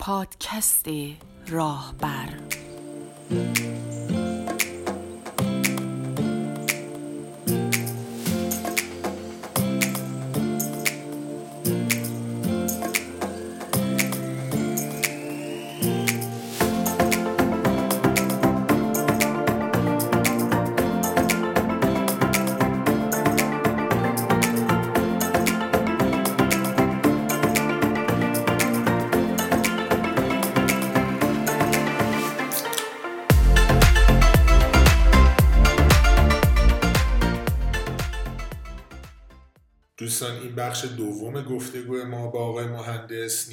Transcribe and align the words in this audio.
پادکست 0.00 0.86
راهبر. 1.48 2.28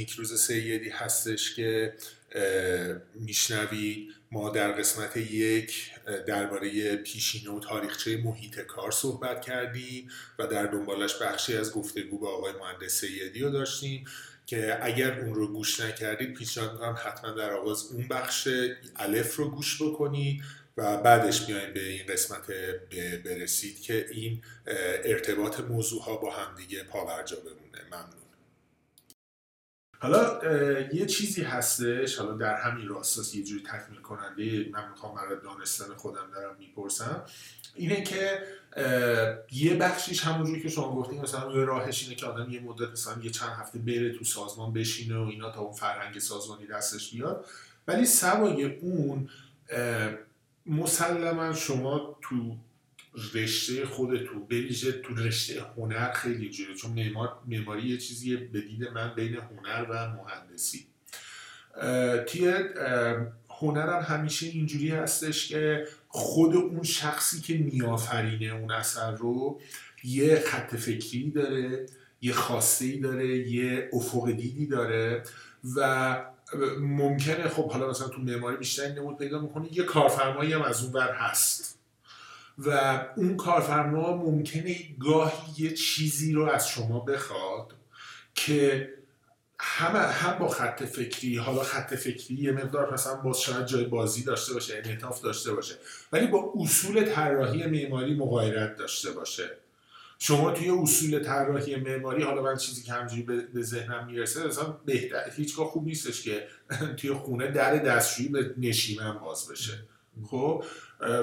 نیکروز 0.07 0.41
سیدی 0.41 0.89
هستش 0.89 1.55
که 1.55 1.93
میشنوی 3.15 4.09
ما 4.31 4.49
در 4.49 4.71
قسمت 4.71 5.17
یک 5.17 5.91
درباره 6.27 6.95
پیشینه 6.95 7.51
و 7.51 7.59
تاریخچه 7.59 8.17
محیط 8.17 8.59
کار 8.59 8.91
صحبت 8.91 9.41
کردیم 9.41 10.09
و 10.39 10.47
در 10.47 10.65
دنبالش 10.65 11.15
بخشی 11.21 11.57
از 11.57 11.73
گفتگو 11.73 12.19
با 12.19 12.29
آقای 12.29 12.53
مهندس 12.53 13.01
سیدی 13.01 13.39
رو 13.39 13.49
داشتیم 13.49 14.05
که 14.45 14.79
اگر 14.81 15.19
اون 15.19 15.35
رو 15.35 15.47
گوش 15.47 15.79
نکردید 15.79 16.33
پیشنهاد 16.33 16.71
می‌کنم 16.71 16.97
حتما 17.03 17.31
در 17.31 17.53
آغاز 17.53 17.91
اون 17.91 18.07
بخش 18.07 18.47
الف 18.95 19.35
رو 19.35 19.51
گوش 19.51 19.81
بکنید 19.81 20.43
و 20.77 20.97
بعدش 20.97 21.45
بیایم 21.45 21.73
به 21.73 21.89
این 21.89 22.05
قسمت 22.05 22.47
برسید 23.25 23.81
که 23.81 24.07
این 24.11 24.41
ارتباط 25.05 25.59
موضوع 25.59 26.01
ها 26.01 26.17
با 26.17 26.31
همدیگه 26.31 26.83
پاورجا 26.83 27.37
بمونه. 27.37 27.87
ممنون. 27.91 28.16
حالا 29.99 30.39
یه 30.93 31.05
چیزی 31.05 31.41
هستش 31.41 32.17
حالا 32.17 32.31
در 32.31 32.55
همین 32.55 32.87
راستاست 32.87 33.35
یه 33.35 33.43
جوری 33.43 33.63
تکمیل 33.63 34.01
کننده 34.01 34.69
من 34.71 34.89
می‌خوام 34.89 35.15
برای 35.15 35.37
دانستن 35.43 35.95
خودم 35.95 36.31
دارم 36.33 36.55
می‌پرسم 36.59 37.25
اینه 37.75 38.03
که 38.03 38.43
یه 39.51 39.75
بخشیش 39.75 40.21
همونجوری 40.21 40.61
که 40.61 40.69
شما 40.69 40.95
گفتین 40.95 41.21
مثلا 41.21 41.51
یه 41.51 41.65
راهش 41.65 42.03
اینه 42.03 42.15
که 42.15 42.25
آدم 42.25 42.49
یه 42.49 42.59
مدت 42.59 42.91
مثلا 42.91 43.23
یه 43.23 43.29
چند 43.29 43.49
هفته 43.49 43.79
بره 43.79 44.13
تو 44.17 44.23
سازمان 44.23 44.73
بشینه 44.73 45.17
و 45.17 45.27
اینا 45.27 45.51
تا 45.51 45.61
اون 45.61 45.73
فرهنگ 45.73 46.19
سازمانی 46.19 46.67
دستش 46.67 47.11
بیاد. 47.11 47.45
ولی 47.87 48.05
سوای 48.05 48.63
اون 48.63 49.29
مسلما 50.65 51.53
شما 51.53 52.17
تو 52.21 52.55
رشته 53.33 53.85
خودتون 53.85 54.45
بریژه 54.45 54.91
تو 54.91 55.15
رشته 55.15 55.65
هنر 55.77 56.11
خیلی 56.11 56.49
جوره. 56.49 56.75
چون 56.75 56.91
معمار 56.91 57.39
معماری 57.47 57.87
یه 57.87 57.97
چیزیه 57.97 58.37
به 58.37 58.61
دید 58.61 58.87
من 58.87 59.15
بین 59.15 59.35
هنر 59.35 59.85
و 59.89 60.07
مهندسی. 60.07 60.87
توی 62.27 62.53
هنرم 63.49 64.03
همیشه 64.03 64.47
اینجوری 64.47 64.89
هستش 64.89 65.47
که 65.47 65.87
خود 66.07 66.55
اون 66.55 66.83
شخصی 66.83 67.41
که 67.41 67.57
میآفرینه 67.57 68.45
اون 68.45 68.71
اثر 68.71 69.11
رو 69.11 69.61
یه 70.03 70.39
خط 70.45 70.75
فکری 70.75 71.31
داره 71.31 71.85
یه 72.21 72.33
خواسته 72.33 72.97
داره 72.97 73.37
یه 73.37 73.89
افق 73.93 74.31
دیدی 74.31 74.65
داره 74.65 75.23
و 75.75 76.25
ممکنه 76.79 77.49
خب 77.49 77.71
حالا 77.71 77.89
مثلا 77.89 78.07
تو 78.07 78.21
معماری 78.21 78.57
بیشتر 78.57 78.87
نمود 78.87 79.17
پیدا 79.17 79.41
می‌کنه 79.41 79.77
یه 79.77 79.83
کارفرمایی 79.83 80.53
هم 80.53 80.61
از 80.61 80.83
اون 80.83 80.91
بر 80.91 81.13
هست. 81.13 81.79
و 82.57 83.01
اون 83.15 83.37
کارفرما 83.37 84.17
ممکنه 84.17 84.75
گاهی 84.99 85.63
یه 85.63 85.73
چیزی 85.73 86.33
رو 86.33 86.45
از 86.45 86.69
شما 86.69 86.99
بخواد 86.99 87.73
که 88.35 88.89
هم 89.59 89.95
هم 89.95 90.39
با 90.39 90.47
خط 90.47 90.83
فکری 90.83 91.37
حالا 91.37 91.63
خط 91.63 91.93
فکری 91.95 92.35
یه 92.35 92.51
مقدار 92.51 92.93
مثلا 92.93 93.15
باز 93.15 93.41
شاید 93.41 93.65
جای 93.65 93.85
بازی 93.85 94.23
داشته 94.23 94.53
باشه 94.53 94.81
انعطاف 94.85 95.21
داشته 95.21 95.53
باشه 95.53 95.75
ولی 96.11 96.27
با 96.27 96.53
اصول 96.59 97.05
طراحی 97.05 97.65
معماری 97.65 98.15
مغایرت 98.15 98.75
داشته 98.75 99.11
باشه. 99.11 99.49
شما 100.19 100.51
توی 100.51 100.69
اصول 100.69 101.23
طراحی 101.23 101.75
معماری 101.75 102.23
حالا 102.23 102.41
من 102.41 102.57
چیزی 102.57 102.83
که 102.83 102.93
همجوری 102.93 103.21
به 103.53 103.61
ذهنم 103.61 104.05
می‌رسه 104.05 104.47
مثلا 104.47 104.77
بهتر 104.85 105.31
هیچگاه 105.35 105.67
خوب 105.67 105.85
نیستش 105.85 106.21
که 106.21 106.47
توی 106.97 107.13
خونه 107.13 107.51
در 107.51 107.75
دستشویی 107.75 108.29
به 108.29 108.53
نشیمن 108.57 109.13
باز 109.19 109.47
بشه. 109.47 109.73
خب 110.25 110.63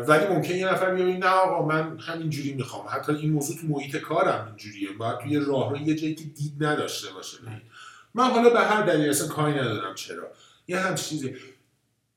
ولی 0.09 0.27
ممکن 0.27 0.55
یه 0.55 0.73
نفر 0.73 0.95
بیاد 0.95 1.09
نه 1.09 1.27
آقا 1.27 1.67
من 1.67 1.99
همینجوری 1.99 2.53
می‌خوام. 2.53 2.87
حتی 2.89 3.13
این 3.13 3.33
موضوع 3.33 3.57
تو 3.57 3.67
محیط 3.67 3.97
کارم 3.97 4.47
اینجوریه. 4.47 4.93
باید 4.93 5.19
توی 5.19 5.37
راه 5.37 5.71
رو 5.71 5.77
یه 5.77 5.95
جایی 5.95 6.15
که 6.15 6.25
دید 6.25 6.65
نداشته 6.65 7.13
باشه 7.13 7.39
من 8.15 8.31
حالا 8.31 8.51
به 8.51 8.61
هر 8.61 8.83
دلیل 8.83 9.11
اصلا 9.11 9.29
کاری 9.29 9.53
ندارم. 9.55 9.95
چرا؟ 9.95 10.31
یه 10.69 10.79
همچین 10.79 11.19
چیزی. 11.19 11.35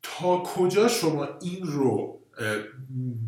تا 0.01 0.37
کجا 0.37 0.87
شما 0.87 1.27
این 1.41 1.67
رو 1.67 2.19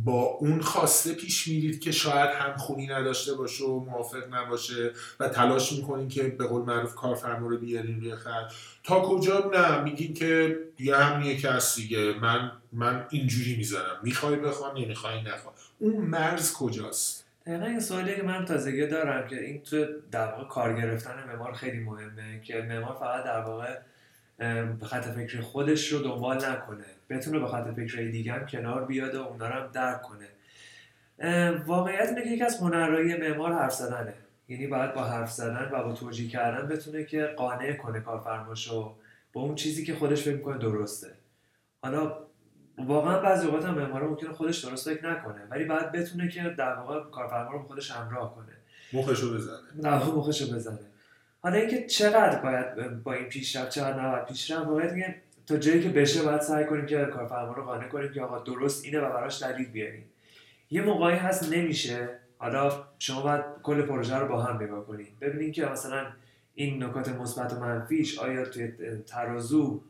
با 0.05 0.21
اون 0.21 0.61
خواسته 0.61 1.13
پیش 1.13 1.47
میرید 1.47 1.79
که 1.79 1.91
شاید 1.91 2.29
هم 2.29 2.57
خونی 2.57 2.87
نداشته 2.87 3.33
باشه 3.33 3.63
و 3.63 3.79
موافق 3.79 4.33
نباشه 4.33 4.91
و 5.19 5.29
تلاش 5.29 5.71
می‌کنین 5.71 6.07
که 6.07 6.23
به 6.23 6.47
قول 6.47 6.61
معروف 6.61 6.95
کارفرما 6.95 7.47
رو 7.47 7.57
بیارین 7.57 8.01
روی 8.01 8.15
خط. 8.15 8.51
تا 8.83 9.01
کجا؟ 9.01 9.51
نه 9.53 9.81
میگین 9.81 10.13
که 10.13 10.57
دیگه 10.77 10.97
همینیه 10.97 11.37
که 11.37 11.49
هست 11.49 11.75
دیگه. 11.75 12.13
من 12.21 12.51
من 12.73 13.05
اینجوری 13.09 13.55
می‌زنم. 13.55 13.99
می‌خوای 14.03 14.35
بخوام 14.35 14.77
نمی‌خوای 14.77 15.21
نخوام 15.21 15.53
اون 15.79 15.95
مرز 15.95 16.53
کجاست؟ 16.53 17.25
دقیقا 17.45 17.65
این 17.65 17.79
سوالی 17.79 18.15
که 18.15 18.23
من 18.23 18.45
تازگی 18.45 18.87
دارم 18.87 19.27
که 19.27 19.43
این 19.43 19.61
تو 19.61 19.85
در 20.11 20.31
واقع 20.31 20.43
کار 20.43 20.81
گرفتن 20.81 21.23
معمار 21.27 21.53
خیلی 21.53 21.79
مهمه 21.79 22.41
که 22.43 22.61
معمار 22.61 22.95
فقط 22.99 23.23
در 23.23 23.41
واقع 23.41 23.77
خط 24.83 25.05
فکر 25.05 25.41
خودش 25.41 25.87
رو 25.87 25.99
دنبال 25.99 26.45
نکنه. 26.45 26.85
بتونه 27.09 27.39
به 27.39 27.47
خط 27.47 27.67
فکرهای 27.75 28.11
دیگه 28.11 28.31
هم 28.31 28.45
کنار 28.45 28.85
بیاد 28.85 29.15
و 29.15 29.21
اونا 29.21 29.47
رو 29.47 29.53
هم 29.53 29.67
درک 29.71 30.01
کنه. 30.01 30.27
واقعیت 31.65 32.07
اینه 32.09 32.23
که 32.23 32.29
یکی 32.29 32.43
از 32.43 32.57
هنرهای 32.57 33.17
معمار 33.17 33.53
حرف 33.53 33.73
زدنه. 33.73 34.13
یعنی 34.47 34.67
باید 34.67 34.93
با 34.93 35.03
حرف 35.03 35.31
زدن 35.31 35.69
و 35.73 35.83
با 35.83 35.93
توجیه 35.93 36.29
کردن 36.29 36.67
بتونه 36.67 37.03
که 37.03 37.25
قانع 37.37 37.73
کنه 37.73 37.99
کارفرماشو 37.99 38.95
با 39.33 39.41
اون 39.41 39.55
چیزی 39.55 39.85
که 39.85 39.95
خودش 39.95 40.23
فکر 40.23 40.35
می‌کنه 40.35 40.57
درسته. 40.57 41.07
حالا 41.81 42.17
واقعا 42.77 43.19
بعضی 43.19 43.47
اوقات 43.47 43.65
هم 43.65 43.73
معمار 43.73 44.03
ممکنه 44.03 44.33
خودش 44.33 44.65
درست 44.65 44.89
فکر 44.89 45.09
نکنه 45.09 45.41
ولی 45.49 45.65
باید 45.65 45.91
بتونه 45.91 46.29
که 46.29 46.55
در 46.57 46.73
واقع 46.73 47.09
کارفرما 47.09 47.51
رو 47.51 47.63
خودش 47.63 47.91
همراه 47.91 48.35
کنه. 48.35 48.53
مخشو 48.93 49.33
بزنه. 49.33 49.57
واقع 49.83 50.17
مخشو 50.17 50.55
بزنه. 50.55 50.79
حالا 51.41 51.57
اینکه 51.57 51.85
چقدر 51.85 52.39
باید 52.39 53.03
با 53.03 53.13
این 53.13 53.25
پیشرفت 53.25 53.69
چقدر 53.69 54.03
نباید 54.03 54.25
پیشرفت 54.25 54.67
واقعا 54.67 54.93
میگه 54.93 55.15
تا 55.47 55.57
جایی 55.57 55.83
که 55.83 55.89
بشه 55.89 56.23
باید 56.23 56.41
سعی 56.41 56.65
کنیم 56.65 56.85
که 56.85 57.05
کارفرما 57.05 57.53
رو 57.53 57.63
قانع 57.63 57.87
کنیم 57.87 58.13
که 58.13 58.21
آقا 58.21 58.39
درست 58.39 58.85
اینه 58.85 58.99
و 58.99 59.09
براش 59.09 59.43
دلیل 59.43 59.67
بیاریم. 59.69 60.05
یه 60.69 60.81
موقعی 60.81 61.15
هست 61.15 61.53
نمیشه. 61.53 62.09
حالا 62.37 62.85
شما 62.99 63.21
باید 63.21 63.43
کل 63.63 63.81
پروژه 63.81 64.15
رو 64.15 64.27
با 64.27 64.41
هم 64.41 64.63
نگاه 64.63 64.85
کنید 64.85 65.19
ببینید 65.19 65.53
که 65.53 65.65
مثلا 65.65 66.05
این 66.55 66.83
نکات 66.83 67.09
مثبت 67.09 67.53
و 67.53 67.59
منفیش 67.59 68.19
آیا 68.19 68.45
توی 68.45 68.71
ترازو 69.07 69.81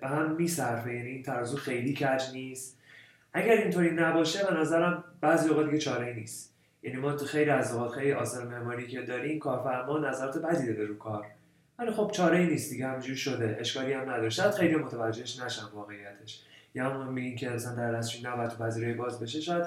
به 0.00 0.08
هم 0.08 0.30
میصرفه؟ 0.36 0.94
یعنی 0.94 1.08
این 1.08 1.22
ترازو 1.22 1.56
خیلی 1.56 1.94
کج 1.94 2.22
نیست؟ 2.32 2.78
اگر 3.32 3.52
اینطوری 3.52 3.90
نباشه 3.90 4.44
به 4.44 4.54
نظرم 4.54 5.04
بعضی 5.20 5.48
اوقات 5.48 5.66
دیگه 5.66 5.78
چاره 5.78 6.06
ای 6.06 6.14
نیست. 6.14 6.54
یعنی 6.82 6.96
ما 6.96 7.12
تو 7.12 7.24
خیلی 7.24 7.50
از 7.50 7.74
اوقات 7.74 7.92
خیلی 7.92 8.12
آثار 8.12 8.46
معماری 8.46 8.86
که 8.86 9.02
داریم 9.02 9.38
کارفرما 9.38 9.98
نظرات 9.98 10.38
بدی 10.38 10.66
داده 10.66 10.84
رو 10.84 10.96
کار. 10.96 11.26
ولی 11.78 11.90
خب 11.90 12.10
چاره 12.14 12.38
ای 12.38 12.46
نیست 12.46 12.70
دیگه 12.70 12.86
همینجوری 12.86 13.16
شده. 13.16 13.56
اشکالی 13.60 13.92
هم 13.92 14.02
نداره. 14.02 14.30
شاید 14.30 14.54
خیلی 14.54 14.76
متوجهش 14.76 15.40
نشن 15.40 15.62
واقعیتش. 15.74 16.42
یا 16.74 16.90
هم 16.90 17.12
میگین 17.12 17.36
که 17.36 17.48
مثلا 17.48 17.74
در 17.74 17.92
دستشویی 17.92 18.24
نباید 18.24 18.50
تو 18.50 18.56
پذیرایی 18.56 18.94
باز 18.94 19.20
بشه. 19.20 19.40
شاید 19.40 19.64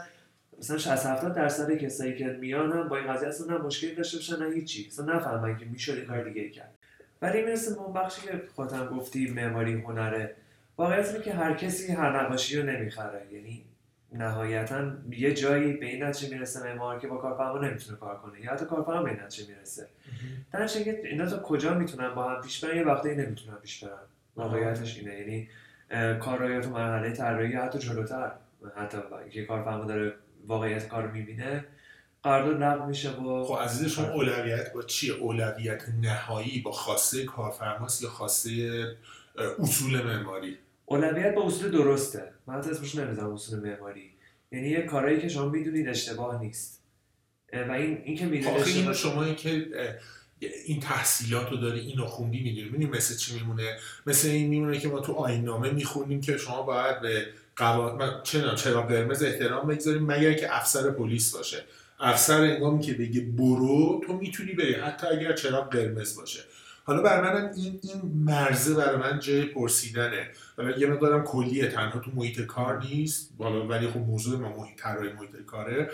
مثلا 0.60 0.78
60 0.78 1.06
70 1.06 1.36
درصد 1.36 1.74
کسایی 1.74 2.16
که 2.16 2.26
میان 2.26 2.72
هم 2.72 2.88
با 2.88 2.98
این 2.98 3.14
قضیه 3.14 3.28
اصلا 3.28 3.58
نه 3.58 3.64
مشکلی 3.64 3.96
داشته 3.96 4.18
باشن 4.18 4.44
نه 4.44 4.56
هیچی. 4.56 4.88
اصلا 4.88 5.16
نفهمن 5.16 5.58
که 5.58 5.66
می‌شد 5.66 5.94
این 5.94 6.06
کار 6.06 6.24
دیگه 6.24 6.50
کرد. 6.50 6.74
ولی 7.22 7.42
می‌رسه 7.42 7.78
اون 7.80 7.94
بخشی 7.94 8.22
که 8.22 8.42
خودم 8.56 8.88
گفتی 8.88 9.32
معماری 9.32 9.74
هنره. 9.74 10.36
واقعیت 10.78 11.08
اینه 11.08 11.24
که 11.24 11.34
هر 11.34 11.54
کسی 11.54 11.92
هر 11.92 12.24
نقاشی 12.24 12.60
رو 12.60 12.66
نمی‌خره. 12.66 13.22
یعنی 13.32 13.64
نهایتا 14.12 14.92
یه 15.12 15.34
جایی 15.34 15.74
به 15.74 15.86
این 15.86 16.04
نتیجه 16.04 16.34
می‌رسه 16.34 16.64
معمار 16.64 17.00
که 17.00 17.08
با 17.08 17.18
کارفرما 17.18 17.60
نمی‌تونه 17.60 17.98
کار 17.98 18.18
کنه. 18.18 18.42
یا 18.42 18.52
حتی 18.52 18.66
کارفرما 18.66 19.04
به 19.04 19.10
این 19.10 19.20
نتیجه 19.20 19.50
می‌رسه. 19.54 19.88
در 20.54 20.68
که 20.68 21.02
اینا 21.04 21.26
تا 21.26 21.40
کجا 21.40 21.74
می‌تونن 21.74 22.16
با 22.16 22.30
هم 22.30 22.42
پیش 22.42 22.66
برن؟ 22.66 22.78
یه 22.78 22.84
وقتی 22.84 23.16
نمی‌تونن 23.16 23.56
پیش 23.56 23.84
برن. 23.84 24.00
واقعیتش 24.36 24.98
اینه. 24.98 25.20
یعنی 25.20 25.50
کارایی 26.20 26.62
تو 26.62 26.70
مرحله 26.70 27.12
طراحی 27.12 27.54
حتی 27.54 27.80
جلوتر. 27.80 28.32
حتی 28.76 28.98
که 29.32 29.46
کارفرما 29.46 29.86
داره 29.86 30.14
واقعیت 30.48 30.88
کار 30.88 31.04
رو 31.04 31.12
می‌بینه 31.12 31.66
قرارداد 32.24 32.64
نقد 32.64 32.88
میشه 32.88 33.12
با 33.12 33.46
خب 33.46 33.64
عزیز 33.64 33.92
شما 33.92 34.10
اولویت 34.10 34.74
با 34.74 34.82
چیه 34.82 35.14
اولویت 35.14 35.84
نهایی 36.02 36.62
با 36.62 36.72
خواسته 36.72 37.26
کارفرماست 37.26 38.04
یا 38.04 38.10
خواسته 38.10 38.52
اصول 39.60 40.02
معماری؟ 40.02 40.58
اولویت 40.92 41.36
با 41.36 41.46
اصول 41.46 41.72
درسته. 41.72 42.24
من 42.48 42.54
حتی 42.54 42.70
اسمش 42.70 42.96
نمی‌ذارم 42.96 43.34
اصول 43.34 43.60
معماری. 43.60 44.12
یعنی 44.52 44.68
یه 44.70 44.82
کارهایی 44.82 45.22
که 45.22 45.30
شما 45.30 45.50
می‌دونید 45.50 45.88
اشتباه 45.88 46.42
نیست. 46.42 46.82
و 47.54 47.72
این 47.72 48.02
این 48.06 48.18
که 48.18 48.26
می‌دونید 48.26 48.68
اینو 48.68 48.94
شما 48.94 49.24
این 49.24 49.36
که 49.36 49.68
این 50.66 50.80
تحصیلات 50.80 51.52
رو 51.52 51.58
داری 51.58 51.80
اینو 51.80 52.06
خوندی 52.06 52.44
می‌دونی. 52.44 52.70
می‌دونی 52.70 52.86
مثل 52.86 53.18
چی 53.18 53.36
میمونه؟ 53.36 53.78
مثل 54.06 54.28
این 54.28 54.50
میمونه 54.50 54.80
که 54.80 54.88
ما 54.88 55.00
تو 55.00 55.14
آیین 55.14 55.46
نامه 55.46 55.72
می‌خونیم 55.72 56.22
که 56.22 56.38
شما 56.38 56.62
باید 56.62 57.02
به 57.02 57.26
قوا... 57.56 57.96
من 57.96 58.12
چه 58.24 58.38
می‌دونم، 58.38 58.56
چراغ 58.56 58.88
قرمز 58.88 59.24
احترام 59.24 59.68
بگذاریم 59.68 60.06
مگر 60.06 60.34
که 60.34 60.56
افسر 60.56 60.92
پلیس 60.92 61.36
باشه. 61.36 61.64
افسر 62.00 62.42
انگامی 62.42 62.82
که 62.82 62.94
بگه 62.94 63.22
برو 63.22 64.02
تو 64.08 64.14
می‌تونی 64.14 64.54
بری. 64.54 64.74
حتی 64.74 65.08
اگر 65.08 65.34
چراغ 65.34 65.72
قرمز 65.72 66.16
باشه. 66.16 66.40
حالا 66.84 67.02
برای 67.02 67.22
منم 67.22 67.52
این 67.56 67.80
این 67.84 68.12
مرزه 68.16 68.74
برای 68.74 68.98
من 68.98 69.20
جای 69.20 69.46
پرسیدنه. 69.46 70.28
حالا 70.62 70.78
یه 70.78 70.88
مقدارم 70.88 71.24
کلیه 71.24 71.68
تنها 71.68 72.00
تو 72.00 72.12
محیط 72.16 72.42
کار 72.42 72.80
نیست 72.80 73.30
حالا 73.40 73.68
ولی 73.68 73.88
خب 73.88 73.98
موضوع 73.98 74.40
ما 74.40 74.58
محیط 74.58 74.82
طراحی 74.82 75.14
محیط 75.14 75.46
کاره. 75.46 75.92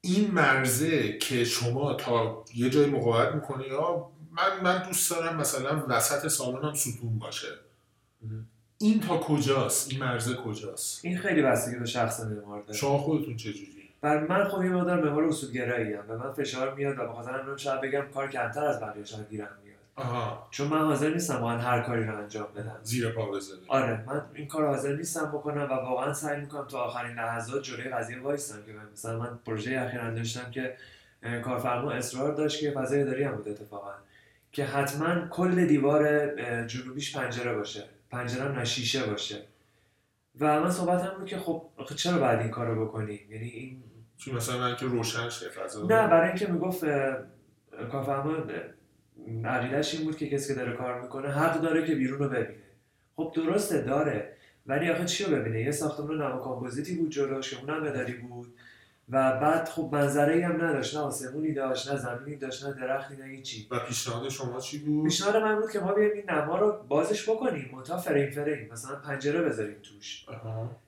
این 0.00 0.30
مرزه 0.30 1.18
که 1.18 1.44
شما 1.44 1.94
تا 1.94 2.44
یه 2.54 2.70
جای 2.70 2.86
مقاومت 2.86 3.34
می‌کنی 3.34 3.64
یا 3.64 4.06
من 4.32 4.62
من 4.62 4.82
دوست 4.82 5.10
دارم 5.10 5.36
مثلا 5.36 5.84
وسط 5.88 6.28
سالنم 6.28 6.74
ستون 6.74 7.18
باشه. 7.18 7.48
این 8.78 9.00
تا 9.00 9.18
کجاست؟ 9.18 9.90
این 9.90 10.00
مرزه 10.00 10.34
کجاست؟ 10.34 11.04
این 11.04 11.18
خیلی 11.18 11.42
بستگی 11.42 11.76
به 11.76 11.86
شخص 11.86 12.20
معمار 12.20 12.62
داره 12.62 12.78
شما 12.78 12.98
خودتون 12.98 13.36
چجوری 13.36 13.82
بر 14.00 14.26
من 14.26 14.48
خب 14.48 14.64
یه 14.64 14.70
مقدار 14.70 15.04
معمار 15.04 15.24
اصولگرایی 15.24 15.94
ام 15.94 16.04
و 16.08 16.18
من 16.18 16.32
فشار 16.32 16.74
میاد 16.74 16.98
و 16.98 17.08
بخاطر 17.08 17.40
همین 17.40 17.56
شاید 17.56 17.80
بگم 17.80 18.04
کار 18.14 18.30
کمتر 18.30 18.64
از 18.64 18.80
بقیه 18.80 19.04
شاید 19.04 19.30
گیرم. 19.30 19.48
آها. 19.96 20.48
چون 20.50 20.68
من 20.68 20.78
حاضر 20.78 21.10
نیستم 21.10 21.40
واقعا 21.40 21.58
هر 21.58 21.80
کاری 21.80 22.04
رو 22.04 22.16
انجام 22.16 22.46
بدم. 22.56 22.78
زیر 22.82 23.08
پا 23.08 23.30
بزنی. 23.30 23.58
آره 23.68 24.04
من 24.06 24.22
این 24.34 24.48
کار 24.48 24.66
حاضر 24.66 24.96
نیستم 24.96 25.26
بکنم 25.26 25.62
و 25.62 25.74
واقعا 25.74 26.14
سعی 26.14 26.40
می‌کنم 26.40 26.66
تا 26.66 26.78
آخرین 26.78 27.16
لحظات 27.16 27.62
جلوی 27.62 27.88
قضیه 27.88 28.20
وایسم 28.20 28.62
که 28.66 28.72
من 28.72 28.92
مثلا 28.92 29.18
من 29.18 29.38
پروژه 29.46 29.80
اخیرا 29.80 30.10
داشتم 30.10 30.50
که 30.50 30.76
کارفرما 31.44 31.90
اصرار 31.90 32.34
داشت 32.34 32.60
که 32.60 32.70
فضای 32.70 33.00
اداری 33.00 33.24
هم 33.24 33.36
بود 33.36 33.48
اتفاقا 33.48 33.92
که 34.52 34.64
حتما 34.64 35.28
کل 35.28 35.66
دیوار 35.66 36.26
جنوبیش 36.66 37.16
پنجره 37.16 37.54
باشه. 37.54 37.84
پنجره 38.10 38.44
هم 38.44 38.52
نه 38.52 38.64
شیشه 38.64 39.06
باشه. 39.06 39.42
و 40.40 40.60
من 40.60 40.70
صحبت 40.70 41.02
هم 41.02 41.18
بود 41.18 41.26
که 41.26 41.38
خب 41.38 41.68
چرا 41.96 42.18
باید 42.18 42.40
این 42.40 42.50
کار 42.50 42.66
رو 42.66 42.86
بکنیم 42.86 43.20
یعنی 43.30 43.48
این 43.48 43.82
چون 44.16 44.34
مثلا 44.34 44.58
من 44.58 44.76
که 44.76 44.86
روشن 44.86 45.28
شه 45.28 45.48
فضا. 45.48 45.80
نه 45.80 46.06
برای 46.06 46.28
اینکه 46.28 46.46
می‌گفت 46.46 46.84
کارفرما 47.92 48.36
عقیدهش 49.44 49.94
این 49.94 50.04
بود 50.04 50.16
که 50.16 50.28
کسی 50.28 50.54
که 50.54 50.60
داره 50.60 50.76
کار 50.76 51.02
می‌کنه 51.02 51.28
حق 51.28 51.60
داره 51.60 51.86
که 51.86 51.94
بیرون 51.94 52.18
رو 52.18 52.28
ببینه. 52.28 52.62
خب 53.16 53.32
درسته 53.36 53.82
داره. 53.82 54.32
ولی 54.66 54.90
آخه 54.90 55.04
چی 55.04 55.24
رو 55.24 55.36
ببینه؟ 55.36 55.60
یه 55.60 55.70
ساختمان 55.70 56.22
نما 56.22 56.38
کامپوزیتی 56.38 56.94
بود 56.94 57.10
جلوش 57.10 57.54
که 57.54 57.60
اونم 57.60 57.86
اداری 57.86 58.12
بود. 58.12 58.54
و 59.08 59.40
بعد 59.40 59.68
خب 59.68 59.88
منظره 59.92 60.46
هم 60.46 60.64
نداشت 60.64 60.96
نه 60.96 61.02
آسمونی 61.02 61.52
داشت 61.52 61.90
نه 61.92 61.98
زمینی 61.98 62.36
داشت 62.36 62.66
نه 62.66 62.72
درختی 62.72 63.16
نه 63.16 63.24
هیچی. 63.24 63.68
و 63.70 63.78
پیشنهاد 63.78 64.28
شما 64.28 64.60
چی 64.60 64.78
بود؟ 64.78 65.04
پیشنهاد 65.04 65.36
من 65.36 65.60
بود 65.60 65.70
که 65.70 65.80
ما 65.80 65.92
بیایم 65.92 66.12
این 66.12 66.30
نما 66.30 66.58
رو 66.58 66.84
بازش 66.88 67.28
بکنیم 67.28 67.70
منتها 67.72 67.96
فریم 67.96 68.30
فریم. 68.30 68.68
مثلا 68.72 68.96
پنجره 68.96 69.42
بذاریم 69.42 69.76
توش. 69.82 70.26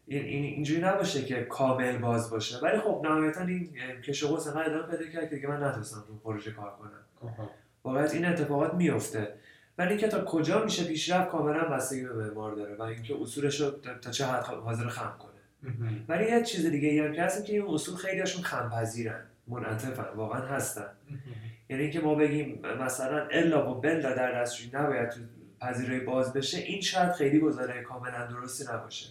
این 0.06 0.24
این 0.24 0.44
اینجوری 0.44 0.80
نباشه 0.80 1.24
که 1.24 1.42
کامل 1.42 1.98
باز 1.98 2.30
باشه. 2.30 2.58
ولی 2.58 2.78
خب 2.78 3.00
نهایتا 3.04 3.40
این 3.40 3.70
کش 4.06 4.24
و 4.24 4.28
قوس 4.28 4.46
انقدر 4.46 4.74
ادامه 4.74 4.96
پیدا 4.96 5.10
کرد 5.10 5.30
که 5.30 5.36
دیگه 5.36 5.48
من 5.48 5.62
نتونستم 5.62 6.04
تو 6.06 6.14
پروژه 6.24 6.50
کار 6.50 6.70
کنم. 6.70 6.90
آها. 7.20 7.50
واقعیت 7.84 8.14
این 8.14 8.24
اتفاقات 8.24 8.74
میفته 8.74 9.34
ولی 9.78 9.88
اینکه 9.88 10.08
تا 10.08 10.24
کجا 10.24 10.64
میشه 10.64 10.84
پیشرفت 10.84 11.30
کاملا 11.30 11.64
بستگی 11.68 12.02
به 12.04 12.14
معمار 12.14 12.54
داره 12.54 12.74
و 12.76 12.82
اینکه 12.82 13.14
اصولش 13.22 13.60
رو 13.60 13.70
تا- 13.70 14.10
چه 14.10 14.26
حد 14.26 14.44
حاضر 14.44 14.88
خم 14.88 15.14
کنه. 15.18 15.30
ولی 16.08 16.24
یه 16.30 16.42
چیز 16.42 16.66
دیگه 16.66 16.88
ای 16.88 16.98
هم 16.98 17.12
که 17.12 17.22
هست 17.22 17.44
که 17.44 17.52
این 17.52 17.64
اصول 17.68 17.94
خیلیشون 17.96 18.42
خم 18.42 18.70
پذیرن 18.70 19.20
منعطفن 19.48 20.04
واقعا 20.16 20.40
هستن. 20.40 20.86
یعنی 21.68 21.82
اینکه 21.82 22.00
ما 22.00 22.14
بگیم 22.14 22.62
مثلا 22.80 23.26
الا 23.30 23.70
و 23.70 23.80
بلا 23.80 24.14
در 24.14 24.40
دستشویی 24.42 24.70
نباید 24.74 25.08
تو 25.10 25.20
پذیرایی 25.60 26.00
باز 26.00 26.32
بشه 26.32 26.58
این 26.58 26.80
شاید 26.80 27.12
خیلی 27.12 27.38
گزاره 27.40 27.82
کاملا 27.82 28.26
درستی 28.26 28.64
نباشه. 28.72 29.06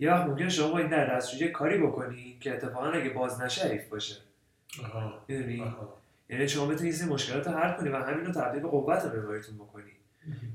یه 0.00 0.10
وقت 0.12 0.26
ممکنه 0.26 0.48
شما 0.48 0.78
این 0.78 0.88
در 0.88 1.16
دستشویی 1.16 1.42
یه 1.44 1.50
کاری 1.50 1.78
بکنی 1.78 2.36
که 2.40 2.54
اتفاقا 2.54 2.86
اگه 2.90 3.10
باز 3.10 3.40
نشه 3.40 3.86
باشه. 3.90 4.14
می‌دونی. 5.28 5.58
یعنی 6.30 6.48
شما 6.48 6.66
بتونید 6.66 6.94
این 6.94 7.08
مشکلات 7.08 7.46
رو 7.46 7.52
حل 7.52 7.76
کنی 7.76 7.88
و 7.88 7.96
همین 7.96 8.26
رو 8.26 8.32
تبدیل 8.32 8.62
به 8.62 8.68
قوت 8.68 9.04
معماریتون 9.04 9.54
بکنی. 9.54 9.92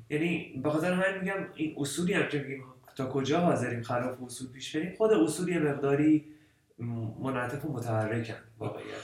یعنی 0.09 0.61
به 0.63 0.69
خاطر 0.69 0.93
همین 0.93 1.21
میگم 1.21 1.47
این 1.55 1.75
اصولی 1.77 2.13
هم 2.13 2.27
که 2.27 2.39
میگیم 2.39 2.63
تا 2.95 3.09
کجا 3.09 3.39
حاضریم 3.39 3.83
خلاف 3.83 4.23
اصول 4.23 4.47
پیش 4.51 4.75
بریم 4.75 4.95
خود 4.97 5.11
اصول 5.11 5.49
یه 5.49 5.59
مقداری 5.59 6.25
منعطف 7.23 7.65
و 7.65 7.73
متحرکن 7.73 8.33
واقعیت 8.59 8.95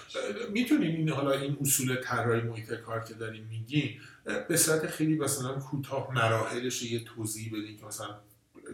می‌تونیم 0.52 0.96
این 0.96 1.10
حالا 1.10 1.32
این 1.32 1.58
اصول 1.62 1.96
طراحی 1.96 2.42
محیط 2.42 2.74
کار 2.74 3.04
که 3.04 3.14
داریم 3.14 3.48
میگیم 3.50 4.00
به 4.48 4.58
صورت 4.58 4.88
خیلی 4.88 5.20
مثلا 5.20 5.60
کوتاه 5.60 6.14
مراحلش 6.14 6.84
یه 6.84 7.04
توضیح 7.04 7.52
بدین 7.54 7.78
که 7.78 7.86
مثلا 7.86 8.20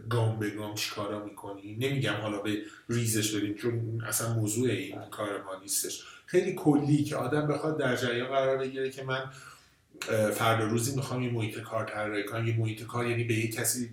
گام 0.09 0.39
به 0.39 0.49
گام 0.49 0.75
چیکارا 0.75 1.25
می‌کنی 1.25 1.75
نمیگم 1.75 2.13
حالا 2.13 2.41
به 2.41 2.61
ریزش 2.89 3.35
بریم 3.35 3.55
چون 3.55 4.01
اصلا 4.07 4.33
موضوع 4.33 4.69
این. 4.69 5.01
کار 5.11 5.43
ما 5.43 5.59
نیستش 5.61 6.03
خیلی 6.29 6.53
کلی 6.53 7.03
که 7.03 7.15
آدم 7.15 7.47
بخواد 7.47 7.79
در 7.79 7.95
جریان 7.95 8.27
قرار 8.27 8.57
بگیره 8.57 8.89
که 8.89 9.03
من 9.03 9.23
فردا 10.31 10.65
روزی 10.65 10.95
می‌خوام 10.95 11.21
یه 11.21 11.31
محیط 11.31 11.59
کار 11.59 11.85
طراحی 11.85 12.23
کنم. 12.23 12.47
یه 12.47 12.59
محیط 12.59 12.83
کار 12.83 13.07
یعنی 13.07 13.23
به 13.23 13.33
یه 13.33 13.47
کسی 13.47 13.89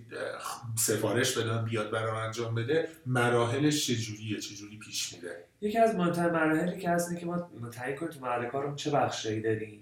سفارش 0.75 1.37
بدم 1.37 1.65
بیاد 1.65 1.91
برام 1.91 2.15
انجام 2.15 2.55
بده. 2.55 2.87
مراحلش 3.05 3.87
چجوریه؟ 3.87 4.39
چجوری 4.39 4.77
پیش 4.77 5.13
میره؟ 5.13 5.43
یکی 5.61 5.77
از 5.77 5.95
مهمترین 5.95 6.29
مراحلی 6.29 6.79
که 6.79 6.89
هست 6.89 7.09
اینه 7.09 7.19
که 7.19 7.25
ما 7.25 7.49
تعیین 7.71 7.97
کنیم 7.97 8.11
تو 8.11 8.19
محل 8.19 8.45
کارمون 8.45 8.75
چه 8.75 8.91
بخشایی 8.91 9.41
داریم. 9.41 9.79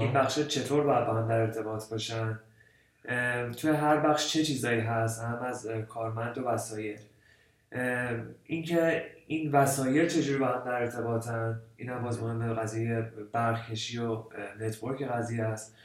این 0.00 0.12
بخش 0.12 0.38
چطور 0.38 0.84
باید 0.84 1.06
با 1.06 1.14
هم 1.14 1.28
در 1.28 1.40
ارتباط 1.40 1.90
باشن؟ 1.90 2.38
توی 3.56 3.70
هر 3.70 3.96
بخش 3.96 4.32
چه 4.32 4.44
چیزایی 4.44 4.80
هست؟ 4.80 5.22
هم 5.22 5.42
از 5.42 5.68
کارمند 5.88 6.38
و 6.38 6.44
وسایل. 6.44 6.98
اینکه 8.46 9.06
این 9.30 9.52
وسایل 9.52 10.08
چجوری 10.08 10.38
با 10.38 10.46
هم 10.46 10.64
در 10.64 10.72
ارتباطن؟ 10.72 11.60
این 11.76 11.88
هم 11.88 12.02
باز 12.02 12.22
مهمه 12.22 12.54
قضیه 12.54 13.12
برکشی 13.32 13.98
و 13.98 14.22
نتورک 14.60 15.02
قضیه 15.02 15.42
است. 15.44 15.76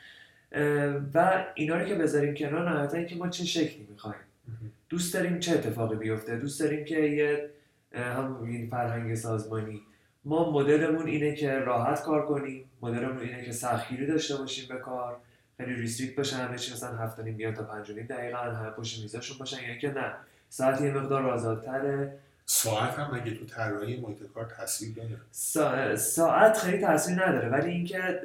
و 1.14 1.46
اینا 1.56 1.78
رو 1.78 1.86
که 1.86 1.96
بذاریم 1.96 2.34
کنار 2.34 2.70
نهایتا 2.70 2.98
اینکه 2.98 3.16
ما 3.16 3.30
چه 3.30 3.46
شکلی 3.46 3.88
می‌خوایم. 3.90 4.20
مهم. 4.48 4.72
دوست 4.90 5.14
داریم 5.14 5.40
چه 5.40 5.52
اتفاقی 5.52 5.96
بیفته؟ 5.96 6.36
دوست 6.36 6.60
داریم 6.60 6.86
که 6.86 7.00
یه 7.00 7.50
هم 7.94 8.44
این 8.44 8.70
فرهنگ 8.70 9.16
سازمانی. 9.16 9.82
ما 10.26 10.52
مدلمون 10.52 11.08
اینه 11.08 11.36
که 11.36 11.60
راحت 11.60 12.04
کار 12.04 12.26
کنیم. 12.26 12.66
مدلمون 12.82 13.20
اینه 13.20 13.46
که 13.46 13.52
سختگیری 13.52 14.06
داشته 14.06 14.36
باشیم 14.38 14.66
به 14.70 14.76
کار. 14.76 15.18
خیلی 15.58 15.74
ریستریکت 15.74 16.16
باشه 16.16 16.36
همه 16.36 16.58
چی 16.58 16.74
مثلا 16.74 16.98
هفت 16.98 17.20
نیم 17.20 17.54
تا 17.54 17.64
پنج 17.64 17.92
نیم 17.92 18.06
دقیقا 18.06 18.38
همه 18.38 18.70
پشت 18.70 19.02
میزاشون 19.02 19.38
باشن 19.38 19.64
یعنی 19.64 19.78
که 19.78 19.92
نه. 19.92 20.14
ساعت 20.50 20.82
یه 20.82 20.92
مقدار 20.92 21.30
آزادتره. 21.30 22.18
ساعت 22.46 23.00
هم 23.00 23.16
مگه 23.16 23.36
تو 23.36 23.46
طراحی 23.46 24.02
محیط 24.02 24.18
کار 24.34 24.46
تاثیر 24.46 24.96
داره. 24.96 25.10
سا... 25.32 25.96
ساعت 25.96 26.58
خیلی 26.58 26.78
تاثیر 26.86 27.26
نداره 27.26 27.50
ولی 27.50 27.72
اینکه 27.72 28.20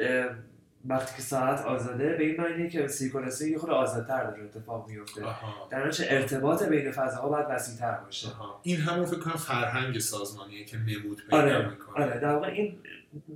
وقتی 0.88 1.16
که 1.16 1.22
ساعت 1.22 1.64
آزاده 1.64 2.12
به 2.12 2.24
این 2.24 2.40
معنیه 2.40 2.70
که 2.70 2.88
سیکونسه 2.88 3.50
یه 3.50 3.58
خود 3.58 3.70
آزادتر 3.70 4.24
داره 4.24 4.44
اتفاق 4.44 4.88
میفته. 4.88 5.22
در 5.70 5.86
نتیجه 5.86 6.06
ارتباط 6.10 6.62
بین 6.62 6.90
فضاها 6.90 7.28
باید 7.28 7.46
وسیع‌تر 7.50 7.92
باشه. 7.92 8.28
آها. 8.28 8.60
این 8.62 8.76
همون 8.76 9.06
فکر 9.06 9.20
کنم 9.20 9.36
فرهنگ 9.36 9.98
سازمانیه 9.98 10.64
که 10.64 10.76
نمود 10.76 11.22
پیدا 11.24 11.36
آره 11.36 11.68
می‌کنه. 11.68 12.04
آره. 12.04 12.20
در 12.20 12.34
واقع 12.34 12.46
این 12.46 12.78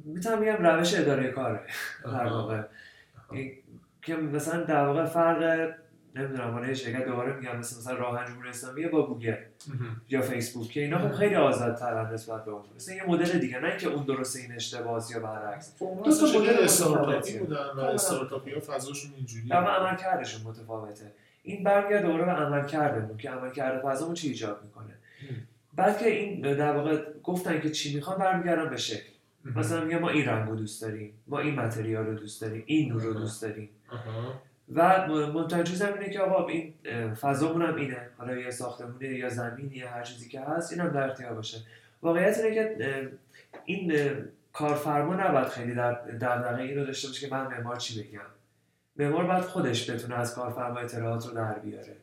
می‌تونم 0.05 0.41
بگم 0.41 0.67
روش 0.67 0.95
اداره 0.95 1.31
کاره. 1.31 1.61
در. 2.05 2.27
واقع. 2.27 2.62
که 4.03 4.17
مثلا 4.17 4.62
در 4.62 4.85
واقع 4.87 5.05
فرق 5.05 5.73
نمی‌دونم 6.16 6.50
حالا 6.50 6.66
یه 6.66 6.75
شرکت 6.75 7.04
دوباره 7.04 7.37
میگم 7.37 7.57
مثل 7.57 7.78
مثلا 7.78 7.95
راه 7.95 8.26
جمهوری 8.28 8.49
اسلامی 8.49 8.87
با 8.87 9.07
گوگل. 9.07 9.35
یا 10.09 10.21
فیسبوک 10.23 10.69
که 10.69 10.81
اینا 10.81 10.99
خب 10.99 11.12
خیلی 11.12 11.35
آزادترن 11.35 12.14
نسبت 12.14 12.45
به 12.45 12.50
اون 12.50 12.62
مثلا 12.76 12.95
یه 12.95 13.07
مدل 13.09 13.38
دیگه 13.38 13.61
نه 13.61 13.69
اینکه 13.69 13.88
اون 13.88 14.04
درسته 14.04 14.40
این 14.40 14.52
اشتباهه 14.52 15.12
یا 15.12 15.21
برعکس 15.21 15.76
خب 15.78 16.00
دو 16.04 16.11
تا 16.16 16.40
مدل. 16.40 16.64
استارتاپی 16.64 17.38
بودن 17.38 17.66
و. 17.76 17.81
استارتاپی 17.81 18.50
ها 18.50 18.61
فضاشون 18.61 19.12
اینجوری 19.16 19.49
در 19.49 19.61
واقع 19.61 19.73
عملکردشون 19.73 20.42
متفاوته 20.42 21.12
این 21.42 21.64
برمیگرده 21.64 22.07
دوباره 22.07 22.25
به 22.25 22.31
عملکردمون 22.31 23.16
که 23.16 23.31
عملکرد 23.31 23.83
فضامون 23.83 24.14
چی 24.14 24.28
ایجاد 24.28 24.61
می‌کنه 24.64 24.95
بعد 25.75 25.99
که 25.99 26.09
این 26.09 26.40
در 26.40 26.76
واقع 26.76 27.02
گفتن 27.23 27.61
که 27.61 27.71
چی 27.71 27.95
می‌خوان 27.95 28.19
برمیگردن 28.19 28.71
به 28.71 28.76
شکل. 28.76 29.12
مثلا 29.45 29.85
میگه 29.85 29.99
ما 29.99 30.09
این 30.09 30.25
رنگ 30.25 30.49
رو 30.49 30.57
دوست 30.57 30.83
داریم 30.83 31.12
ما 31.26 31.38
این 31.38 31.54
متریال 31.54 32.07
رو 32.07 32.14
دوست 32.14 32.40
داریم 32.42 32.62
این 32.66 32.92
نور 32.92 33.02
رو 33.02 33.14
دوست 33.14 33.42
داریم. 33.42 33.69
و 34.75 35.07
مهمترین 35.09 35.64
چیز 35.64 35.83
هم 35.83 35.95
اینه 35.95 36.11
که 36.11 36.21
آقا 36.21 36.49
این 36.49 36.75
فضامون 37.14 37.62
هم 37.62 37.76
اینه. 37.76 38.09
حالا 38.19 38.37
یا 38.37 38.50
ساختمونه 38.50 39.09
یا 39.09 39.28
زمینی 39.28 39.76
یا 39.76 39.90
هر 39.90 40.02
چیزی 40.02 40.28
که 40.28 40.40
هست 40.40 40.73
این 40.73 40.81
هم 40.81 40.88
در 40.88 41.11
اختیار 41.11 41.35
باشه. 41.35 41.59
واقعیت 42.02 42.38
اینه 42.38 42.54
که 42.54 43.11
این 43.64 43.95
کارفرما 44.52 45.14
نباید 45.14 45.49
خیلی 45.49 45.75
در 45.75 45.92
دغدغه 45.92 46.62
این 46.62 46.78
رو 46.78 46.85
داشته 46.85 47.09
باشه 47.09 47.28
که 47.28 47.35
من 47.35 47.47
معمار 47.47 47.76
چی 47.76 48.02
بگم؟ 48.02 48.21
معمار 48.97 49.25
باید 49.25 49.42
خودش 49.42 49.90
بتونه 49.90 50.14
از 50.14 50.35
کارفرما 50.35 50.81
اطلاعات 50.81 51.26
رو 51.26 51.35
در 51.35 51.59
بیاره. 51.59 51.97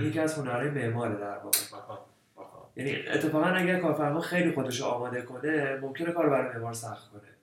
یکی 0.00 0.20
از 0.20 0.34
هنرهای 0.34 0.70
معماره 0.70 1.16
در 1.16 1.38
واقع. 1.38 1.58
یعنی 2.76 3.08
اتفاقا 3.08 3.46
اگر 3.46 3.80
کارفرما 3.80 4.20
خیلی 4.20 4.52
خودش 4.52 4.80
رو 4.80 4.86
آماده 4.86 5.22
کنه 5.22 5.76
ممکنه 5.76 6.12
کار 6.12 6.28
برای 6.30 6.56
معمار 6.56 6.72
سخت 6.72 7.10
کنه. 7.10 7.37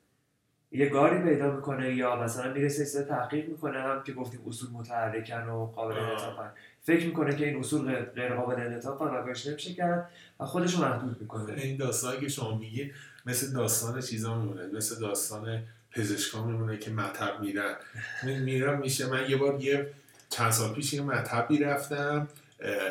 یه 0.76 0.90
گاری 0.90 1.24
پیدا 1.24 1.52
می‌کنه 1.52 1.96
یا 1.96 2.16
مثلا 2.16 2.54
میره 2.54 2.70
سلسله 2.70 3.04
تحقیق 3.04 3.50
می‌کنه 3.50 3.82
هم 3.82 4.04
که 4.04 4.14
گفتیم 4.14 4.40
اصول 4.48 4.70
متحرکن 4.70 5.48
و 5.48 5.66
قابل. 5.66 5.98
انعطافن. 5.98 6.52
فکر 6.84 7.06
می‌کنه 7.06 7.36
که 7.36 7.48
این 7.48 7.60
اصول 7.60 7.96
غیر- 7.96 8.34
قابل 8.34 8.62
انعطافن 8.62 9.06
و 9.06 9.24
کارش 9.24 9.48
نمیشه 9.48 9.74
کرد 9.74 10.10
و 10.40 10.46
خودش 10.46 10.74
رو 10.74 10.82
محدود 10.82 11.22
می‌کنه. 11.22 11.54
این 11.54 11.78
داستانی 11.78 12.20
که 12.20 12.28
شما 12.28 12.58
میگی 12.58 12.92
مثل 13.26 13.54
داستان 13.54 14.02
چیزا 14.02 14.40
میمونه. 14.40 14.68
مثل 14.68 15.00
داستان 15.00 15.64
پزشکان 15.92 16.48
میمونه 16.48 16.78
که 16.78 16.92
مطب 16.92 17.42
میرن. 17.42 17.76
من 18.24 18.40
میرم 18.40 18.80
میشه. 18.80 19.08
من 19.08 19.30
یه 19.30 19.38
بار 19.38 19.62
یه 19.62 19.88
چند 20.30 20.52
سال 20.52 20.74
پیش 20.74 20.94
یه 20.94 21.02
مطبی 21.02 21.58
رفتم. 21.58 22.28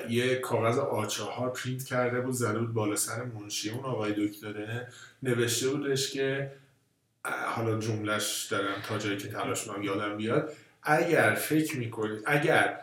یه 0.09 0.35
کاغذ 0.35 0.79
آچهار 0.79 1.51
پرینت 1.51 1.85
کرده 1.85 2.21
بود 2.21 2.35
زده 2.35 2.59
بود 2.59 2.73
بالا 2.73 2.97
سر 2.97 3.25
منشی. 3.25 3.71
اون 3.71 3.85
آقای 3.85 4.29
دکتره 4.29 4.89
نوشته 5.23 5.69
بودش 5.69 6.11
که 6.11 6.51
حالا 7.25 7.79
جملش 7.79 8.47
دارم 8.51 8.83
تا 8.89 8.99
جایی 8.99 9.17
که 9.17 9.29
تلاش 9.29 9.65
کنم 9.65 9.83
یادم 9.83 10.17
بیاد. 10.17 10.53
اگر 10.83 11.35
فکر 11.35 11.77
می‌کنید 11.77 12.23
اگر 12.27 12.81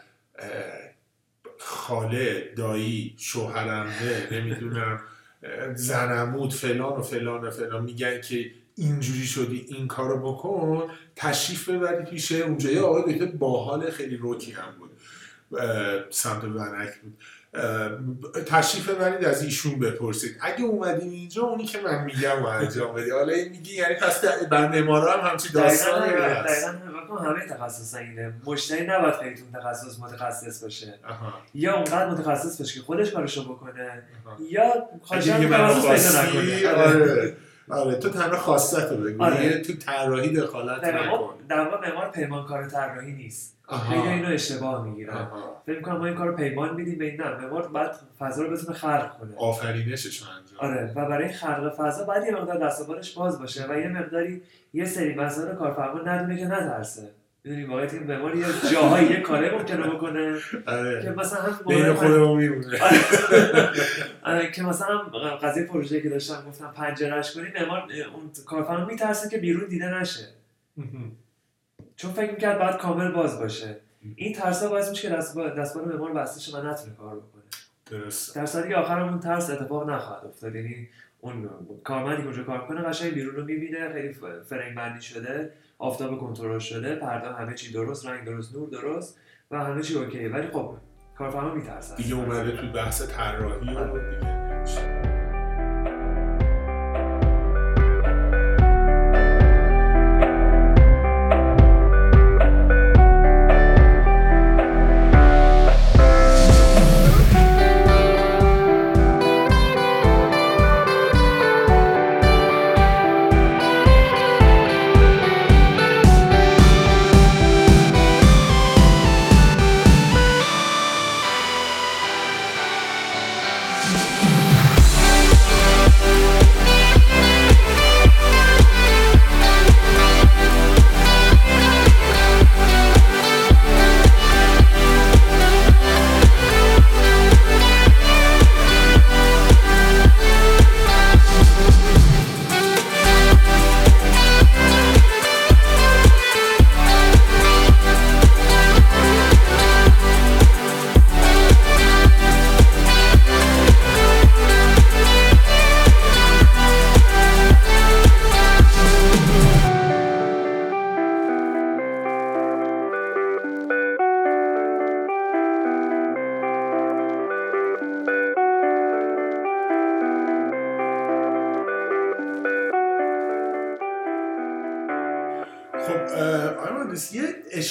خاله 1.60 2.54
دایی 2.58 3.16
شوهرمه 3.18 4.28
نمی‌دونم 4.32 5.02
زنمود 5.76 6.54
فلان 6.54 7.00
و 7.00 7.02
فلان 7.02 7.42
و 7.42 7.52
فلان 7.52 7.84
میگن 7.84 8.22
که 8.22 8.52
اینجوری 8.76 9.26
شدی 9.26 9.66
این 9.70 9.88
کارو 9.88 10.34
بکن 10.34 10.90
تشریف 11.16 11.70
ببرید 11.70 12.10
پیش 12.10 12.32
اونجا. 12.32 12.72
یه 12.72 12.82
آقای 12.82 13.14
دکتر 13.14 13.26
باحال 13.26 13.90
خیلی 13.90 14.18
روکی 14.18 14.52
هم 14.52 14.76
بود. 14.80 14.92
سمت 16.10 16.44
ونک 16.44 16.98
بود. 17.04 17.18
تشریف 18.48 18.90
ببرید 18.90 19.26
از 19.26 19.44
ایشون 19.44 19.80
بپرسید. 19.80 20.38
اگه 20.42 20.64
اومدین 20.64 21.10
اینجا 21.10 21.42
اونی 21.42 21.66
که 21.66 21.82
من 21.82 22.04
میگم 22.04 22.44
و 22.44 22.46
انجام 22.46 22.96
بدی. 22.96 23.10
حالا 23.10 23.34
این 23.34 23.50
میگی 23.50 23.76
یعنی 23.76 23.96
پس 23.96 24.26
بر 24.26 24.68
معمارا 24.68 25.12
هم 25.12 25.30
همچی 25.30 25.54
داستانی 25.54 26.14
هست. 26.14 26.66
دقیقاً 26.66 27.16
همه 27.18 27.48
تخصص 27.48 27.96
اینه. 27.96 28.34
مشتری 28.46 28.88
نباید 28.88 29.14
خیلی 29.14 29.36
تو 29.36 29.60
تخصص 29.60 30.00
متخصص 30.00 30.64
باشه. 30.64 31.00
یا 31.54 31.76
اونقدر 31.76 32.10
متخصص 32.10 32.58
باشه 32.58 32.80
که 32.80 32.86
خودش 32.86 33.12
کارشو 33.12 33.54
بکنه. 33.54 34.04
یا 34.50 34.90
خواهشاً 35.02 35.36
اگه 35.36 35.44
یه 35.44 35.50
من 35.50 35.74
تخصص 35.74 36.26
پیدا 36.26 36.86
نکنه. 36.86 37.34
آره 37.72 37.96
تو 37.96 38.10
تنها 38.10 38.38
خواستت 38.38 38.92
رو 38.92 38.98
بگو. 38.98 39.24
آره. 39.24 39.46
یه 39.46 39.62
تو 39.62 39.74
طراحی 39.74 40.36
دخالت 40.36 40.84
نکن. 40.84 41.34
در 41.50 41.60
واقع 41.60 41.90
معمار 41.90 42.12
پیمانکار 42.12 42.66
طراحی 42.66 43.14
نیست. 43.14 43.58
خیلی 43.90 44.08
اینو 44.08 44.28
اشتباه 44.28 44.88
می‌گیرن. 44.88 45.28
فکر 45.66 45.76
می‌کنم 45.76 45.98
ما 45.98 46.06
این 46.06 46.16
کارو 46.16 46.36
پیمان 46.36 46.76
میدیم 46.76 46.98
به 46.98 47.06
این 47.06 47.22
نه. 47.22 47.38
معمار 47.38 47.68
باید 47.68 47.92
فضا 48.20 48.44
رو 48.44 48.50
بتونه 48.50 48.78
خلق 48.78 49.18
کنه. 49.18 49.36
آفرینشش 49.38 50.24
انجام 50.24 50.72
آره. 50.72 50.92
و 50.96 51.06
برای 51.06 51.34
خلق 51.34 51.76
فضا 51.78 52.04
باید 52.04 52.24
یه 52.24 52.32
مقدار 52.32 52.58
دست 52.58 52.82
و 52.82 52.86
بالش 52.86 53.14
باز 53.14 53.40
باشه 53.40 53.66
و 53.70 53.80
یه 53.80 53.88
مقداری 53.88 54.42
یه 54.74 54.86
سری 54.86 55.16
مسائل 55.16 55.56
کارفرما 55.56 56.00
ندونه 56.00 56.38
که 56.38 56.46
نترسه. 56.46 57.10
می‌دونی 57.44 57.64
واقعا 57.66 57.86
این 57.88 58.04
معمار 58.04 58.36
یه 58.36 58.46
جاهایی 58.72 59.10
یه 59.10 59.22
کاره 59.22 59.52
ممکنه 59.58 59.88
بکنه. 59.88 60.40
که 60.40 60.72
آره 60.72 61.14
مثلا 61.18 61.42
هم 61.42 61.60
بین 61.68 61.94
خودمون 61.94 62.38
میمونه. 62.38 62.80
آره، 64.24 64.52
که 64.52 64.64
مثلا 64.64 64.98
قضیه 65.42 65.64
پروژه 65.64 66.02
که 66.02 66.10
داشتم 66.10 66.44
گفتم 66.48 66.72
پنجرهش 66.76 67.34
کنی 67.34 67.48
معمار 67.60 67.88
اون 68.14 68.32
کارفرما 68.46 68.86
میترسه 68.86 69.30
که 69.30 69.38
بیرون 69.38 69.68
دیده 69.70 70.00
نشه. 70.00 70.28
چون 71.96 72.12
فکر 72.12 72.32
می‌کرد 72.32 72.60
باید 72.60 72.78
کامل 72.78 73.12
باز 73.12 73.40
باشه. 73.40 73.78
این 74.16 74.34
ترسا 74.34 74.70
باعث 74.70 74.90
میشه 74.90 75.10
که 75.10 75.16
دست 75.16 75.38
دستبال 75.38 75.86
معمار 75.86 76.14
بسته 76.14 76.42
شه 76.42 76.58
و 76.58 76.68
نتونه 76.68 76.96
کار 76.96 77.16
بکنه. 77.16 77.42
درست. 77.92 78.36
در 78.36 78.46
صورتی 78.46 78.70
که 78.70 78.76
آخرم 78.76 79.10
اون 79.10 79.20
ترس 79.20 79.50
اتفاق 79.50 79.90
نخواهد 79.90 80.26
افتاد. 80.26 80.56
یعنی 80.56 80.90
اون 81.20 81.50
کارمندی 81.84 82.22
که 82.22 82.28
اونجا 82.28 82.44
کار 82.44 82.68
کنه 82.68 82.82
قشنگ 82.82 83.14
بیرون 83.14 83.36
رو 83.36 83.46
می‌بینه 83.46 83.94
خیلی 83.94 84.14
ف- 84.14 84.46
فریم 84.50 84.76
بندی 84.76 85.02
شده. 85.02 85.52
آفتاب 85.82 86.18
کنترل 86.20 86.60
شده 86.60 86.96
پرده 86.96 87.34
همه 87.34 87.54
چی 87.54 87.74
درست 87.74 88.06
رنگ 88.06 88.26
درست 88.26 88.56
نور 88.56 88.70
درست 88.70 89.20
و 89.52 89.64
همه 89.64 89.82
چی 89.82 89.96
اوکیه. 89.96 90.30
ولی 90.30 90.48
خب 90.48 90.74
کارفرما 91.18 91.54
میترسه 91.54 91.96
دیگه 91.96 92.16
اومده 92.16 92.52
تو 92.52 92.72
بحث 92.72 93.02
طراحی 93.18 93.76
و 93.76 94.10
دیگه. 94.10 94.91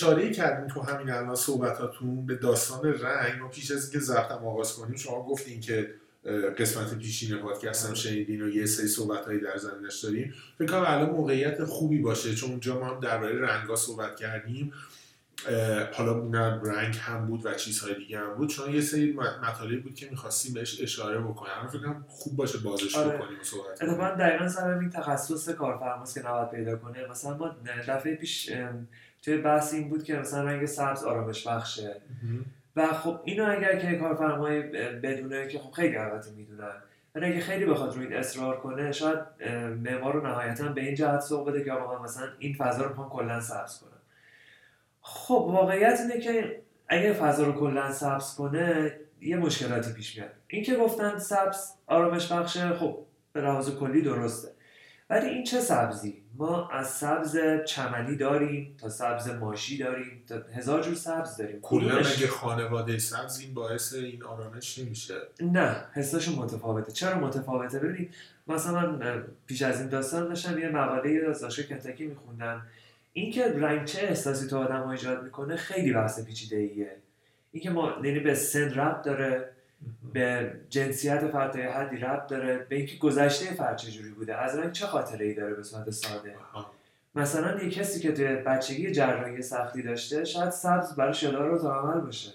اشاره 0.00 0.30
کردیم 0.30 0.66
تو 0.66 0.80
همین 0.80 1.11
الان 1.11 1.35
صحبتاتون 1.35 2.26
به 2.26 2.35
داستان 2.35 2.95
رنگ. 2.95 3.40
ما 3.40 3.49
پیش 3.49 3.71
از 3.71 3.83
اینکه 3.83 3.99
ضبطم 3.99 4.45
آغاز 4.45 4.75
کنیم 4.75 4.97
شما 4.97 5.23
گفتین 5.23 5.61
که 5.61 5.95
قسمت 6.59 6.99
پیشین 6.99 7.38
پادکست 7.38 7.88
هم 7.88 7.95
شنیدین 7.95 8.42
و 8.42 8.49
یه 8.49 8.66
سری 8.66 8.87
صحبت 8.87 9.25
هایی 9.25 9.40
در 9.40 9.57
زمینش 9.57 10.04
داریم. 10.04 10.35
فکر 10.59 10.69
کنم 10.69 10.85
الان 10.87 11.11
موقعیت 11.11 11.64
خوبی 11.64 11.99
باشه 11.99 12.35
چون 12.35 12.50
اونجا 12.50 12.80
ما 12.80 12.87
هم 12.87 13.00
درباره 13.00 13.40
رنگا 13.40 13.76
صحبت 13.76 14.16
کردیم. 14.16 14.73
حالا 15.92 16.28
نه 16.28 16.61
رنگ 16.64 16.97
هم 16.97 17.26
بود 17.26 17.47
و 17.47 17.54
چیزهای 17.54 17.95
دیگه 17.95 18.19
هم 18.19 18.35
بود. 18.35 18.49
چون 18.49 18.75
یه 18.75 18.80
سری 18.80 19.12
مطالبی 19.42 19.76
بود 19.76 19.95
که 19.95 20.11
می‌خواستیم 20.11 20.54
بهش 20.54 20.83
اشاره 20.83 21.21
بکنیم. 21.21 21.52
الان 21.57 21.69
فکر 21.69 21.95
خوب 22.09 22.37
باشه 22.37 22.59
بازش 22.59 22.95
آره. 22.95 23.16
بکنیم 23.16 23.40
و 23.40 23.45
صحبت 23.45 23.78
کنیم. 23.78 23.90
اتفاقا 23.90 24.14
دقیقا 24.14 24.49
سر 24.49 24.78
این 24.78 24.90
تخصص 24.90 25.49
کارفرماست 25.49 26.14
که 26.14 26.21
نباید 26.21 26.50
پیدا 26.50 26.76
کنه. 26.76 27.07
مثلا 27.11 27.37
ما 27.37 27.57
دفعه 27.88 28.14
پیش 28.14 28.52
توی 29.23 29.37
بحث 29.37 29.75
این 29.75 29.89
بود 29.89 30.05
که 30.05 30.17
مثلا 30.17 30.43
رنگ 30.45 30.67
سبز 30.67 31.05
آرامش 31.05 31.47
بخشه. 31.47 31.97
و 32.77 32.87
خب 32.87 33.21
اینو 33.25 33.50
اگر 33.50 33.79
که 33.79 33.99
کارفرمای 33.99 34.62
بدونه 35.03 35.49
که 35.49 35.59
خب 35.59 35.71
خیلی 35.71 35.97
البته 35.97 36.31
می‌دونن 36.31 36.73
ولی 37.15 37.27
اگه 37.27 37.41
خیلی 37.41 37.67
بخواد 37.67 37.97
روی 37.97 38.07
این 38.07 38.17
اصرار 38.17 38.61
کنه 38.61 38.93
شاید 38.93 39.19
معمار 39.83 40.12
رو 40.12 40.27
نهایتا 40.27 40.69
به 40.69 40.81
این 40.81 40.95
جهت 40.95 41.21
سوق 41.21 41.49
بده 41.49 41.65
که 41.65 41.73
آقا 41.73 41.99
من 41.99 42.05
مثلا 42.05 42.29
این 42.39 42.55
فضا 42.55 42.83
رو 42.83 42.89
می‌خوام 42.89 43.09
کلا 43.09 43.41
سبز 43.41 43.79
کنم 43.79 43.91
خب 45.00 45.45
واقعیت 45.49 46.00
اینه 46.00 46.21
که 46.21 46.62
اگه 46.89 47.12
فضا 47.12 47.45
رو 47.45 47.53
کلا 47.53 47.93
سبز 47.93 48.35
کنه 48.35 48.93
یه 49.21 49.37
مشکلاتی 49.37 49.93
پیش 49.93 50.17
میاد. 50.17 50.31
این 50.49 50.65
که 50.65 50.77
گفتن 50.77 51.19
سبز 51.19 51.73
آرامش 51.87 52.33
بخشه 52.33 52.69
خب 52.69 52.99
به 53.33 53.41
لحاظ 53.41 53.71
کلی 53.71 54.03
درسته. 54.03 54.49
ولی 55.11 55.29
این 55.29 55.45
چه 55.45 55.61
سبزی؟ 55.61 56.23
ما 56.35 56.69
از 56.69 56.90
سبز 56.90 57.38
چمنی 57.67 58.17
داریم 58.17 58.76
تا 58.81 58.88
سبز 58.88 59.29
ماشی 59.29 59.79
داریم 59.79 60.23
تا 60.29 60.37
هزار 60.55 60.83
جور 60.83 60.95
سبز 60.95 61.37
داریم. 61.37 61.61
کلا 61.61 61.97
اگه 61.97 62.26
خانواده 62.26 62.99
سبز 62.99 63.40
این 63.40 63.55
باعث 63.55 63.95
این 63.95 64.23
آرامش 64.23 64.79
نمیشه. 64.79 65.14
نه 65.40 65.76
حساشون 65.93 66.35
متفاوته. 66.35 66.93
چرا 66.93 67.19
متفاوته؟ 67.19 67.79
ببینید 67.79 68.14
مثلا 68.47 68.99
پیش 69.47 69.62
از 69.62 69.81
این 69.81 69.88
داستان 69.88 70.29
داشتم 70.29 70.59
یه 70.59 70.69
مقاله 70.69 71.26
از 71.29 71.40
دانشگاه 71.40 71.67
کنتاکی 71.67 72.07
میخوندم. 72.07 72.67
اینکه 73.12 73.45
رنگ 73.47 73.85
چه 73.85 74.02
احساسی 74.02 74.47
تو 74.49 74.59
آدم 74.59 74.88
ایجاد 74.88 75.25
می‌کنه 75.25 75.57
خیلی 75.57 75.93
بحث 75.93 76.25
پیچیده 76.25 76.57
ایه 76.57 76.97
اینکه 77.52 77.71
ما 77.71 77.95
یعنی 78.05 78.21
به 78.21 78.35
سن 78.35 78.75
ربط 78.75 79.05
داره. 79.05 79.52
به 80.13 80.53
جنسیت 80.69 81.29
فرد 81.29 81.53
تا 81.53 81.59
یه 81.59 81.71
حدی 81.71 81.97
ربط 81.97 82.27
داره. 82.27 82.67
به 82.69 82.77
اینکه 82.77 82.97
گذشته 82.97 83.55
فرد 83.55 83.77
چجوری 83.77 84.11
بوده. 84.11 84.37
از 84.37 84.59
رنگ 84.59 84.73
چه 84.73 84.87
خاطره 84.87 85.27
ای 85.27 85.35
داره 85.35 85.55
به 85.55 85.63
صورت 85.63 85.91
ساده. 85.91 86.35
مثلا 87.15 87.63
یه 87.63 87.71
کسی 87.71 88.01
که 88.01 88.13
توی 88.13 88.27
بچگی 88.27 88.91
جراحی 88.91 89.43
سختی 89.43 89.83
داشته 89.83 90.25
شاید 90.25 90.51
سبز 90.51 90.95
براش 90.95 91.23
یادآور 91.23 91.47
رو 91.47 91.69
عمل 91.69 92.01
باشه. 92.01 92.31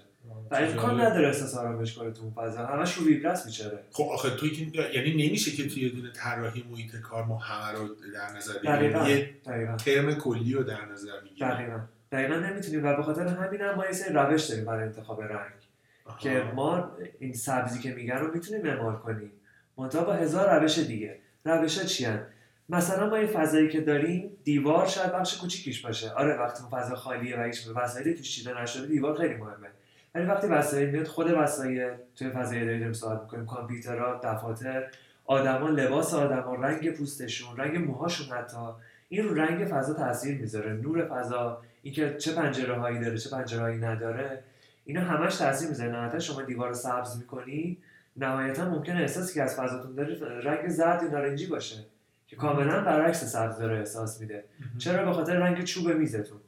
و 0.52 0.56
امکان 0.56 1.02
نداره 1.02 1.28
احساس 1.28 1.58
آرامش 1.58 1.94
کنه 1.94 2.12
تو 2.12 2.22
اون 2.22 2.34
فضا. 2.34 2.66
همش 2.66 2.94
رو 2.94 3.06
ویبرس 3.06 3.46
میچره 3.46 3.80
خب 3.92 4.04
آخه 4.04 4.30
توی 4.30 4.50
که 4.50 4.82
یعنی 4.94 5.28
نمیشه 5.28 5.52
که 5.52 5.70
توی 5.70 5.90
دونه 5.90 6.12
طراحی 6.12 6.66
محیط 6.72 6.96
کار 6.96 7.24
ما 7.24 7.38
همه 7.38 7.80
رو 7.80 7.88
در 8.14 8.38
نظر 8.38 8.54
بگیریم. 8.54 9.06
یه 9.06 9.30
دقیقا. 9.46 9.76
ترم 9.76 10.16
کلی 10.16 10.54
رو 10.54 10.64
در 10.64 10.86
نظر 10.86 11.20
بگیریم. 11.22 11.50
دقیقا. 11.50 11.80
دقیقا 12.12 12.36
نمی‌تونیم. 12.36 12.86
و 12.86 12.96
به 12.96 13.04
خاطر 13.04 13.28
همین 13.28 13.62
هم 13.62 13.76
ما 13.76 13.86
یه 13.86 13.92
سری 13.92 14.14
روش 14.14 14.44
داریم 14.44 14.66
برای 14.66 14.84
انتخاب 14.84 15.22
رنگ. 15.22 15.54
که 16.20 16.44
ما 16.56 16.92
این 17.20 17.34
سبزی 17.34 17.80
که 17.80 17.94
میگن 17.94 18.18
رو 18.18 18.34
می‌تونیم 18.34 18.66
اعمال 18.66 18.96
کنیم. 18.96 19.32
منتها 19.78 20.04
با 20.04 20.14
هزار 20.14 20.60
روش 20.60 20.80
دیگه. 20.80 21.20
روش 21.46 21.78
ها 21.78 21.84
چی 21.86 22.06
هن؟ 22.06 22.24
مثلا 22.70 23.10
ما 23.10 23.18
یه 23.18 23.28
فضایی 23.28 23.70
که 23.70 23.82
داریم 23.82 24.32
دیوار 24.44 24.88
شاید 24.88 25.12
بخش 25.12 25.38
کوچیکیش 25.38 25.86
باشه. 25.86 26.12
آره 26.12 26.38
وقتی 26.38 26.64
اون 26.64 26.72
فضا 26.72 26.96
خالیه 26.96 27.40
و 27.40 27.44
هیچ 27.44 27.68
وسایلی 27.76 28.14
توش 28.14 28.36
چیده 28.36 28.62
نشده 28.62 28.88
دیوار 28.88 29.18
خیلی 29.18 29.34
مهمه. 29.34 29.68
ولی 30.16 30.26
وقتی 30.26 30.48
وسایل 30.48 30.90
میاد 30.90 31.08
خود 31.08 31.32
وسایل 31.32 31.94
توی 32.16 32.30
فضای 32.30 32.66
داریم 32.66 32.94
صحبت 32.94 33.22
می‌کنیم. 33.22 33.46
کامپیوترها 33.46 34.22
دفاتر 34.24 34.88
آدما 35.26 35.70
لباس 35.70 36.14
آدما 36.14 36.56
رنگ 36.56 36.94
پوستشون 36.94 37.58
رنگ 37.58 37.78
موهاشون 37.78 38.38
حتی. 38.38 38.58
این 39.10 39.24
رو 39.24 39.36
رنگ 39.36 39.68
فضا 39.68 39.94
تاثیر 39.94 40.38
می‌ذاره. 40.38 40.74
نور 40.74 41.06
فضا 41.08 41.62
اینکه 41.82 42.16
چه 42.18 42.34
پنجره 42.34 42.76
هایی 42.76 43.00
داره 43.00 43.18
چه 43.18 43.30
پنجره 43.30 43.76
نداره. 43.76 44.44
اینا 44.86 45.02
همش 45.02 45.36
تاثیر 45.36 45.70
می‌ذاره. 45.70 45.92
نهایتا 45.92 46.20
شما 46.20 46.42
دیوار 46.42 46.68
رو 46.68 46.74
سبز 46.74 47.18
می‌کنی 47.18 47.78
نهایتا 48.18 48.70
ممکنه 48.70 49.02
احساسی 49.02 49.34
که 49.34 49.44
از 49.44 49.56
فضاتون 49.56 49.96
داره 49.96 50.42
رنگ 50.42 50.70
زرد 50.70 51.04
یا 51.04 51.10
نارنجی 51.10 51.46
باشه 51.46 51.86
که 52.28 52.36
کاملا 52.36 52.84
برعکس 52.84 53.24
سبز 53.24 53.58
داره 53.58 53.78
احساس 53.78 54.22
میده. 54.22 54.44
چرا؟ 54.78 55.06
به 55.06 55.14
خاطر 55.14 55.36
رنگ 55.36 55.64
چوب 55.64 55.92
میزتون. 55.92 56.40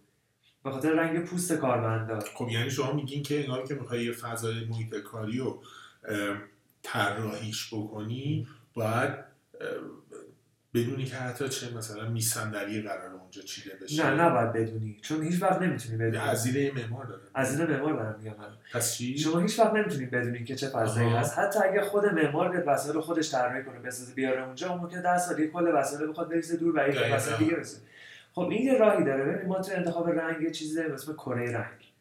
به 0.64 0.72
خاطر 0.72 0.92
رنگ 0.92 1.24
پوست 1.26 1.54
کارمندا 1.54 2.20
خب 2.20 2.50
یعنی 2.50 2.70
شما 2.70 2.94
میگین 2.94 3.24
که 3.24 3.40
انگار 3.40 3.68
که 3.68 3.76
می‌خوای 3.76 4.06
یه 4.06 4.12
فضای 4.12 4.66
محیط 4.66 4.96
کاری 4.96 5.38
رو 5.38 5.64
طراحیش 6.84 7.74
بکنی 7.74 8.48
باید 8.74 9.14
بدونی 10.74 11.06
که 11.06 11.16
حتی 11.16 11.50
چه 11.50 11.78
مثلا 11.78 12.10
میسندری 12.10 12.82
قرار 12.82 13.10
اونجا 13.28 13.42
چیده 13.42 13.76
بشه 13.76 14.10
نه 14.14 14.24
نباید 14.24 14.54
بدونی. 14.54 14.98
چون 15.02 15.24
هیچ 15.24 15.42
وقت 15.42 15.62
نمی‌تونی 15.62 15.98
بدونی. 15.98 16.18
از 16.18 16.44
زیر 16.44 16.56
یه 16.56 16.72
معمار 16.76 17.06
داره. 17.06 17.22
از 17.36 17.60
این 17.60 17.70
معمار 17.70 17.94
دارم 17.94 18.16
میگم 18.20 18.36
پس 18.74 18.98
چی؟ 18.98 19.18
شما 19.18 19.40
هیچ 19.40 19.60
وقت 19.60 19.74
نمی‌تونید 19.74 20.12
بدونید 20.12 20.46
که 20.46 20.56
چه 20.56 20.68
فضایی. 20.68 21.10
هست. 21.10 21.40
حتی 21.40 21.60
اگه 21.64 21.82
خود 21.82 22.06
معمار 22.06 22.50
بیاد 22.52 22.64
وسایل 22.68 23.00
خودش 23.00 23.32
طراحی 23.32 23.64
کنه 23.64 23.80
بسازه 23.80 24.14
بیاره 24.14 24.46
اونجا 24.46 24.70
اون 24.74 24.90
که 24.90 24.98
10 24.98 25.18
سال 25.18 25.40
یه 25.40 25.48
کل 25.48 25.72
وسایل 25.76 26.10
بخواد 26.10 26.30
بریزه 26.30 26.58
دور 26.58 26.74
برای 26.74 26.92
دقیقاً. 26.92 27.16
وسایل 27.16 27.38
دیگه 27.38 27.56
بسازه 27.56 27.82
خب 28.34 28.42
این 28.42 28.66
یه 28.66 28.78
راهی 28.78 29.04
داره. 29.04 29.24
ببین 29.24 29.48
ما 29.48 29.62
تو 29.62 29.72
انتخاب 29.76 30.10
رنگ 30.10 30.42
یه 30.42 30.52
چیزی 30.52 30.76
داریم 30.76 30.92
اسم 30.94 31.14
کره 31.14 31.52
رنگ. 31.52 31.92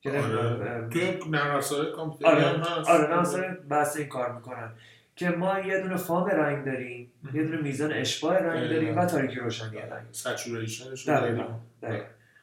که 0.00 0.10
آره. 0.10 0.88
توی 0.88 1.18
نرم 1.30 1.56
افزار 1.56 1.92
کامپیوتری 1.92 2.36
آره. 2.36 2.42
هم 2.48 2.60
هست. 2.60 2.90
آره 2.90 3.10
من 3.10 3.18
اصلا 3.18 3.56
بحث 3.68 3.96
این 3.96 4.08
کار 4.08 4.32
می‌کنن. 4.32 4.72
که 5.16 5.30
ما 5.30 5.58
یه 5.58 5.80
دونه 5.80 5.96
فام 5.96 6.26
رنگ 6.26 6.64
داریم 6.64 7.12
یه 7.34 7.42
دونه 7.42 7.62
میزان 7.62 7.92
اشباع 7.92 8.38
رنگ 8.38 8.70
داریم 8.70 8.98
و 8.98 9.06
تاریکی 9.06 9.36
روشنی 9.36 9.78
رنگ. 9.78 10.06
سچوریشنش. 10.12 11.08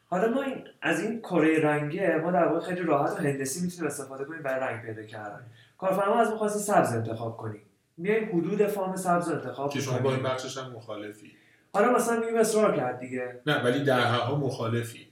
حالا 0.05 0.29
ما 0.29 0.41
این 0.41 0.63
از 0.81 0.99
این 0.99 1.19
کره 1.19 1.59
رنگه 1.59 2.17
ما 2.23 2.31
در 2.31 2.47
واقع 2.47 2.65
خیلی 2.65 2.81
راحت 2.81 3.11
و 3.11 3.23
هندسی 3.23 3.61
می‌تونیم 3.61 3.87
استفاده 3.87 4.25
کنیم 4.25 4.43
برای 4.43 4.59
رنگ 4.59 4.85
پیدا 4.85 5.03
کردن. 5.03 5.45
کارفرما 5.77 6.15
از 6.15 6.29
ما 6.29 6.37
خواسته 6.37 6.59
سبز 6.59 6.93
انتخاب 6.93 7.37
کنیم. 7.37 7.61
میایم 7.97 8.37
حدود 8.37 8.67
فام 8.67 8.95
سبز 8.95 9.29
انتخاب 9.29 9.73
که 9.73 9.79
شما 9.79 9.99
با 9.99 10.11
این 10.11 10.23
بخشش 10.23 10.57
هم 10.57 10.71
مخالفی. 10.71 11.31
حالا 11.73 11.93
مثلا 11.93 12.19
میگیم 12.19 12.35
اصرار 12.35 12.75
کرد 12.75 12.99
دیگه. 12.99 13.39
نه 13.45 13.63
ولی 13.63 13.83
در 13.83 14.01
حال 14.01 14.39
مخالفی. 14.39 15.07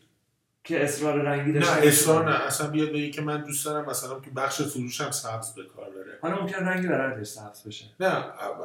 که 0.63 0.84
اصرار 0.84 1.22
رنگی 1.22 1.52
نه 1.52 1.60
داشته 1.60 1.88
اصرار 1.88 2.30
نه. 2.30 2.45
اصلا 2.45 2.67
بیاد 2.67 2.89
بگی 2.89 3.12
که 3.12 3.22
من 3.22 3.41
دوست 3.41 3.65
دارم 3.65 3.89
مثلا 3.89 4.19
تو 4.19 4.32
بخش 4.32 4.62
فروش 4.62 5.02
هم 5.02 5.12
سبز 5.12 5.54
به 5.54 5.63
کار 5.63 5.89
حالا 6.22 6.42
ممکن 6.42 6.56
رنگی 6.58 6.88
برندش 6.88 7.28
سبز 7.28 7.64
بشه 7.68 7.86
نه 8.00 8.24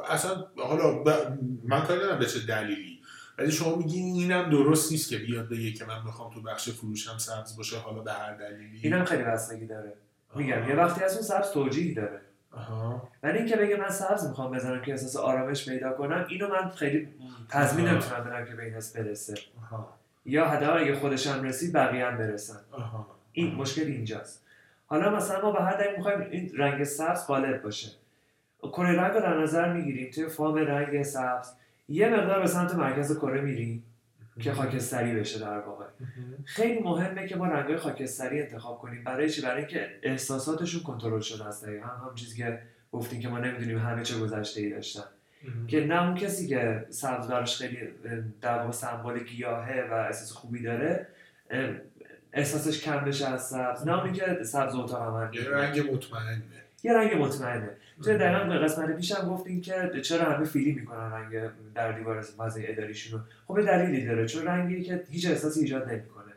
اصلا 0.09 0.45
حالا 0.57 0.93
ب- 1.03 1.37
من 1.63 1.81
کاری 1.81 1.99
ندارم 1.99 2.19
به 2.19 2.25
چه 2.25 2.39
دلیلی 2.47 2.99
ولی 3.37 3.51
شما 3.51 3.75
میگی 3.75 3.99
اینم 3.99 4.49
درست 4.49 4.91
نیست 4.91 5.09
که 5.09 5.17
بیاد 5.17 5.49
بگه 5.49 5.71
که 5.71 5.85
من 5.85 6.03
می‌خوام 6.05 6.33
تو 6.33 6.41
بخش 6.41 6.69
فروشم 6.69 7.17
سبز 7.17 7.57
باشه 7.57 7.77
حالا 7.79 7.99
به 7.99 8.11
هر 8.13 8.33
دلیلی 8.35 8.79
اینم 8.83 9.05
خیلی 9.05 9.23
بستگی 9.23 9.65
داره 9.65 9.93
میگم. 10.35 10.69
یه 10.69 10.75
وقتی 10.75 11.03
از 11.03 11.13
اون 11.13 11.21
سبز 11.23 11.49
توجیه 11.51 11.95
داره 11.95 12.21
آها. 12.51 13.09
ولی 13.23 13.37
اینکه 13.37 13.55
بگه 13.55 13.75
من 13.77 13.89
سبز 13.89 14.27
می‌خوام 14.27 14.51
بزنم 14.51 14.81
که 14.81 14.91
احساس 14.91 15.15
آرامش 15.15 15.69
پیدا 15.69 15.91
کنم 15.93 16.25
اینو 16.29 16.47
من 16.47 16.69
خیلی 16.69 17.07
تضمین. 17.49 17.87
نمی‌تونم 17.87 18.23
بدم 18.23 18.45
که 18.45 18.55
به 18.55 18.63
این 18.63 18.73
حس 18.73 18.95
برسه 18.97 19.35
آها. 19.61 19.93
یا 20.25 20.45
حداقل 20.49 20.81
اگه 20.83 20.95
خودش 20.95 21.27
هم 21.27 21.43
رسید 21.43 21.73
بقیه 21.73 22.05
هم 22.05 22.17
برسن 22.17 22.59
آها. 22.71 23.07
این 23.31 23.55
مشکل 23.55 23.81
اینجاست 23.81 24.44
حالا 24.85 25.15
مثلا 25.15 25.41
ما 25.41 25.51
به 25.51 25.61
هر 25.61 25.77
دلیل 25.77 25.95
می‌خوایم 25.97 26.21
این 26.21 26.51
رنگ 26.57 26.83
سبز 26.83 27.27
غالب 27.27 27.61
باشه. 27.61 27.91
کره 28.61 29.01
رنگ 29.01 29.13
رو 29.13 29.19
در 29.19 29.37
نظر 29.41 29.73
می‌گیریم 29.73 30.11
توی 30.11 30.27
فام 30.27 30.55
رنگ 30.55 31.03
سبز. 31.03 31.51
یه 31.89 32.09
مقدار 32.09 32.39
به 32.41 32.47
سمت 32.47 32.75
مرکز 32.75 33.17
کره 33.17 33.41
میریم 33.41 33.83
که 34.39 34.53
خاکستری 34.53 35.15
بشه 35.15 35.39
در 35.39 35.59
واقع. 35.59 35.85
خیلی 36.45 36.79
مهمه 36.79 37.27
که 37.27 37.35
ما 37.35 37.45
رنگای 37.45 37.77
خاکستری 37.77 38.41
انتخاب 38.41 38.79
کنیم. 38.79 39.03
برای 39.03 39.29
چی؟ 39.29 39.41
برای 39.41 39.57
اینکه 39.57 39.99
احساساتشون 40.03 40.83
کنترل 40.83 41.19
شده 41.19 41.45
است. 41.45 41.65
دقیقاً 41.65 41.87
هم 41.87 42.07
هم 42.09 42.15
چیزی 42.15 42.37
که 42.37 42.59
گفتیم 42.91 43.21
که 43.21 43.27
ما 43.27 43.39
نمی‌دونیم 43.39 43.77
همه 43.77 44.03
چه 44.03 44.19
گذشته 44.19 44.61
ای 44.61 44.69
داشتن 44.69 45.03
که 45.67 45.85
نه 45.85 46.03
اون 46.03 46.15
کسی 46.15 46.47
که 46.47 46.85
سبز 46.89 47.27
براش 47.27 47.57
خیلی 47.57 47.77
در 48.41 48.57
واقع 48.57 48.71
سمبل 48.71 49.19
گیاهه 49.19 49.87
و 49.91 49.93
احساس 49.93 50.31
خوبی 50.31 50.63
داره 50.63 51.07
احساسش 52.35 52.81
کم 52.81 53.05
بشه 53.05 53.27
از 53.27 53.47
سبز. 53.47 53.87
نه 53.87 54.13
که 54.13 54.43
سبز 54.43 54.75
اتاق 54.75 55.01
عمل 55.01 55.35
یه. 55.35 55.49
رنگ 55.49 55.93
مطمئنه. 55.93 56.41
یه 56.83 56.93
رنگ 56.93 57.21
مطمئنه. 57.21 57.69
توی 58.03 58.17
دقیقا 58.17 58.55
قسمت 58.55 58.95
پیشم 58.95 59.29
گفتیم 59.29 59.61
که 59.61 59.91
چرا 60.03 60.23
همه 60.23 60.45
فیلی 60.45 60.71
می‌کنن 60.71 61.11
رنگ 61.11 61.49
در 61.75 61.91
دیوار 61.91 62.21
فضای 62.21 62.71
اداریشون 62.71 63.19
رو 63.19 63.25
خب 63.47 63.65
دلیلی 63.65 64.05
داره 64.05 64.25
چون 64.25 64.45
رنگی 64.45 64.83
که 64.83 65.03
هیچ 65.09 65.29
احساسی 65.29 65.59
ایجاد 65.59 65.89
نمی‌کنه. 65.89 66.33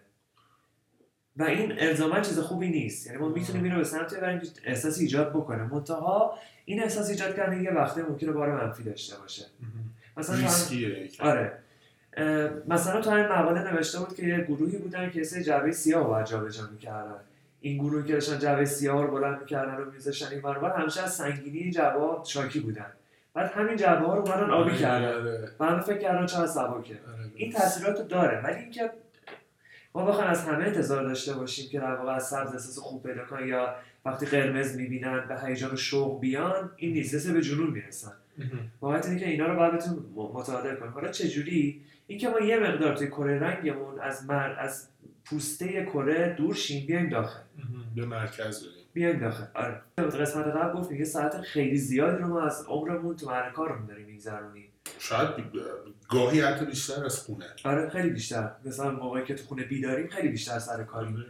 و 1.36 1.42
این 1.42 1.72
الزاما 1.78 2.20
چیز 2.20 2.38
خوبی 2.38 2.68
نیست. 2.68 3.06
یعنی 3.06 3.18
ما 3.18 3.28
می‌تونیم 3.28 3.64
این 3.64 3.72
رو 3.72 3.78
به 3.78 3.84
سمت 3.84 4.14
ببریم 4.14 4.40
که 4.40 4.46
احساسی 4.64 5.02
ایجاد 5.02 5.30
بکنه. 5.30 5.62
منتها 5.62 6.38
این 6.64 6.82
احساس 6.82 7.10
ایجاد 7.10 7.36
کردن 7.36 7.62
یه 7.62 7.70
وقته 7.70 8.02
ممکنه 8.02 8.32
بار 8.32 8.64
منفی 8.64 8.82
داشته 8.82 9.16
باشه. 9.16 9.46
مثلا 10.16 10.36
تو 10.36 10.42
هم-. 10.42 11.30
آره. 11.30 11.58
مثلا 12.68 13.00
تو 13.00 13.10
همین 13.10 13.26
مقاله 13.26 13.72
نوشته 13.72 13.98
بود 13.98 14.16
که 14.16 14.26
یه 14.26 14.40
گروهی 14.40 14.76
بودن 14.76 15.10
که 15.10 15.22
سری 15.22 15.44
جعبه 15.44 15.72
سیاه 15.72 16.18
رو 16.18 16.24
جابجا 16.24 16.62
می‌کردن. 16.72 17.20
این 17.60 17.78
گروهی 17.78 18.06
که 18.06 18.12
داشتن 18.12 18.38
جعبه 18.38 18.64
سیاه 18.64 19.02
رو 19.02 19.10
بلند 19.10 19.40
می‌کردن 19.40 19.76
رو 19.76 19.92
میذاشتن 19.92 20.32
این 20.32 20.42
ور 20.42 20.80
همیشه 20.80 21.02
از 21.02 21.14
سنگینی 21.14 21.58
این 21.58 21.70
جعبه 21.70 22.00
شاکی 22.24 22.60
بودن. 22.60 22.86
بعد 23.34 23.52
همین 23.52 23.76
جعبه 23.76 24.06
ها 24.06 24.14
رو 24.14 24.20
اومدن 24.20 24.50
آبی 24.50 24.76
کردن. 24.76 25.12
آره. 25.12 25.48
و 25.60 25.64
همه 25.64 25.80
فکر 25.80 25.98
کردن 25.98 26.26
چقدر 26.26 26.46
سبکه 26.46 26.94
آره. 26.94 27.30
این 27.34 27.52
تاثیرات 27.52 27.98
رو 27.98 28.04
داره. 28.04 28.40
ولی 28.44 28.60
اینکه 28.60 28.90
ما 29.94 30.04
بخوایم 30.04 30.30
از 30.30 30.44
همه 30.44 30.64
انتظار 30.64 31.04
داشته 31.04 31.34
باشیم 31.34 31.70
که 31.70 31.80
در 31.80 31.94
واقع 31.94 32.12
از 32.12 32.28
سبز 32.28 32.52
احساس 32.52 32.78
خوب 32.78 33.02
پیدا 33.02 33.24
کنن 33.24 33.48
یا 33.48 33.74
وقتی 34.04 34.26
قرمز 34.26 34.76
می‌بینن 34.76 35.24
به 35.28 35.40
هیجان 35.40 35.70
و 35.70 35.76
شوق 35.76 36.20
بیان 36.20 36.70
این 36.76 36.92
نیست. 36.92 37.30
به 37.30 37.42
جنون 37.42 37.70
می‌رسن. 37.70 38.12
واقعیت 38.80 39.06
اینه 39.06 39.20
که 39.20 39.28
اینا 39.28 39.46
رو 39.46 39.56
باید 39.56 39.72
بتون 39.72 40.04
متعادل 40.16 40.74
کنیم. 40.74 40.92
حالا 40.92 41.08
چجوری 41.08 41.80
اینکه 42.08 42.28
ما 42.28 42.40
یه 42.40 42.58
مقدار 42.58 42.96
توی 42.96 43.06
کره 43.06 43.38
رنگمون 43.38 44.00
از 44.00 44.26
مر... 44.26 44.56
از 44.58 44.88
پوسته 45.24 45.84
کره 45.84 46.34
دور 46.38 46.54
شیم 46.54 46.86
بیایم 46.86 47.08
داخل. 47.08 47.40
به 47.96 48.06
مرکز 48.06 48.62
بریم. 48.62 48.74
بیایم 48.92 49.20
داخل. 49.20 49.44
آره. 49.54 49.80
قسمت 49.98 50.46
قبل 50.46 50.80
گفتیم 50.80 50.98
یه 50.98 51.04
ساعت 51.04 51.40
خیلی 51.40 51.76
زیادی 51.76 52.22
رو 52.22 52.26
ما 52.26 52.40
از 52.40 52.64
عمرمون 52.68 53.16
تو 53.16 53.26
محل 53.26 53.50
کارمون 53.50 53.86
داریم 53.86 54.06
میگذرونیم. 54.06 54.68
شاید 54.98 55.28
گاهی 56.08 56.40
حتی 56.40 56.64
بیشتر 56.64 57.04
از 57.04 57.18
خونه. 57.18 57.46
آره 57.64 57.88
خیلی 57.88 58.10
بیشتر. 58.10 58.50
مثلا 58.64 58.90
موقعی 58.90 59.24
که 59.24 59.34
تو 59.34 59.44
خونه 59.44 59.64
بیداریم 59.64 60.08
خیلی 60.08 60.28
بیشتر 60.28 60.58
سر 60.58 60.84
کاریم. 60.84 61.24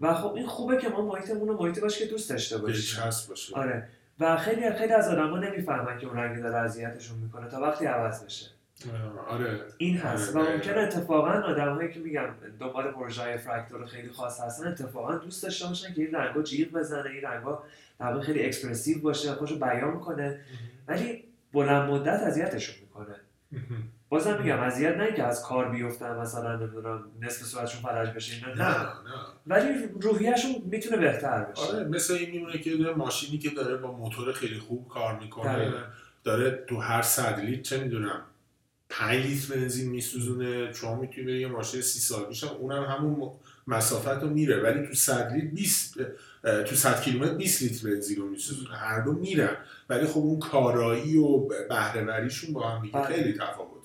و 0.00 0.14
خب 0.14 0.32
این 0.34 0.46
خوبه 0.46 0.76
که 0.76 0.88
ما 0.88 1.06
محیطمون 1.06 1.48
رو 1.48 1.62
محیطی 1.62 1.80
باشه 1.80 2.04
که 2.04 2.10
دوست 2.10 2.30
داشته 2.30 2.58
باشیم. 2.58 3.04
باشه. 3.28 3.54
آره. 3.54 3.88
و 4.20 4.36
خیلی 4.36 4.70
خیلی 4.70 4.92
از 4.92 5.08
آدما 5.08 5.38
نمی‌فهمن 5.38 5.98
که 5.98 6.06
اون 6.06 6.16
رنگ 6.16 6.42
داره 6.42 6.56
اذیتشون 6.56 7.18
می‌کنه 7.18 7.48
تا 7.48 7.60
وقتی 7.60 7.86
عوض 7.86 8.24
بشه. 8.24 8.46
آره. 9.28 9.60
این 9.78 9.96
هست. 9.96 10.36
و 10.36 10.38
آره، 10.38 10.54
ممکنه 10.54 10.78
اتفاقا 10.78 11.30
آدمایی 11.30 11.92
که 11.92 12.00
میگم 12.00 12.28
دنبال 12.60 12.92
پروژه 12.92 13.22
های 13.22 13.38
فرکتور 13.38 13.86
خیلی 13.86 14.08
خاص 14.08 14.40
هستن 14.40 14.68
اتفاقا 14.68 15.16
دوست 15.16 15.42
داشته 15.42 15.66
باشن 15.66 15.94
که 15.94 16.02
این 16.02 16.14
رنگا 16.14 16.42
جیغ 16.42 16.72
بزنه 16.72 17.10
این 17.10 17.22
رنگا 17.22 17.62
در 18.00 18.20
خیلی 18.20 18.46
expressive 18.46 19.00
باشه 19.00 19.32
خودشو 19.32 19.58
بیان 19.58 20.00
کنه. 20.00 20.40
ولی 20.88 21.24
بلند 21.52 21.90
مدت 21.90 22.20
اذیتشون 22.22 22.74
می‌کنه. 22.80 23.14
بازم 24.08 24.42
میگم 24.42 24.60
اذیت 24.60 24.96
نه 24.96 25.12
که 25.12 25.22
از 25.22 25.42
کار 25.42 25.68
بیفتن 25.68 26.16
مثلا 26.16 26.56
نمی‌دونم 26.56 27.04
نصف 27.20 27.42
صورتشون 27.42 27.82
فلج 27.82 28.08
بشه 28.14 28.48
نه. 28.48 28.54
نه 28.54 28.78
نه. 28.78 28.88
ولی 29.46 29.88
روحیهشون 30.00 30.50
می‌تونه 30.64 30.96
بهتر 30.96 31.44
بشه. 31.44 31.62
آره 31.62 31.84
مثل 31.84 32.14
این 32.14 32.30
میمونه 32.30 32.58
که 32.58 32.70
یه 32.70 32.90
ماشینی 32.90 33.38
که 33.38 33.50
داره 33.50 33.76
با 33.76 33.92
موتور 33.92 34.32
خیلی 34.32 34.58
خوب 34.58 34.88
کار 34.88 35.18
می‌کنه 35.18 35.52
دقیقاً. 35.52 35.78
داره 36.24 36.64
تو 36.66 36.76
هر 36.76 37.02
صد 37.02 37.40
لیتر 37.40 37.62
چه 37.62 37.82
می‌دونم 37.82 38.20
5 38.88 39.26
لیتر 39.26 39.54
بنزین 39.54 39.90
میسوزونه 39.90 40.72
شما 40.72 41.00
می‌تونی 41.00 41.26
بری 41.26 41.40
یه 41.40 41.46
ماشین 41.48 41.80
سی 41.80 41.98
سال 41.98 42.24
پیشم 42.24 42.46
اونم 42.46 42.84
همون 42.84 43.30
مسافت 43.66 44.22
رو 44.22 44.28
میره. 44.28 44.62
ولی 44.62 44.86
تو 44.86 44.94
100 44.94 45.32
لیتر 45.32 45.46
20 45.46 45.94
اه، 46.44 46.62
تو 46.62 46.76
100 46.76 47.02
کیلومتر 47.02 47.34
20 47.34 47.62
لیتر 47.62 47.88
بنزین 47.90 48.16
رو 48.18 48.28
میسوزونه. 48.28 48.76
هر 48.76 49.00
دو 49.00 49.12
میرن. 49.12 49.56
ولی 49.88 50.06
خب 50.06 50.18
اون 50.18 50.38
کارایی 50.38 51.16
و 51.16 51.38
بهره 51.68 52.04
وریشون 52.04 52.52
با 52.54 52.68
هم 52.68 52.82
دیگه 52.82 52.94
بله. 52.94 53.06
خیلی 53.06 53.32
تفاوت 53.32 53.77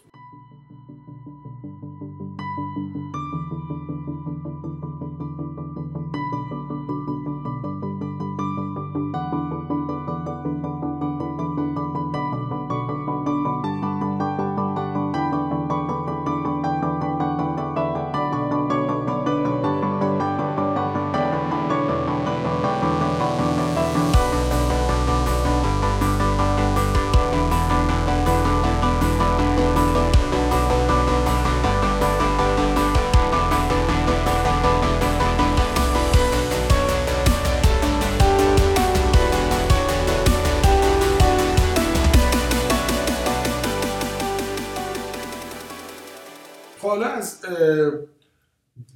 حالا 46.93 47.07
از 47.07 47.45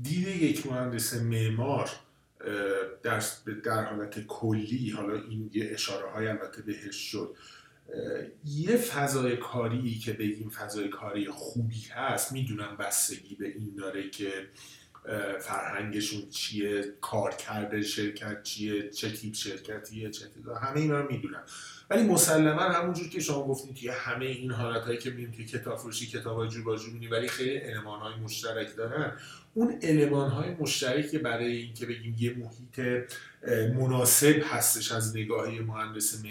دید 0.01 0.27
یک 0.27 0.67
مهندس 0.67 1.13
معمار 1.13 1.89
در, 3.03 3.23
در 3.63 3.83
حالت 3.83 4.25
کلی 4.25 4.89
حالا 4.89 5.13
این 5.13 5.49
یه 5.53 5.69
اشاره 5.73 6.11
های 6.11 6.27
البته 6.27 6.61
بهش 6.61 6.95
شد. 6.95 7.35
یه 8.45 8.77
فضای 8.77 9.37
کاری 9.37 9.99
که 9.99 10.13
بگیم 10.13 10.49
فضای 10.49 10.89
کاری 10.89 11.29
خوبی 11.29 11.85
هست 11.91 12.31
می‌دونم 12.31 12.77
بستگی 12.79 13.35
به 13.35 13.47
این 13.47 13.75
داره 13.75 14.09
که 14.09 14.31
فرهنگشون 15.39 16.29
چیه 16.29 16.93
کار 17.01 17.31
کرده 17.35 17.81
شرکت 17.81 18.43
چیه 18.43 18.89
چه 18.89 19.11
تیپ 19.11 19.33
شرکتیه 19.33 20.09
چه 20.09 20.25
همه 20.61 20.79
اینا 20.79 20.99
رو 20.99 21.11
می‌دونم. 21.11 21.43
ولی 21.89 22.03
مسلما 22.03 22.61
همونجور 22.61 23.09
که 23.09 23.19
شما 23.19 23.43
گفتید 23.47 23.75
توی 23.75 23.89
همه 23.89 24.25
این 24.25 24.51
حالتهایی 24.51 24.97
که 24.97 25.09
می‌بینیم 25.09 25.31
توی 25.31 25.45
کتاب 25.45 25.77
فروشی 25.77 26.07
کتاب 26.07 26.47
جور 26.47 26.63
با 26.63 26.75
جور 26.75 26.93
می‌بینی، 26.93 27.07
ولی 27.07 27.27
خیلی 27.27 27.57
علمان 27.57 27.99
های 27.99 28.15
مشترک 28.15 28.75
دارن. 28.75 29.17
اون 29.53 29.79
علمان 29.81 30.29
های 30.29 30.49
مشترکی 30.49 31.17
برای 31.17 31.57
اینکه 31.57 31.85
بگیم 31.85 32.15
یه 32.19 32.35
محیط 32.37 33.03
مناسب 33.73 34.41
هستش 34.43 34.91
از 34.91 35.17
نگاه 35.17 35.53
یه 35.53 35.61
مهندس 35.61 36.23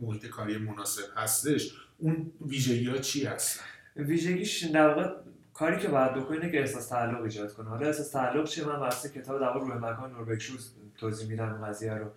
محیط 0.00 0.26
کاری 0.26 0.58
مناسب 0.58 1.02
هستش 1.16 1.74
اون 1.98 2.32
ویژگی 2.46 2.86
ها 2.86 2.98
چی 2.98 3.24
هستن؟ 3.24 3.64
ویژگیش 3.96 4.64
در 4.64 4.88
واقع 4.88 5.10
کاری 5.54 5.78
که 5.78 5.88
باید 5.88 6.14
بکنه 6.14 6.36
اینه 6.36 6.52
که 6.52 6.60
احساس 6.60 6.88
تعلق 6.88 7.22
ایجاد 7.22 7.54
کنه. 7.54 7.68
حالا 7.68 7.86
احساس 7.86 8.10
تعلق 8.10 8.48
چیه؟ 8.48 8.64
من 8.64 8.76
واسه 8.76 9.08
کتاب 9.08 9.40
در 9.40 9.54
روح 9.54 9.76
مکان 9.76 10.12
نوربکشوز 10.12 10.70
توضیح 10.96 11.28
میدم 11.28 11.64
قضیه 11.66 11.94
رو. 11.94 12.10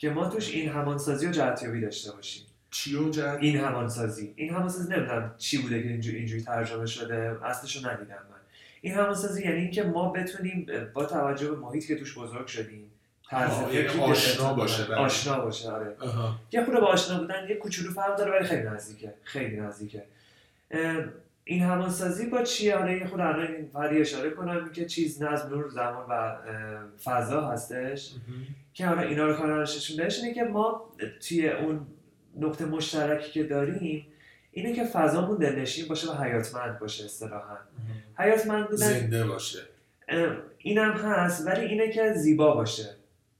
که 0.00 0.10
ما 0.10 0.28
توش 0.28 0.50
این 0.50 0.68
همانسازی 0.68 1.26
و 1.26 1.30
جهتیابی 1.30 1.80
داشته 1.80 2.12
باشیم. 2.12 2.46
چی 2.70 2.96
و 2.96 3.10
جد؟ 3.10 3.38
این 3.40 3.56
همانسازی. 3.56 4.32
این 4.36 4.54
همانسازی 4.54 4.94
نمی‌دونم 4.94 5.34
چی 5.38 5.62
بوده 5.62 5.82
که 5.82 5.88
اینجوری 5.88 6.16
اینجوری 6.16 6.42
ترجمه 6.42 6.86
شده. 6.86 7.36
اصلش 7.44 7.76
رو 7.76 7.90
ندیدم 7.90 8.14
من. 8.14 8.40
این 8.80 8.94
همانسازی 8.94 9.42
یعنی 9.42 9.60
اینکه 9.60 9.82
ما 9.82 10.12
بتونیم 10.12 10.66
با 10.94 11.04
توجه 11.04 11.50
به 11.50 11.56
محیطی 11.56 11.88
که 11.88 11.96
توش 11.96 12.18
بزرگ 12.18 12.46
شدیم 12.46 12.90
طرز 13.30 13.50
آشنا. 14.00 14.54
باشه، 14.54 14.84
بله. 14.84 14.96
آشنا 14.96 15.40
باشه 15.40 15.70
آره. 15.70 15.96
یه 16.52 16.64
خورده 16.64 16.80
با 16.80 16.86
آشنا 16.86 17.18
بودن 17.18 17.48
یه 17.48 17.54
کوچولو 17.54 17.92
فرق 17.92 18.18
داره 18.18 18.30
ولی 18.30 18.44
خیلی 18.44 18.62
نزدیکه. 18.62 19.14
خیلی 19.22 19.56
نزدیکه. 19.56 20.04
این 21.44 21.62
همانسازی 21.62 22.26
با 22.26 22.42
چیه 22.42 22.76
حالا 22.76 22.92
یه 22.92 23.06
خورده 23.06 23.24
الان 23.26 24.00
اشاره 24.00 24.30
کنم 24.30 24.72
که 24.72 24.86
چیز 24.86 25.22
نظم 25.22 25.48
نور 25.48 25.68
زمان 25.68 26.06
و 26.08 26.36
فضا 27.04 27.48
هستش. 27.48 28.12
که 28.74 28.86
حالا 28.86 29.00
اینا 29.00 29.26
رو 29.26 29.34
کارانششون 29.34 29.96
بهش 29.96 30.18
اینه 30.18 30.34
که 30.34 30.42
ما 30.42 30.90
توی 31.28 31.48
اون 31.48 31.86
نقطه 32.36 32.64
مشترکی 32.64 33.30
که 33.30 33.44
داریم 33.44 34.06
اینه 34.52 34.72
که 34.72 34.84
فضامون 34.84 35.38
دلنشین 35.38 35.88
باشه 35.88 36.12
و 36.12 36.22
حیاتمند 36.22 36.78
باشه 36.78 37.04
اصطلاحا. 37.04 37.56
حیاتمند 38.18 38.68
بودن 38.68 39.00
زنده 39.00 39.26
باشه. 39.26 39.58
اینم 40.58 40.92
هست 40.92 41.46
ولی 41.46 41.66
اینه 41.66 41.92
که 41.92 42.12
زیبا 42.12 42.54
باشه. 42.54 42.96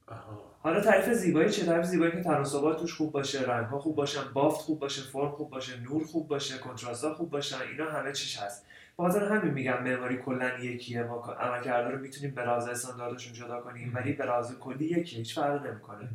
آها. 0.07 0.51
حالا 0.63 0.81
تعریف 0.81 1.09
زیبایی 1.13 1.49
چه 1.49 1.65
تعریف 1.65 1.85
زیبایی 1.85 2.11
که 2.11 2.21
تناسبات 2.21 2.79
توش 2.79 2.93
خوب 2.93 3.11
باشه 3.11 3.41
رنگ 3.41 3.65
ها 3.65 3.79
خوب 3.79 3.95
باشن 3.95 4.21
بافت 4.33 4.61
خوب 4.61 4.79
باشه 4.79 5.01
فرم 5.01 5.31
خوب 5.31 5.49
باشه 5.49 5.79
نور 5.79 6.03
خوب 6.05 6.27
باشه 6.27 6.57
کنتراست 6.57 7.13
خوب 7.13 7.29
باشن 7.29 7.57
اینا 7.71 7.91
همه 7.91 8.11
چیش 8.11 8.37
هست. 8.37 8.65
بازار 9.01 9.23
همین 9.33 9.53
میگم 9.53 9.83
معماری 9.83 10.17
کلا 10.17 10.49
یکیه. 10.59 11.03
ما 11.03 11.35
عملکردا 11.39 11.89
رو 11.89 11.99
می‌تونیم 11.99 12.35
به 12.35 12.41
لحاظ 12.41 12.67
استانداردشون 12.67 13.33
جدا 13.33 13.61
کنیم 13.61 13.91
ولی 13.95 14.13
به 14.13 14.25
لحاظ 14.25 14.53
کلی 14.59 14.85
یکیه 14.85 15.19
هیچ 15.19 15.35
فرقی 15.35 15.69
نمی‌کنه. 15.69 16.09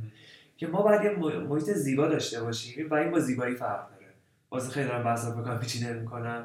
که 0.57 0.67
ما 0.67 0.83
باید 0.83 1.03
یه 1.05 1.11
مح- 1.11 1.35
محیط 1.49 1.71
زیبا 1.71 2.09
داشته 2.09 2.43
باشیم. 2.43 2.91
و 2.91 2.95
این 2.95 3.11
با 3.11 3.19
زیبایی 3.21 3.55
فرق 3.55 3.91
داره. 3.91 4.07
باز 4.49 4.71
خیلی 4.71 4.89
دارم 4.89 5.05
بحث 5.05 5.27
بکنم 5.27 5.59
پیچیده 5.59 5.93
می‌کنم 5.93 6.45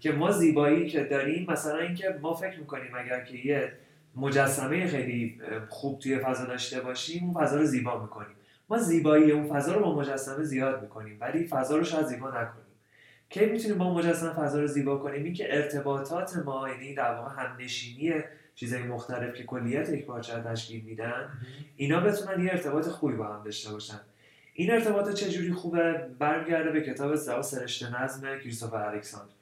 که 0.00 0.12
ما 0.12 0.30
زیبایی 0.30 0.88
که 0.88 1.04
داریم 1.04 1.50
مثلا 1.50 1.78
اینکه 1.78 2.18
ما 2.22 2.34
فکر 2.34 2.58
می‌کنیم 2.60 2.90
اگر 2.94 3.24
که 3.24 3.36
یه 3.46 3.72
مجسمه 4.16 4.86
خیلی 4.86 5.40
خوب 5.68 5.98
توی 5.98 6.18
فضا 6.18 6.44
داشته 6.44 6.80
باشیم 6.80 7.24
اون 7.24 7.34
فضا 7.44 7.56
رو 7.56 7.64
زیبا 7.64 8.02
می‌کنیم. 8.02 8.36
ما 8.68 8.78
زیبایی 8.78 9.30
اون 9.30 9.46
فضا 9.48 9.74
رو 9.74 9.80
با 9.80 9.94
مجسمه 9.94 10.44
زیاد 10.44 10.82
می‌کنیم 10.82 11.16
ولی 11.20 11.46
فضا 11.46 11.76
رو 11.76 11.84
شاید 11.84 12.06
زیبا 12.06 12.28
نکنیم. 12.28 12.63
کی 13.28 13.46
می‌تونیم 13.46 13.78
با 13.78 13.94
مجسمه 13.94 14.32
فضا 14.32 14.60
رو 14.60 14.66
زیبا 14.66 14.96
کنیم؟ 14.96 15.24
این 15.24 15.34
که 15.34 15.56
ارتباطات 15.56 16.36
ما 16.36 16.68
یعنی 16.68 16.94
در 16.94 17.14
واقع 17.14 17.30
همنشینی 17.42 18.14
چیزهای 18.54 18.82
مختلف 18.82 19.34
که 19.34 19.44
کلیت 19.44 19.88
یک 19.88 20.06
پارچه 20.06 20.40
تشکیل 20.40 20.84
میدن 20.84 21.28
اینا 21.76 22.00
بتونن 22.00 22.44
یه 22.44 22.50
ارتباط 22.50 22.88
خوبی 22.88 23.14
با 23.14 23.26
هم 23.26 23.44
داشته 23.44 23.72
باشن. 23.72 24.00
این 24.52 24.70
ارتباط 24.70 25.14
چجوری 25.14 25.52
خوبه؟ 25.52 26.06
برمیگرده 26.18 26.70
به 26.70 26.82
کتاب 26.82 27.14
زوا 27.14 27.42
سرشت 27.42 27.94
نظم 27.94 28.38
کریستوفر 28.38 28.76
الکساندر 28.76 29.34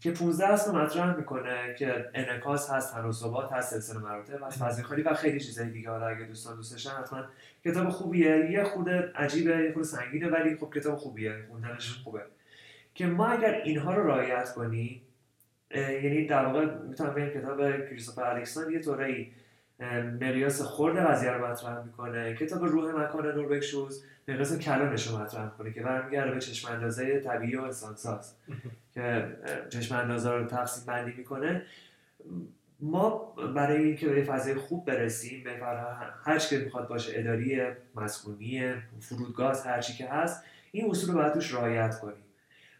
که 0.00 0.10
15 0.10 0.46
اصل 0.46 0.70
مطرح 0.70 1.16
می‌کنه 1.16 1.74
که 1.78 2.10
انعکاس 2.14 2.70
هست 2.70 2.94
تناسبات 2.94 3.52
هست 3.52 3.70
سلسله 3.70 3.98
مراتب 3.98 4.42
هست 4.42 4.58
فضای 4.58 4.84
خالی 4.84 5.02
و 5.02 5.14
خیلی 5.14 5.40
چیزای 5.40 5.70
دیگه. 5.70 5.90
حالا 5.90 6.06
اگه 6.06 6.24
دوستان 6.24 6.56
دوست 6.56 6.72
داشتن 6.72 6.90
حتما 6.90 7.24
کتاب 7.64 7.88
خوبیه. 7.88 8.50
یه 8.50 8.64
خورده 8.64 9.12
عجیبه 9.14 9.50
یه 9.50 9.72
خورده 9.72 9.88
سنگینه 9.88 10.28
ولی 10.28 10.56
خب 10.56 10.74
کتاب 10.74 10.96
خوبیه. 10.96 11.34
خوندنش 11.50 11.92
خوبه. 11.92 12.20
که 12.96 13.06
ما 13.06 13.26
اگر 13.26 13.54
اینها 13.54 13.94
رو 13.94 14.06
رعایت 14.06 14.54
کنیم 14.54 15.02
یعنی 15.74 16.26
در 16.26 16.44
واقع 16.44 16.74
می‌تونم 16.74 17.14
بگم 17.14 17.40
کتاب 17.40 17.58
کریستوفر 17.60 18.22
الکساندر 18.22 18.70
یه 18.70 18.80
طوری 18.80 19.32
اه، 19.80 20.00
مقیاس 20.02 20.62
خورد 20.62 20.96
قضیه 20.96 21.30
رو 21.30 21.46
مطرح 21.46 21.84
می‌کنه 21.84 22.34
کتاب 22.34 22.64
روح 22.64 22.94
مکان 22.94 23.26
نور 23.26 23.48
بکشوز 23.48 24.04
مقیاس 24.28 24.58
کلانش 24.58 25.06
رو 25.06 25.18
مطرح 25.18 25.44
می‌کنه 25.44 25.72
که 25.72 25.80
برمیگرده 25.80 26.30
به 26.30 26.40
چشم 26.40 26.72
اندازه 26.72 27.20
طبیعی 27.20 27.56
و 27.56 27.60
انسانساز 27.60 28.34
که 28.94 29.26
چشم 29.68 29.96
اندازه 29.96 30.30
رو 30.30 30.46
تقسیم 30.46 30.86
بندی 30.86 31.12
می‌کنه. 31.16 31.62
ما 32.80 33.34
برای 33.56 33.84
اینکه 33.84 34.08
به 34.08 34.22
فضای 34.22 34.54
خوب 34.54 34.84
برسیم 34.84 35.44
به 35.44 35.50
هر 36.24 36.38
چی 36.38 36.56
که 36.56 36.64
می‌خواد 36.64 36.88
باشه 36.88 37.12
اداری 37.14 37.62
مسکونی 37.94 38.74
فرودگاه 39.00 39.64
هر 39.64 39.80
چی 39.80 39.92
که 39.92 40.08
هست 40.08 40.44
این 40.72 40.90
اصول 40.90 41.10
رو 41.10 41.18
باید 41.18 41.32
توش 41.32 41.54
رعایت 41.54 41.98
کنیم. 42.00 42.25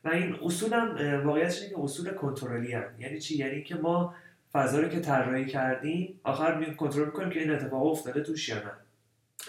و 0.07 0.09
این 0.09 0.37
اصول 0.42 0.73
هم 0.73 0.97
واقعیتش 1.25 1.62
اینه 1.62 1.75
که 1.75 1.81
اصول 1.81 2.11
کنترلی 2.11 2.73
هم. 2.73 2.85
یعنی 2.99 3.21
چی؟ 3.21 3.37
یعنی 3.37 3.62
که 3.62 3.75
ما 3.75 4.14
فضا 4.53 4.81
رو 4.81 4.88
که 4.88 5.01
طراحی 5.01 5.47
کردیم 5.47 6.21
آخر 6.25 6.59
می 6.59 6.77
کنترل 6.77 7.05
می‌کنیم 7.05 7.31
که 7.31 7.40
این 7.40 7.51
اتفاق 7.51 7.87
افتاده 7.87 8.21
توش 8.21 8.49
یا 8.49 8.57
نه. 8.57 8.73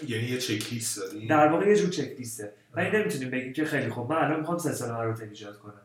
یعنی 0.06 0.24
یه 0.24 0.38
چک 0.38 0.72
لیست 0.72 0.98
داری 0.98 1.26
در 1.26 1.48
واقع 1.48 1.66
یه 1.66 1.76
جور 1.76 1.90
چک 1.90 2.18
لیسته 2.18 2.52
و 2.74 2.80
این 2.80 2.96
نمی‌تونیم 2.96 3.30
بگیم 3.30 3.52
که 3.52 3.64
خیلی 3.64 3.90
خوب 3.90 4.12
من 4.12 4.16
الان 4.16 4.40
می‌خوام 4.40 4.58
سلسله 4.58 4.92
مراتب 4.92 5.28
ایجاد 5.28 5.58
کنم. 5.58 5.82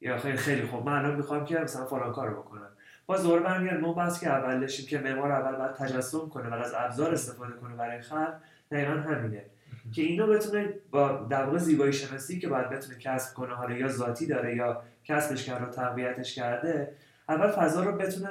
یا 0.00 0.18
خیلی 0.18 0.36
خیلی 0.36 0.62
خوب 0.62 0.86
من 0.86 0.92
الان 0.92 1.16
می‌خوام 1.16 1.44
که 1.44 1.58
مثلا 1.58 1.84
فلان 1.84 2.12
کارو 2.12 2.42
بکنم. 2.42 2.68
باز 3.06 3.22
دوباره 3.22 3.42
برمیگردیم 3.42 3.84
اون 3.84 3.94
بحث 3.94 4.20
که 4.20 4.28
اول 4.28 4.60
داشتیم 4.60 4.86
که 4.86 4.98
معمار 4.98 5.32
اول 5.32 5.56
باید 5.56 5.72
تجسم 5.72 6.28
کنه 6.28 6.48
و 6.48 6.54
از 6.54 6.72
ابزار 6.76 7.14
استفاده 7.14 7.52
کنه 7.52 7.76
برای 7.76 8.00
خلق 8.00 8.34
دقیقا 8.70 8.92
همینه. 8.92 9.44
که 9.92 10.02
اینو 10.02 10.26
بتونه 10.26 10.68
با 10.90 11.26
در 11.30 11.44
واقع 11.44 11.58
زیبایی 11.58 11.92
شناسی 11.92 12.38
که 12.38 12.48
باید 12.48 12.70
بتونه 12.70 12.98
کسب 12.98 13.34
کنه 13.34 13.54
حالا 13.54 13.76
یا 13.76 13.88
ذاتی 13.88 14.26
داره 14.26 14.56
یا 14.56 14.82
کسبش 15.04 15.44
کرده 15.44 15.64
و 15.64 15.70
تقویتش 15.70 16.34
کرده 16.34 16.92
اول 17.28 17.48
فضا 17.50 17.82
رو 17.82 17.92
بتونه 17.92 18.28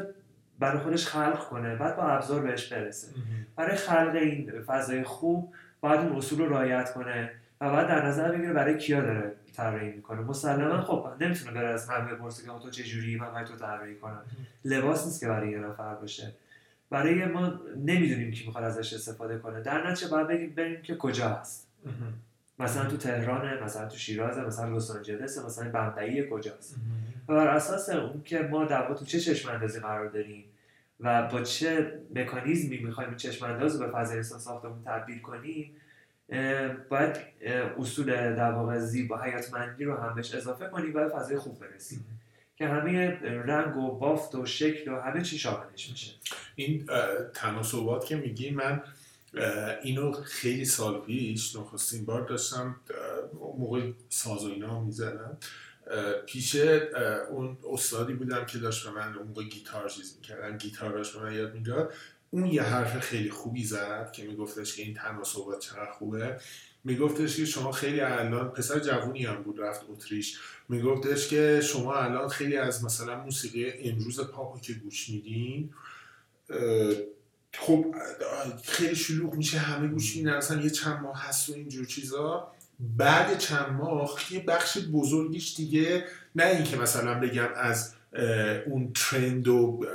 برای 0.59 0.79
خودش 0.79 1.07
خلق 1.07 1.49
کنه 1.49 1.75
بعد 1.75 1.95
با 1.95 2.03
ابزار 2.03 2.41
بهش 2.41 2.73
برسه. 2.73 3.07
برای 3.55 3.75
خلق 3.75 4.15
این 4.15 4.51
فضای 4.67 5.03
خوب 5.03 5.53
باید 5.81 5.99
اون 5.99 6.15
اصول 6.15 6.39
رو 6.39 6.49
رعایت 6.49 6.93
کنه 6.93 7.31
و 7.61 7.69
بعد 7.69 7.87
در 7.87 8.05
نظر 8.05 8.31
بگیره 8.31 8.53
برای 8.53 8.77
کیا 8.77 9.01
داره 9.01 9.33
طراحی 9.53 9.91
می‌کنه. 9.91 10.21
مسلما 10.21 10.81
خب 10.81 11.07
نمی‌تونه 11.19 11.51
بره 11.51 11.67
از 11.67 11.89
همه 11.89 12.13
بپرسه 12.13 12.43
که 12.43 12.59
تو 12.63 12.69
چه 12.69 12.83
جوری 12.83 13.15
من 13.15 13.31
برای 13.31 13.45
تو 13.45 13.55
طراحی 13.55 13.95
کنم. 13.95 14.21
لباس 14.65 15.05
نیست 15.05 15.19
که 15.19 15.27
برای 15.27 15.51
یه 15.51 15.57
نفر 15.57 15.95
باشه. 15.95 16.33
برای 16.89 17.25
ما 17.25 17.59
نمی‌دونیم 17.75 18.31
کی 18.31 18.45
می‌خواد 18.45 18.63
ازش 18.63 18.93
استفاده 18.93 19.37
کنه. 19.37 19.61
در 19.61 19.91
نتیجه 19.91 20.11
باید 20.11 20.27
بگیم 20.27 20.55
بریم 20.55 20.81
که 20.81 20.95
کجا 20.95 21.29
هست. 21.29 21.67
مثلا 22.59 22.89
تو 22.89 22.97
تهرانه 22.97 23.63
مثلا 23.63 23.87
تو 23.87 23.97
شیرازه 23.97 24.41
مثلا 24.41 24.77
لس 24.77 24.91
آنجلس 24.91 25.45
مثلا 25.45 25.71
بمبئی 25.71 26.29
کجاست. 26.29 26.75
و 27.27 27.35
بر 27.35 27.47
اساس 27.47 27.89
اون 27.89 28.21
که 28.23 28.39
ما 28.39 28.65
در 28.65 28.93
تو 28.93 29.05
چه 29.05 29.19
چشم 29.19 29.51
اندازی 29.51 29.79
قرار 29.79 30.09
داریم 30.09 30.45
و 30.99 31.27
با 31.27 31.41
چه 31.41 31.99
مکانیزمی 32.15 32.77
می‌خوایم 32.77 33.09
این 33.09 33.17
چشم 33.17 33.45
انداز 33.45 33.81
رو 33.81 33.87
به 33.87 33.91
فضای 33.91 34.17
انسان 34.17 34.39
ساختمون 34.39 34.83
تبدیل 34.85 35.19
کنیم 35.19 35.75
باید 36.89 37.15
اصول 37.79 38.35
در 38.35 38.51
واقع 38.51 38.79
زیبا 38.79 39.21
حیاتمندی 39.21 39.83
رو 39.83 39.97
هم 39.97 40.15
بهش 40.15 40.35
اضافه 40.35 40.67
کنیم 40.67 40.95
و 40.95 41.09
فضای 41.09 41.37
خوب 41.37 41.59
برسیم. 41.59 42.05
که 42.57 42.67
همه 42.67 43.09
رنگ 43.21 43.77
و 43.77 43.97
بافت 43.97 44.35
و 44.35 44.45
شکل 44.45 44.91
و 44.91 45.01
همه 45.01 45.21
چی 45.21 45.37
شاملش 45.37 45.89
میشه. 45.89 46.11
این 46.55 46.89
تناسبات 47.33 48.05
که 48.05 48.15
میگی 48.15 48.49
من 48.49 48.83
اینو 49.83 50.11
خیلی 50.11 50.65
سال 50.65 51.01
پیش 51.01 51.55
نخستین 51.55 52.05
بار 52.05 52.27
داشتم 52.27 52.75
موقع 53.57 53.91
ساز 54.09 54.45
و 54.45 54.47
اینا 54.47 54.81
می‌زدم 54.81 55.37
پیش 56.25 56.55
اون 57.29 57.57
استادی 57.71 58.13
بودم 58.13 58.45
که 58.45 58.57
داشت 58.57 58.87
به 58.87 58.91
من 58.91 59.15
اون 59.15 59.27
موقع 59.27 59.43
گیتار 59.43 59.89
چیز 59.89 60.15
می‌کردن 60.15 60.57
گیتار 60.57 60.91
داشت 60.91 61.13
به 61.13 61.23
من 61.23 61.33
یاد 61.33 61.53
می‌داد. 61.53 61.93
اون 62.29 62.45
یه 62.45 62.63
حرف 62.63 62.99
خیلی 62.99 63.29
خوبی 63.29 63.63
زد 63.63 64.11
که 64.11 64.23
میگفتش 64.23 64.75
که 64.75 64.83
این 64.83 64.93
تناسبات 64.93 65.59
چقدر 65.59 65.91
خوبه. 65.91 66.39
میگفتش 66.87 67.37
که 67.37 67.45
شما 67.45 67.71
خیلی 67.71 68.01
الان 68.01 68.49
پسر 68.49 68.79
جوونی 68.79 69.25
هم 69.25 69.43
بود 69.43 69.59
رفت 69.59 69.81
اتریش. 69.89 70.39
میگفتش 70.69 71.27
که 71.27 71.61
شما 71.63 71.95
الان 71.95 72.27
خیلی 72.27 72.57
از 72.57 72.83
مثلا 72.83 73.23
موسیقی 73.23 73.89
امروز 73.89 74.19
پاپو 74.19 74.59
که 74.59 74.73
گوش 74.73 75.09
میدین 75.09 75.69
خب 77.53 77.95
خیلی 78.63 78.95
شلوغ 78.95 79.33
میشه 79.33 79.57
همه 79.57 79.87
گوش 79.87 80.15
میدن 80.15 80.33
اصلا 80.33 80.61
یه 80.61 80.69
چند 80.69 81.01
ماه 81.01 81.27
هست 81.27 81.49
و 81.49 81.53
اینجور 81.53 81.85
چیزا. 81.85 82.51
بعد 82.79 83.37
چند 83.37 83.69
ماه 83.69 84.17
یه 84.31 84.39
بخش 84.39 84.77
بزرگیش 84.93 85.55
دیگه 85.55 86.05
نه 86.35 86.45
اینکه 86.45 86.77
مثلا 86.77 87.19
بگم 87.19 87.49
از 87.55 87.93
اون 88.65 88.93
ترند 88.95 89.47
و 89.47 89.85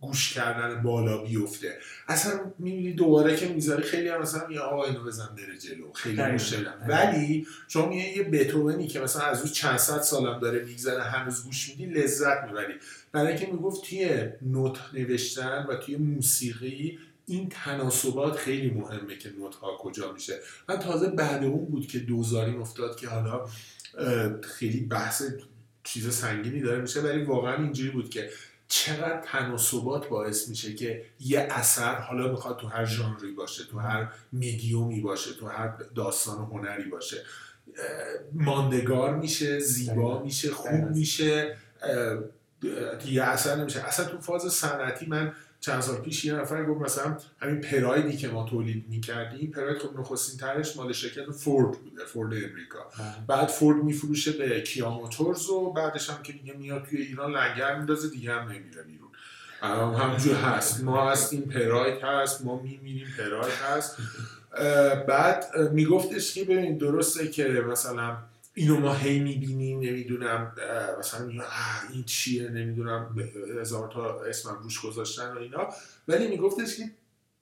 گوش 0.00 0.32
کردن 0.32 0.82
بالا 0.82 1.18
بیفته. 1.18 1.78
اصلا 2.08 2.40
می‌بینی 2.58 2.92
دوباره 2.92 3.36
که 3.36 3.48
می‌ذاری 3.48 3.82
خیلی 3.82 4.08
هم 4.08 4.20
مثلا 4.20 4.52
یه 4.52 4.60
آقا 4.60 4.84
اینو 4.84 5.04
بزن 5.04 5.28
بره 5.36 5.58
جلو. 5.58 5.92
خیلی 5.92 6.22
گوش 6.32 6.54
ولی 6.88 7.46
شما 7.68 7.94
یه 7.94 8.22
بتوونی 8.22 8.86
که 8.88 9.00
مثلا 9.00 9.22
از 9.22 9.42
اون 9.42 9.52
چند 9.52 9.76
صد 9.76 10.00
سالم 10.00 10.40
داره 10.40 10.64
میگذره 10.64 11.02
هنوز 11.02 11.44
گوش 11.44 11.68
میدی 11.68 11.86
لذت 11.86 12.44
می‌بری. 12.44 12.74
برای 13.12 13.28
اینکه 13.28 13.46
می‌گفت 13.52 13.84
توی 13.88 14.18
نوت 14.42 14.78
نوشتن 14.92 15.66
و 15.68 15.76
توی 15.76 15.96
موسیقی 15.96 16.98
این 17.26 17.48
تناسبات 17.48 18.36
خیلی 18.36 18.70
مهمه 18.70 19.16
که 19.18 19.30
نوت 19.38 19.54
ها 19.54 19.76
کجا 19.76 20.12
میشه. 20.12 20.38
و 20.68 20.76
تازه 20.76 21.10
بعد 21.10 21.44
اون 21.44 21.64
بود 21.64 21.86
که 21.86 21.98
دوزاری 21.98 22.56
افتاد 22.56 22.96
که 22.96 23.08
حالا 23.08 23.46
خیلی 24.42 24.80
بحث 24.80 25.22
چیز 25.84 26.14
سنگینی 26.14 26.60
داره 26.60 26.80
میشه 26.80 27.00
ولی 27.00 27.24
واقعا 27.24 27.56
اینجوری 27.62 27.90
بود 27.90 28.10
که 28.10 28.30
چقدر 28.68 29.20
تناسبات 29.24 30.08
باعث 30.08 30.48
میشه 30.48 30.74
که 30.74 31.04
یه 31.20 31.40
اثر 31.50 31.94
حالا 31.94 32.28
می‌خواد 32.28 32.58
تو 32.58 32.66
هر 32.66 32.84
ژانری 32.84 33.32
باشه 33.32 33.64
تو 33.64 33.78
هر 33.78 34.12
میدیومی 34.32 35.00
باشه 35.00 35.34
تو 35.34 35.46
هر 35.48 35.68
داستان 35.94 36.38
هنری 36.38 36.90
باشه. 36.90 37.22
ماندگار 38.32 39.16
میشه 39.16 39.58
زیبا 39.58 40.22
میشه 40.22 40.50
خوب 40.50 40.90
میشه 40.90 41.56
یه 43.06 43.22
اثر 43.22 43.56
نمیشه. 43.56 43.84
اصلا 43.84 44.06
تو 44.06 44.20
فاز 44.20 44.52
صنعتی 44.52 45.06
من 45.06 45.32
چند 45.60 45.80
سال 45.80 45.96
پیش 45.96 46.24
یه 46.24 46.34
نفر 46.34 46.64
گفت 46.64 46.80
مثلا 46.80 47.18
همین 47.40 47.60
پرایدی 47.60 48.16
که 48.16 48.28
ما 48.28 48.48
تولید 48.48 48.84
می‌کردیم 48.88 49.50
پراید 49.50 49.78
خب 49.78 49.98
نخستین 50.00 50.40
ترش 50.40 50.76
مال 50.76 50.92
شرکت 50.92 51.30
فورد 51.30 51.78
بوده 51.78 52.04
فورد 52.04 52.32
امریکا. 52.32 52.86
بعد 53.26 53.48
فورد 53.48 53.84
میفروشه 53.84 54.32
به 54.32 54.60
کیا 54.60 54.90
موتورز 54.90 55.50
و 55.50 55.72
بعدش 55.72 56.10
هم 56.10 56.22
که 56.22 56.32
دیگه 56.32 56.52
میاد 56.52 56.84
توی 56.84 57.02
ایران 57.02 57.32
لنگر 57.32 57.76
میندازه 57.76 58.08
دیگه 58.08 58.32
هم 58.32 58.48
نمیره 58.48 58.82
بیرون. 58.82 59.08
همجور 59.94 60.34
هست. 60.34 60.84
ما 60.84 61.10
هستیم 61.10 61.40
پراید 61.40 62.02
هست 62.02 62.44
ما 62.44 62.62
میمیریم 62.62 63.08
پراید 63.18 63.52
هست. 63.52 63.96
بعد 65.08 65.44
میگفتش 65.72 66.34
که 66.34 66.44
ببین 66.44 66.78
درسته 66.78 67.28
که 67.28 67.44
مثلا 67.44 68.16
اینو 68.58 68.80
ما 68.80 68.94
هی 68.94 69.18
می‌بینیم 69.18 69.80
نمی‌دونم 69.80 70.52
مثلا 70.98 71.28
این 71.92 72.04
چیه 72.04 72.48
نمی‌دونم 72.48 73.16
هزار 73.60 73.90
تا 73.92 74.22
اسمم 74.24 74.62
روش 74.62 74.80
گذاشتن 74.80 75.32
و 75.32 75.38
اینا. 75.38 75.68
ولی 76.08 76.28
میگفتش 76.28 76.76
که 76.76 76.90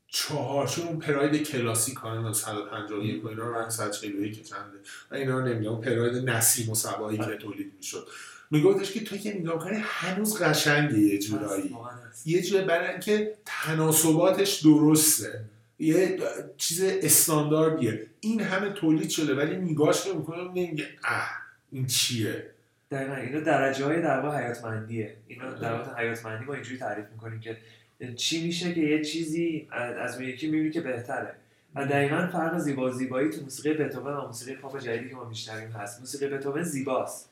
چهار 0.07 0.69
چون 0.69 0.87
اون 0.87 0.99
پراید 0.99 1.43
کلاسیک 1.43 1.97
ها 1.97 2.33
151 2.33 3.25
و 3.25 3.29
اینا 3.29 3.49
رو 3.49 3.71
141 3.71 4.37
که 4.37 4.45
چنده. 4.45 4.79
و 5.11 5.15
اینا 5.15 5.39
رو 5.39 5.47
نمی‌دونم 5.47 5.81
پراید 5.81 6.31
نسیم 6.31 6.71
و 6.71 6.75
سبایی 6.75 7.19
که 7.19 7.37
تولید 7.37 7.73
می‌شد. 7.77 8.09
میگفتش 8.51 8.93
که 8.93 9.05
تو 9.05 9.17
که 9.17 9.39
نگاه 9.39 9.65
کنی 9.65 9.77
هنوز 9.83 10.43
قشنگه 10.43 10.99
یه 10.99 11.19
جورایی. 11.19 11.77
یه 12.25 12.43
جوری 12.43 12.65
برای 12.65 12.91
اینکه 12.91 13.35
تناسباتش 13.45 14.61
درسته. 14.61 15.45
یه 15.85 16.19
چیز 16.57 16.83
استانداردیه. 16.83 18.07
این 18.21 18.41
همه 18.41 18.71
تولید 18.71 19.09
شده 19.09 19.35
ولی 19.35 19.57
نگاش 19.57 20.07
رو 20.07 20.19
می‌کنم 20.19 20.49
نمیگه 20.49 20.87
اه 21.05 21.29
این 21.73 21.87
چیه؟ 21.87 22.51
دقیقا 22.91 23.15
اینا 23.15 23.41
درجه 23.41 23.85
های 23.85 24.03
در 24.03 24.21
واقع 24.21 24.45
حیاتمندیه. 24.45 25.17
اینا 25.27 25.55
در 25.55 25.73
واقع 25.73 26.03
حیاتمندی 26.03 26.45
ما 26.45 26.55
اینجوری 26.55 26.79
تعریف 26.79 27.05
می‌کنیم 27.13 27.41
که 27.41 27.57
چی 28.17 28.47
میشه 28.47 28.75
که 28.75 28.81
یه 28.81 29.05
چیزی 29.05 29.69
از 29.73 30.17
اون 30.17 30.29
یکی 30.29 30.47
می‌بینی 30.47 30.71
که 30.71 30.81
بهتره. 30.81 31.35
و 31.75 31.87
دقیقا 31.87 32.29
فرق 32.33 32.59
زیبا 32.59 32.91
زیبایی 32.91 33.31
تو 33.31 33.41
موسیقی 33.41 33.75
بتوون 33.75 34.13
و 34.13 34.27
موسیقی 34.27 34.55
پاپ 34.55 34.81
جدیدی 34.81 35.09
که 35.09 35.15
ما 35.15 35.29
میشنویم 35.29 35.71
هست. 35.71 36.01
موسیقی 36.01 36.29
بتوون 36.29 36.63
زیباست. 36.63 37.31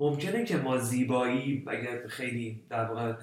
ممکنه 0.00 0.44
که 0.44 0.56
ما 0.56 0.78
زیبایی 0.78 1.64
اگر 1.66 2.06
خیلی 2.06 2.60
در 2.70 2.84
واقع 2.84 3.14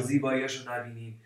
زیباییاشو 0.00 0.72
نبینیم. 0.72 1.20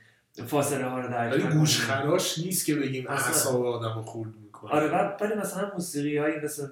فاصله 0.47 0.85
ها 0.85 1.01
رو 1.01 1.09
در 1.09 1.31
ولی 1.31 1.43
گوشخراش 1.43 2.39
نیست 2.39 2.67
که 2.67 2.75
بگیم 2.75 3.07
اعصاب 3.09 3.67
آدم 3.67 3.95
رو 3.95 4.03
خورد 4.03 4.31
می‌کنه. 4.45 4.71
آره 4.71 5.17
ولی 5.21 5.35
مثلا 5.35 5.71
موسیقی 5.75 6.19
هایی 6.19 6.41
مثل 6.41 6.69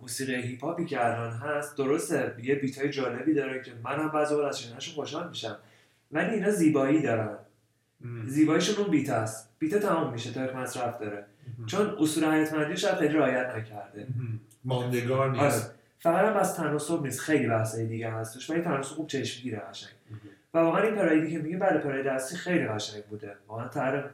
موسیقی 0.00 0.34
هیپ 0.34 0.64
هاپی 0.64 0.84
که 0.84 1.06
الان 1.06 1.32
هست 1.32 1.76
درسته 1.76 2.34
یه 2.42 2.54
بیت 2.54 2.78
های 2.78 2.90
جالبی 2.90 3.34
داره 3.34 3.62
که 3.62 3.72
من 3.84 3.98
هم 3.98 4.08
بعضی 4.08 4.34
از 4.34 4.60
شنیدنشون 4.60 4.94
خوشحال 4.94 5.28
میشم. 5.28 5.56
ولی 6.12 6.34
اینا 6.34 6.50
زیبایی 6.50 7.02
دارن. 7.02 7.36
زیباییشون 8.26 8.76
اون 8.76 8.90
بیت 8.90 9.10
هست. 9.10 9.48
بیت 9.58 9.78
تمام 9.78 10.12
میشه 10.12 10.32
تا 10.32 10.60
مصرف 10.60 10.98
داره. 11.00 11.24
چون 11.66 11.96
اصول 12.00 12.24
حیاتمندی 12.24 12.76
شاید 12.76 12.94
خیلی 12.94 13.14
رعایت 13.14 13.54
نکرده. 13.56 14.06
ماندگار 14.64 15.30
نیست. 15.30 15.64
آره. 15.64 15.74
فقط 15.98 16.24
هم 16.24 16.36
از 16.36 16.56
تناسب 16.56 17.02
نیست. 17.02 17.20
خیلی 17.20 17.46
بحثای 17.46 17.86
دیگه 17.86 18.10
هستش 18.10 18.50
ولی 18.50 18.60
تناسب 18.60 18.94
خوب 18.94 19.06
چشمگیره 19.06 19.58
قشنگ. 19.58 19.93
و 20.54 20.58
واقعا 20.58 20.82
این 20.82 20.94
پرایدی 20.94 21.32
که 21.32 21.38
میگه 21.38 21.56
بله 21.56 21.78
پراید 21.78 22.06
اصلی 22.06 22.38
خیلی 22.38 22.66
قشنگ 22.66 23.04
بوده. 23.04 23.36
واقعا 23.48 23.68
تقریبا 23.68 24.08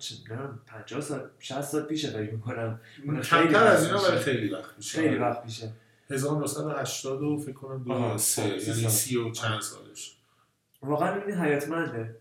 50 0.66 1.00
سال 1.00 1.30
60 1.38 1.60
سال 1.60 1.82
پیشه 1.82 2.10
فکر 2.10 2.32
می‌کنم. 2.32 2.80
کمتر 3.06 3.66
از 3.66 3.86
اینا 3.86 4.02
ولی 4.02 4.18
خیلی 4.18 4.50
وقت 4.50 4.76
میشه 4.76 5.00
خیلی 5.00 5.16
وقت 5.16 5.42
پیشه. 5.42 5.72
1980 6.10 7.22
و 7.22 7.38
فکر 7.38 7.52
کنم 7.52 7.82
2003 7.82 8.42
یعنی 8.42 8.88
30 8.88 9.16
و 9.16 9.30
چند 9.30 9.60
سالش. 9.60 10.16
واقعا 10.82 11.22
این 11.24 11.36
حیاتمنده. 11.36 12.16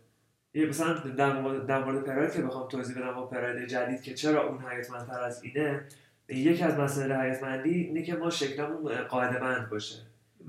یه 0.54 0.66
مثلا 0.66 0.94
در 0.94 1.84
مورد 1.84 2.04
پراید 2.04 2.34
که 2.34 2.42
بخوام 2.42 2.68
توضیح 2.68 2.98
بدم 2.98 3.14
با 3.14 3.26
پراید 3.28 3.68
جدید 3.68 4.02
که 4.02 4.14
چرا 4.14 4.48
اون 4.48 4.62
حیاتمندتر 4.62 5.22
از 5.22 5.44
اینه 5.44 5.86
یکی 6.30 6.64
از 6.64 6.78
مسائل 6.78 7.12
حیاتمندی 7.12 7.70
اینه 7.70 8.04
که 8.04 8.16
ما 8.16 8.30
شکلمون 8.30 9.04
قاعده 9.04 9.40
بند 9.40 9.70
باشه 9.70 9.96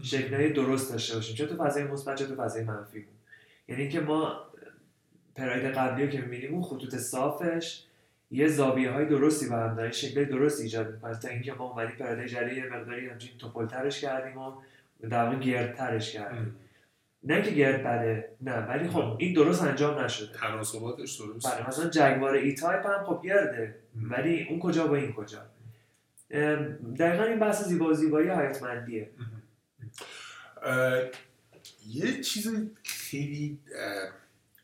شکلای 0.02 0.52
درست 0.52 0.92
داشته 0.92 1.14
باشیم. 1.14 1.36
چه 1.36 1.46
تو 1.46 1.64
فضای 1.64 1.84
مثبت 1.84 2.18
چه 2.18 2.26
تو 2.26 2.34
فضای 2.36 2.64
منفی 2.64 3.06
یعنی 3.70 3.88
که 3.88 4.00
ما 4.00 4.44
پراید 5.34 5.64
قبلی 5.64 6.08
که 6.08 6.20
می‌بینیم 6.20 6.54
اون 6.54 6.62
خطوط 6.62 6.96
صافش 6.96 7.82
یه 8.30 8.48
زاویه 8.48 8.90
های 8.90 9.06
درستی 9.06 9.48
به 9.48 9.54
هم 9.54 9.74
داره 9.74 9.92
شکل 9.92 10.24
درست 10.24 10.60
ایجاد 10.60 10.94
می‌کنه. 10.94 11.18
تا 11.18 11.28
اینکه 11.28 11.52
ما 11.52 11.70
اومدیم 11.70 11.96
پراید 11.96 12.26
جلی 12.26 12.56
یه 12.56 12.66
مقداری 12.66 13.08
همچین 13.08 13.38
توپلترش 13.38 14.00
کردیم 14.00 14.38
و 14.38 14.52
در 15.08 15.24
واقع 15.24 15.36
گردترش 15.36 16.12
کردیم. 16.12 16.56
نه 17.24 17.42
که 17.42 17.50
گرد 17.50 17.82
بده 17.82 18.28
نه 18.40 18.52
ولی 18.52 18.88
خب 18.88 19.16
این 19.18 19.34
درست 19.34 19.62
انجام 19.62 19.98
نشده. 19.98 20.32
تناسباتش 20.32 21.20
درست. 21.20 21.54
بله 21.54 21.68
مثلا 21.68 21.90
جگوار 21.90 22.34
ای 22.34 22.54
تایپ 22.54 22.86
هم 22.86 23.04
خب 23.04 23.22
گرده 23.24 23.74
ولی 24.02 24.46
اون 24.50 24.58
کجا 24.58 24.86
با 24.86 24.96
این 24.96 25.12
کجا؟ 25.12 25.38
دقیقا 26.98 27.24
این 27.24 27.38
بحث 27.38 27.64
زیبا 27.64 27.86
و 27.86 27.94
زیبایی 27.94 28.28
حیاتمندیه. 28.28 29.10
یه 31.88 32.20
چیز 32.20 32.70
خیلی 33.10 33.58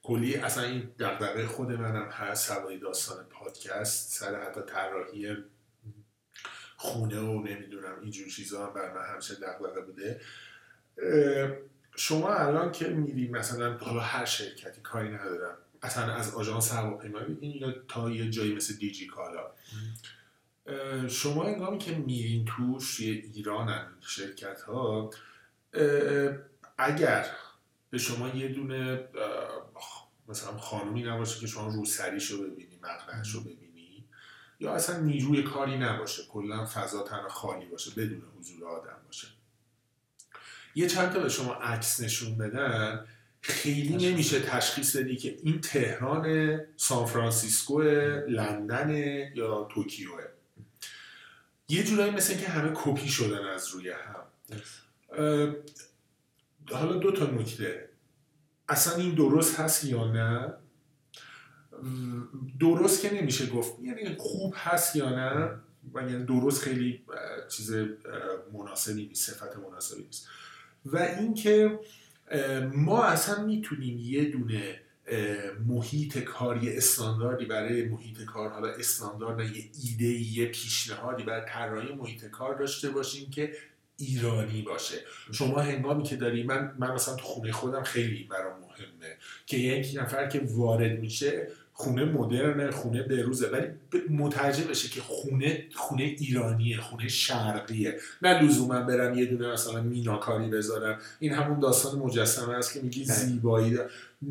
کلی 0.03 0.37
اصلا 0.37 0.65
این 0.65 0.91
دقدقه 0.99 1.47
خود 1.47 1.73
منم 1.73 2.09
هست 2.11 2.51
هوای 2.51 2.79
داستان 2.79 3.25
پادکست 3.25 4.13
سر 4.13 4.43
حتی 4.43 4.61
طراحی 4.67 5.37
خونه 6.77 7.21
و 7.21 7.43
نمی‌دونم 7.43 8.01
اینجور 8.03 8.29
چیزا 8.29 8.67
هم 8.67 8.75
بر 8.75 8.95
من 8.95 9.13
همیشه 9.13 9.35
دقدقه 9.35 9.81
بوده. 9.81 10.21
شما 11.97 12.35
الان 12.35 12.73
که 12.73 12.89
میری 12.89 13.29
مثلا 13.29 13.77
حالا 13.77 14.01
هر 14.01 14.25
شرکتی 14.25 14.81
کاری 14.81 15.09
ندارم 15.09 15.57
اصلا 15.83 16.15
از 16.15 16.35
آژانس 16.35 16.73
هواپیمایی 16.73 17.39
این 17.41 17.75
تا 17.89 18.11
یه 18.11 18.31
جایی 18.31 18.55
مثل 18.55 18.75
دیجی 18.75 19.07
کالا. 19.07 19.51
شما 21.09 21.45
انگامی 21.45 21.79
که 21.79 21.95
میرین 21.95 22.45
توش 22.45 23.01
یه 23.01 23.13
ایران 23.13 23.69
هم 23.69 23.87
شرکت 24.01 24.61
ها 24.61 25.11
اگر 26.79 27.27
به 27.97 28.03
شما 28.03 28.29
یه 28.29 28.49
دونه 28.49 29.05
مثلا 30.29 30.59
خانومی 30.59 31.03
نباشه 31.03 31.41
که 31.41 31.47
شما 31.47 31.69
روسریش 31.69 32.31
رو 32.31 32.39
ببینی 32.39 32.79
مقنعش 32.83 33.31
رو 33.31 33.41
ببینی 33.41 34.05
یا 34.61 34.75
اصلا 34.75 34.99
نیروی 34.99 35.43
کاری 35.43 35.79
نباشه 35.79 36.23
کلا 36.25 36.67
فضا 36.67 37.03
تنها 37.03 37.29
خالی 37.29 37.67
باشه 37.67 37.91
بدون 37.91 38.23
حضور 38.39 38.69
آدم 38.69 38.97
باشه. 39.07 39.27
یه 40.75 40.87
چند 40.87 41.13
تا 41.13 41.21
به 41.21 41.29
شما 41.29 41.55
عکس 41.55 42.01
نشون 42.01 42.39
بدن. 42.39 43.07
خیلی 43.41 44.11
نمیشه 44.11 44.41
تشخیص 44.41 44.97
بدی 44.97 45.17
که 45.17 45.39
این 45.43 45.61
تهران 45.61 46.61
سان 46.77 47.07
فرانسیسکو 47.07 47.83
لندن 48.29 48.91
یا 49.35 49.69
توکیوه 49.75 50.25
یه 51.69 51.83
جورایی 51.83 52.11
مثل 52.11 52.39
که 52.39 52.49
همه 52.49 52.73
کپی 52.75 53.09
شدن 53.09 53.45
از 53.45 53.69
روی 53.69 53.91
هم. 53.91 54.27
حالا 56.70 56.96
دو 56.96 57.12
تا 57.12 57.26
نکته. 57.26 57.88
اصلا 58.68 58.96
این 58.96 59.14
درست 59.14 59.61
هست 59.61 59.85
یا 59.85 60.12
نه؟ 60.12 60.55
درست 62.61 63.02
که 63.02 63.14
نمیشه 63.14 63.46
گفت. 63.46 63.81
یعنی 63.83 64.16
خوب 64.18 64.55
هست 64.57 64.96
یا 64.96 65.11
نه؟ 65.11 65.50
و 65.94 66.00
یعنی 66.00 66.24
درست 66.24 66.62
خیلی 66.62 67.02
چیز 67.48 67.74
مناسبی 68.52 69.07
نیست 69.07 69.31
صفت 69.31 69.57
مناسبی 69.57 70.02
نیست. 70.02 70.29
و 70.85 70.98
اینکه 70.98 71.81
ما 72.74 73.05
اصلا 73.05 73.44
می‌تونیم 73.44 73.98
یه 73.98 74.24
دونه 74.24 74.81
محیط 75.66 76.18
کاری 76.18 76.76
استانداردی 76.76 77.44
برای 77.44 77.88
محیط 77.88 78.24
کار 78.24 78.50
حالا 78.50 78.68
استاندارد 78.68 79.57
یه 79.57 79.70
ایده 79.85 80.07
یه 80.07 80.46
پیشنهادی 80.46 81.22
برای 81.22 81.46
طراحی 81.48 81.92
محیط 81.92 82.24
کار 82.24 82.59
داشته 82.59 82.90
باشیم 82.90 83.31
که 83.31 83.52
ایرانی 83.97 84.63
باشه. 84.63 84.97
شما 85.33 85.61
هنگامی 85.61 86.03
که 86.03 86.17
داری 86.17 86.43
من 86.43 86.75
من 86.79 86.95
مثلا 86.95 87.15
تو 87.15 87.23
خونه 87.23 87.53
خودم 87.53 87.83
خیلی 87.83 88.25
برام 88.25 88.61
مهمه 88.61 89.17
که 89.47 89.57
یک 89.57 89.99
نفر 90.01 90.29
که 90.29 90.41
وارد 90.45 91.01
میشه 91.01 91.49
خونه 91.79 92.05
مدرنه 92.05 92.71
خونه 92.71 93.03
بروزه 93.03 93.49
ولی 93.49 93.67
متوجه 94.11 94.65
بشه 94.65 94.89
که 94.89 95.01
خونه 95.01 95.65
خونه 95.75 96.03
ایرانیه 96.03 96.81
خونه 96.81 97.09
شرقیه. 97.09 97.99
نه 98.23 98.43
لزوما 98.43 98.81
برم 98.81 99.19
یه 99.19 99.27
دونه 99.27 99.53
مثلا 99.53 99.83
میناکاری 99.83 100.49
بذارم 100.49 100.99
این 101.21 101.33
همون 101.33 101.61
داستان 101.61 101.99
مجسمه 101.99 102.55
است 102.55 102.75
که 102.75 102.81
میگی 102.81 103.05
زیبایی 103.05 103.79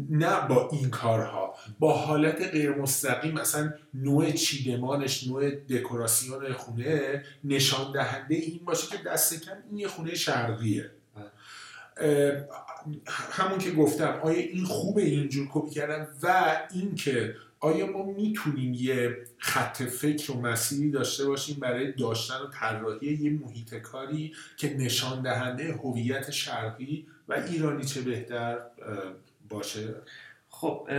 نه 0.10 0.48
با 0.48 0.70
این 0.72 0.90
کارها. 0.90 1.56
با 1.80 1.94
حالت 1.94 2.52
غیر 2.52 2.76
مستقیم 2.76 3.34
مثلا 3.34 3.74
نوع 3.94 4.32
چیدمانش 4.32 5.28
نوع 5.28 5.50
دکوراسیون 5.50 6.54
خونه 6.54 7.24
نشان 7.44 7.92
دهنده 7.92 8.36
این 8.36 8.60
باشه 8.66 8.98
که 8.98 9.04
دست 9.04 9.46
کم 9.46 9.52
این 9.70 9.80
یه 9.80 9.88
خونه 9.88 10.16
شرقیه. 10.16 10.92
همون 13.32 13.60
که 13.60 13.72
گفتم 13.72 14.20
آیا 14.24 14.40
این 14.40 14.64
خوبه 14.64 15.02
اینجور 15.02 15.48
کپی 15.52 15.70
کردن؟ 15.70 16.08
و 16.24 16.58
اینکه 16.74 17.36
آیا 17.60 17.88
ما 17.88 18.04
می‌تونیم 18.04 18.74
یه 18.74 19.18
خط 19.38 19.84
فکر 19.84 20.32
و 20.32 20.42
مسیری 20.42 20.92
داشته 20.92 21.26
باشیم 21.26 21.60
برای 21.60 21.92
داشتن 21.92 22.36
و 22.36 22.48
طراحی 22.48 23.14
یه 23.14 23.32
محیط 23.32 23.76
کاری 23.76 24.34
که 24.58 24.78
نشان 24.78 25.22
دهنده 25.22 25.74
هویت 25.74 26.32
شرقی 26.32 27.08
و 27.28 27.34
ایرانی 27.34 27.84
چه 27.84 28.02
بهتر 28.02 28.58
باشه؟ 29.50 29.96
خب 30.50 30.90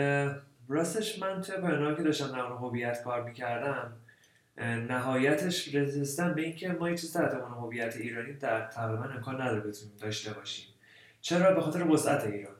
راستش 0.69 1.19
من 1.19 1.41
توی 1.41 1.57
برنامه 1.57 1.97
که 1.97 2.03
داشتم 2.03 2.27
در 2.27 2.41
هویت 2.41 3.03
کار 3.05 3.23
می‌کردم 3.23 3.93
نهایتش 4.89 5.75
رسیدم 5.75 6.35
به 6.35 6.43
اینکه 6.43 6.69
ما 6.69 6.91
یه 6.91 6.97
چیز 6.97 7.13
تحت 7.13 7.35
هویت 7.35 7.97
ایرانی 7.97 8.33
در 8.33 8.67
تقریبا 8.67 9.05
امکان 9.05 9.41
نداره 9.41 9.61
بتونیم 9.61 9.95
داشته 10.01 10.33
باشیم. 10.33 10.67
چرا؟ 11.27 11.55
به 11.55 11.61
خاطر 11.61 11.87
وسعت 11.87 12.25
ایران. 12.25 12.55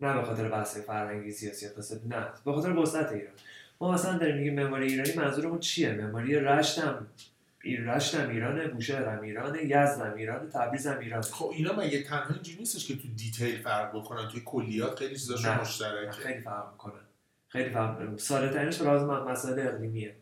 نه 0.00 0.14
به 0.14 0.22
خاطر 0.22 0.48
بحث 0.48 0.78
فرهنگی 0.78 1.30
سیاسی 1.30 1.66
اقتصادی 1.66 2.08
نه. 2.08 2.26
به 2.44 2.52
خاطر 2.52 2.70
وسعت 2.70 3.12
ایران. 3.12 3.34
ما 3.80 3.92
مثلا 3.92 4.18
داریم 4.18 4.36
میگیم 4.36 4.54
معماری 4.54 4.86
ایرانی 4.86 5.12
منظورمون 5.16 5.58
چیه؟ 5.58 5.92
معماری 5.92 6.34
رشتم 6.34 7.06
رشتم 7.64 8.28
ایرانه 8.30 8.68
بوشهر 8.68 9.04
هم 9.04 9.20
ایرانه 9.20 9.64
یزد 9.64 10.00
هم 10.00 10.14
ایرانه 10.14 10.50
تبریز 10.50 10.86
هم 10.86 10.98
ایرانه. 10.98 11.22
خب 11.22 11.52
اینا 11.56 11.72
مگه 11.72 12.02
تنها 12.02 12.34
اینجوری 12.34 12.58
نیستش 12.58 12.88
که 12.88 12.96
تو 12.96 13.08
دیتیل 13.16 13.62
فرق 13.62 13.98
بکنن؟ 13.98 14.28
توی 14.28 14.42
کلیات 14.44 14.98
خیلی 14.98 15.14
چیزاشون 15.14 15.54
مشترکه. 15.54 16.10
خیلی 16.10 16.40
فرق 16.40 16.72
می‌کنن. 16.72 17.02
خیلی 17.48 17.70
فرق 17.70 18.18
ساده 18.18 18.54
ترینش 18.54 18.82
لحاظ 18.82 19.02
مسائل 19.02 19.68
اقلیمیه. 19.68 20.16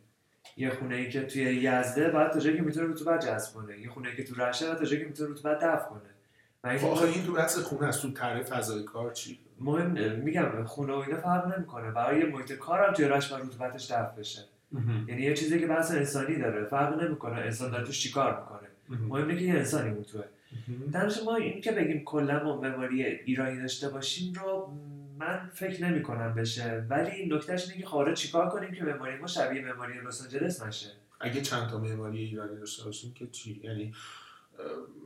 یه 0.56 0.70
خونه 0.70 0.94
ای 0.94 1.10
که 1.10 1.22
توی 1.22 1.42
یزده 1.42 2.08
بعد 2.08 2.32
تا 2.32 2.38
جایی 2.38 2.56
که 2.56 2.62
می‌تونه 2.62 2.92
رطوبت 2.92 3.26
جذب 3.26 3.54
کنه. 3.54 3.80
یه 3.80 3.88
خونه 3.88 4.08
ای 4.08 4.16
که 4.16 4.24
تو 4.24 4.42
رشته 4.42 4.66
بعد 4.66 4.78
تا 4.78 4.84
جایی 4.84 5.02
که 5.02 5.08
می‌تونه 5.08 5.30
رطوبت 5.30 5.58
دفع 5.58 5.88
کنه. 5.88 6.17
آخه 6.64 7.04
این 7.04 7.26
تو 7.26 7.32
بحث 7.32 7.58
خونه 7.58 7.86
است 7.86 8.02
تو 8.02 8.12
تعریف 8.12 8.52
فضای 8.52 8.82
کار 8.82 9.12
چی؟ 9.12 9.38
مهم 9.60 10.20
میگم 10.20 10.64
خونه 10.64 10.92
و 10.92 10.96
اینا 10.96 11.20
فرق 11.20 11.56
نمی‌کنه. 11.56 11.90
برای 11.90 12.24
محیط 12.24 12.52
کارم 12.52 12.92
رشت 12.92 13.32
و 13.32 13.36
رطوبتش 13.36 13.90
دفع 13.90 14.16
بشه. 14.16 14.44
یعنی 15.08 15.22
یه 15.22 15.34
چیزی 15.34 15.60
که 15.60 15.66
بحث 15.66 15.90
انسانی 15.90 16.36
داره 16.36 16.64
فرق 16.64 17.02
نمی‌کنه. 17.02 17.36
انسان 17.36 17.70
داره 17.70 17.84
توش 17.84 18.02
چیکار 18.02 18.40
می‌کنه. 18.40 18.68
مهم. 19.08 19.36
که 19.36 19.44
یه 19.44 19.54
انسانی 19.54 19.90
اون 19.90 20.02
توه. 20.02 20.24
درش 20.92 21.22
ما 21.22 21.36
این 21.36 21.60
که 21.60 21.72
بگیم 21.72 22.04
کلا 22.04 22.44
ما 22.44 22.60
معماری 22.60 23.04
ایرانی 23.04 23.60
داشته 23.60 23.88
باشیم 23.88 24.32
رو 24.34 24.72
من 25.18 25.50
فکر 25.54 25.84
نمی 25.84 26.02
کنم 26.02 26.34
بشه. 26.34 26.86
ولی 26.90 27.28
نکتهش 27.34 27.68
اینه 27.68 27.80
که 27.80 27.86
خارج 27.86 28.16
چیکار 28.16 28.48
کنیم 28.48 28.72
که 28.72 28.84
معماری 28.84 29.16
ما 29.16 29.26
شبیه 29.26 29.62
معماری 29.62 30.00
لس 30.06 30.22
آنجلس 30.22 30.62
نشه؟ 30.62 30.88
اگه 31.20 31.40
چند 31.40 31.68
تا 31.68 31.78
معماری 31.78 32.18
ایرانی 32.18 32.56
داشته 32.56 32.84
باشیم 32.84 33.14
که 33.14 33.26
چی؟ 33.26 33.60
یعنی 33.64 33.94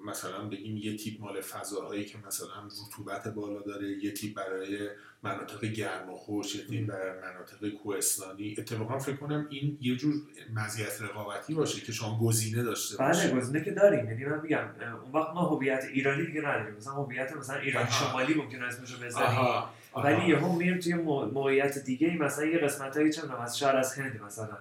مثلا 0.06 0.48
بگیم 0.48 0.76
یه 0.76 0.96
تیپ 0.96 1.20
مال 1.20 1.40
فضاهایی 1.40 2.04
که 2.04 2.18
مثلا 2.26 2.48
رطوبت 2.86 3.28
بالا 3.28 3.62
داره 3.62 3.88
یه 3.88 4.12
تیپ 4.12 4.36
برای 4.36 4.88
مناطق 5.22 5.64
گرم 5.64 6.10
و 6.10 6.14
خوش 6.14 6.54
یه 6.54 6.66
تیپ 6.66 6.86
برای 6.86 7.20
مناطق 7.20 7.68
کوهستانی. 7.68 8.54
اتفاقا 8.58 8.98
فکر 8.98 9.16
کنم 9.16 9.46
این 9.50 9.78
یه 9.80 9.96
جور 9.96 10.14
مزیت 10.54 11.02
رقابتی 11.02 11.54
باشه 11.54 11.80
که 11.80 11.92
شما 11.92 12.20
گزینه 12.20 12.62
داشته 12.62 12.96
بله 12.96 13.30
گزینه 13.30 13.64
که 13.64 13.70
داریم. 13.70 14.10
یعنی 14.10 14.24
من 14.24 14.40
میگم 14.40 14.68
اون 15.04 15.12
وقت 15.12 15.34
ما 15.34 15.40
هویت 15.40 15.84
ایرانی 15.92 16.26
دیگه 16.26 16.40
نداریم. 16.40 16.74
مثلا 16.74 16.92
هویت 16.92 17.36
مثلا 17.36 17.56
ایران 17.56 17.86
شمالی 17.86 18.34
ممکنه 18.34 18.64
اسمشو 18.64 19.04
بذاریم 19.04 19.62
ولی 19.96 20.28
یهو 20.28 20.52
میریم 20.52 20.78
توی 20.78 20.94
موقعیت 20.94 21.78
دیگه 21.78 22.16
مثلا 22.16 22.44
یه 22.44 22.58
قسمتایی 22.58 23.12
چه 23.12 23.40
از 23.40 23.58
شهر 23.58 23.76
از 23.76 23.94
هند 23.94 24.20
مثلا. 24.22 24.58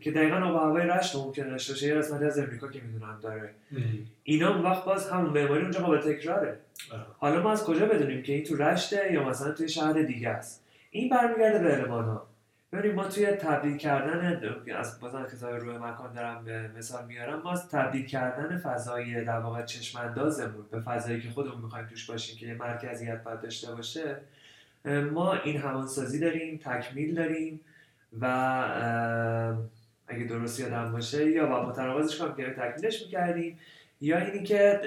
که 0.00 0.10
دقیقا 0.10 0.36
آب 0.36 0.56
هوای 0.56 0.86
رشت 0.86 1.16
ممکنه 1.16 1.50
داشته 1.50 1.72
باشه 1.72 1.86
یه 1.86 1.94
قسمتی 1.94 2.24
از 2.24 2.38
امریکا 2.38 2.68
که 2.68 2.80
می‌دونم 2.80 3.18
داره. 3.22 3.50
اینا 4.22 4.54
اون 4.54 4.62
وقت 4.62 4.84
باز 4.84 5.10
همون 5.10 5.30
معماری 5.30 5.62
اونجا 5.62 5.80
قابل 5.80 5.98
تکراره. 5.98 6.58
حالا 7.18 7.42
ما 7.42 7.52
از 7.52 7.64
کجا 7.64 7.86
بدونیم 7.86 8.22
که 8.22 8.32
این 8.32 8.44
تو 8.44 8.56
رشته 8.56 9.12
یا 9.12 9.28
مثلا 9.28 9.52
توی 9.52 9.68
شهر 9.68 9.92
دیگه 9.92 10.28
است؟ 10.28 10.64
این 10.90 11.08
برمیگرده 11.08 11.58
به 11.58 11.74
المان 11.74 12.04
ها. 12.04 12.26
ببینید 12.72 12.96
ما 12.96 13.04
توی 13.04 13.26
تبدیل 13.26 13.76
کردن 13.76 14.40
از 14.76 15.00
بازم 15.00 15.26
کتاب 15.32 15.54
روی 15.54 15.76
مکان 15.76 16.12
دارم 16.14 16.44
به 16.44 16.70
مثال 16.78 17.06
میارم 17.06 17.42
ما 17.42 17.52
از 17.52 17.68
تبدیل 17.68 18.06
کردن 18.06 18.58
فضای 18.58 19.24
در 19.24 19.38
واقع 19.38 19.62
چشم 19.62 20.00
اندازمون 20.00 20.64
به 20.70 20.80
فضایی 20.80 21.20
که 21.20 21.30
خودمون 21.30 21.62
می‌خوایم 21.62 21.86
توش 21.86 22.10
باشیم 22.10 22.38
که 22.38 22.46
یه 22.46 22.54
مرکزیت 22.54 23.22
باید 23.22 23.40
داشته 23.40 23.74
باشه 23.74 24.16
ما 25.12 25.34
این 25.34 25.56
همانسازی 25.56 26.20
داریم 26.20 26.60
تکمیل 26.64 27.14
داریم. 27.14 27.60
و 28.20 28.26
اگه 30.08 30.24
درست 30.24 30.60
یادم 30.60 30.92
باشه 30.92 31.30
یا 31.30 31.46
با 31.46 31.68
متناقضش 31.68 32.18
کنم 32.18 32.34
که 32.34 32.44
تکمیلش 32.44 33.02
می‌کردیم 33.02 33.58
یا 34.00 34.18
اینی 34.18 34.42
که 34.42 34.80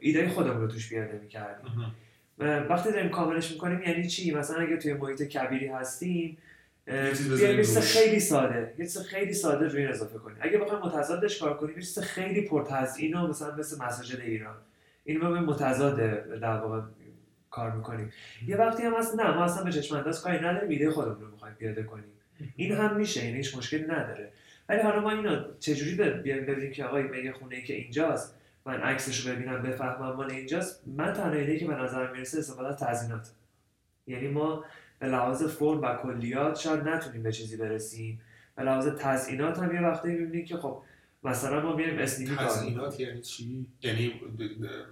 ایده 0.00 0.28
خودمون 0.28 0.60
رو 0.60 0.68
توش 0.68 0.88
بیاده 0.88 1.18
می‌کردیم. 1.22 1.94
وقتی 2.38 2.92
داریم 2.92 3.10
کاملش 3.10 3.52
می‌کنیم 3.52 3.82
یعنی 3.82 4.08
چی؟ 4.08 4.34
مثلا 4.34 4.62
اگه 4.62 4.76
توی 4.76 4.92
محیط 4.92 5.22
کبیری 5.22 5.66
هستیم 5.66 6.38
یه 6.86 7.10
چیز 7.56 7.78
خیلی 7.78 8.20
ساده 8.20 8.74
یه 8.78 8.84
چیز 8.84 8.98
خیلی 8.98 9.32
ساده 9.32 9.68
روی 9.68 9.86
اضافه 9.86 10.18
کنیم. 10.18 10.36
اگه 10.40 10.58
بخوایم 10.58 10.82
متضادش 10.82 11.38
کار 11.38 11.56
کنیم 11.56 11.76
یه 11.76 11.82
چیز 11.82 11.98
خیلی 11.98 12.42
پرتزئین 12.42 13.14
و 13.14 13.26
مثلا 13.26 13.56
مثل 13.56 13.84
مساجد 13.84 14.20
ایران. 14.20 14.56
این 15.04 15.20
ما 15.20 15.30
به 15.30 15.40
متضاد 15.40 15.96
در 16.40 16.56
واقع 16.56 16.80
کار 17.50 17.70
می‌کنیم. 17.70 18.12
یه 18.46 18.56
وقتی 18.56 18.82
هم 18.82 18.94
هست 18.94 19.14
نه 19.14 19.34
ما 19.34 19.44
اصلا 19.44 19.64
به 19.64 19.72
چشم 19.72 19.96
انداز 19.96 20.22
کاری 20.22 20.38
نداریم 20.38 20.68
ایده 20.68 20.90
خودمون 20.90 21.20
رو 21.20 21.30
می‌خوایم 21.30 21.54
پیاده 21.54 21.82
کنیم. 21.82 22.04
این 22.56 22.72
هم 22.72 22.96
میشه 22.96 23.24
یعنی 23.24 23.36
هیچ 23.36 23.56
مشکلی 23.56 23.82
نداره. 23.82 24.32
ولی 24.68 24.80
حالا 24.80 25.00
ما 25.00 25.10
اینو 25.10 25.42
چجوری 25.60 26.20
بیایم 26.22 26.46
ببینیم 26.46 26.72
که 26.72 26.84
آقای 26.84 27.02
میگه 27.02 27.32
خونه 27.32 27.56
ای 27.56 27.62
که 27.62 27.74
اینجاست 27.74 28.34
من 28.66 28.80
عکسش 28.80 29.26
رو 29.26 29.34
ببینم 29.34 29.62
بفهمم 29.62 30.16
مال 30.16 30.30
اینجاست. 30.30 30.82
من 30.86 31.12
تنها 31.12 31.32
ایده 31.32 31.58
که 31.58 31.66
به 31.66 31.74
نظر 31.74 32.12
می‌رسه 32.12 32.38
استفاده 32.38 32.68
از 32.68 32.76
تزیینات 32.76 33.30
یعنی 34.06 34.28
ما 34.28 34.64
به 34.98 35.06
لحاظ 35.06 35.42
فرم 35.42 35.80
و 35.80 35.96
کلیات 35.96 36.58
شاید 36.58 36.88
نتونیم 36.88 37.22
به 37.22 37.32
چیزی 37.32 37.56
برسیم. 37.56 38.20
به 38.56 38.62
لحاظ 38.62 38.88
تزیینات 38.98 39.58
هم 39.58 39.74
یه 39.74 39.80
وقتی 39.80 40.08
می‌بینیم 40.08 40.44
که 40.44 40.56
خب 40.56 40.82
مثلا 41.24 41.60
ما 41.60 41.76
میایم 41.76 41.98
اسنیدی 41.98 42.34
کار. 42.34 42.46
تزیینات 42.46 43.00
یعنی 43.00 43.20
چی؟ 43.20 43.66
یعنی 43.82 44.20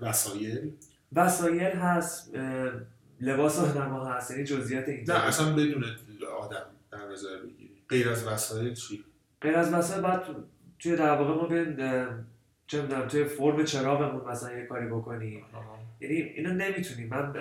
وسایل؟ 0.00 0.72
وسایل 1.12 1.62
هست 1.62 2.34
لباس 3.20 3.58
آدم 3.58 4.06
هست 4.06 4.30
یعنی 4.30 4.44
جزئیات 4.44 4.88
اینجا. 4.88 5.14
نه 5.18 5.24
اصلا 5.24 5.52
بدون 5.52 5.84
آدم 5.84 5.96
در 7.08 7.12
نظر 7.14 7.36
بگیری. 7.36 7.82
غیر 7.88 8.08
از 8.08 8.26
وسایل 8.26 8.74
چی؟ 8.74 9.04
غیر 9.40 9.56
از 9.56 9.74
وسایل 9.74 10.02
بعد 10.02 10.22
تو- 10.22 10.34
توی 10.78 10.96
در 10.96 11.10
واقع 11.14 11.34
ما 11.34 11.46
بیایم 11.46 11.76
چه 12.66 12.82
می‌دونم 12.82 13.08
توی 13.08 13.24
فرم 13.24 13.64
چراغمون 13.64 14.24
مثلا 14.24 14.58
یه 14.58 14.66
کاری 14.66 14.86
بکنیم. 14.86 15.44
یعنی 16.00 16.14
اینو 16.14 16.50
نمی‌تونیم. 16.54 17.08
من 17.08 17.36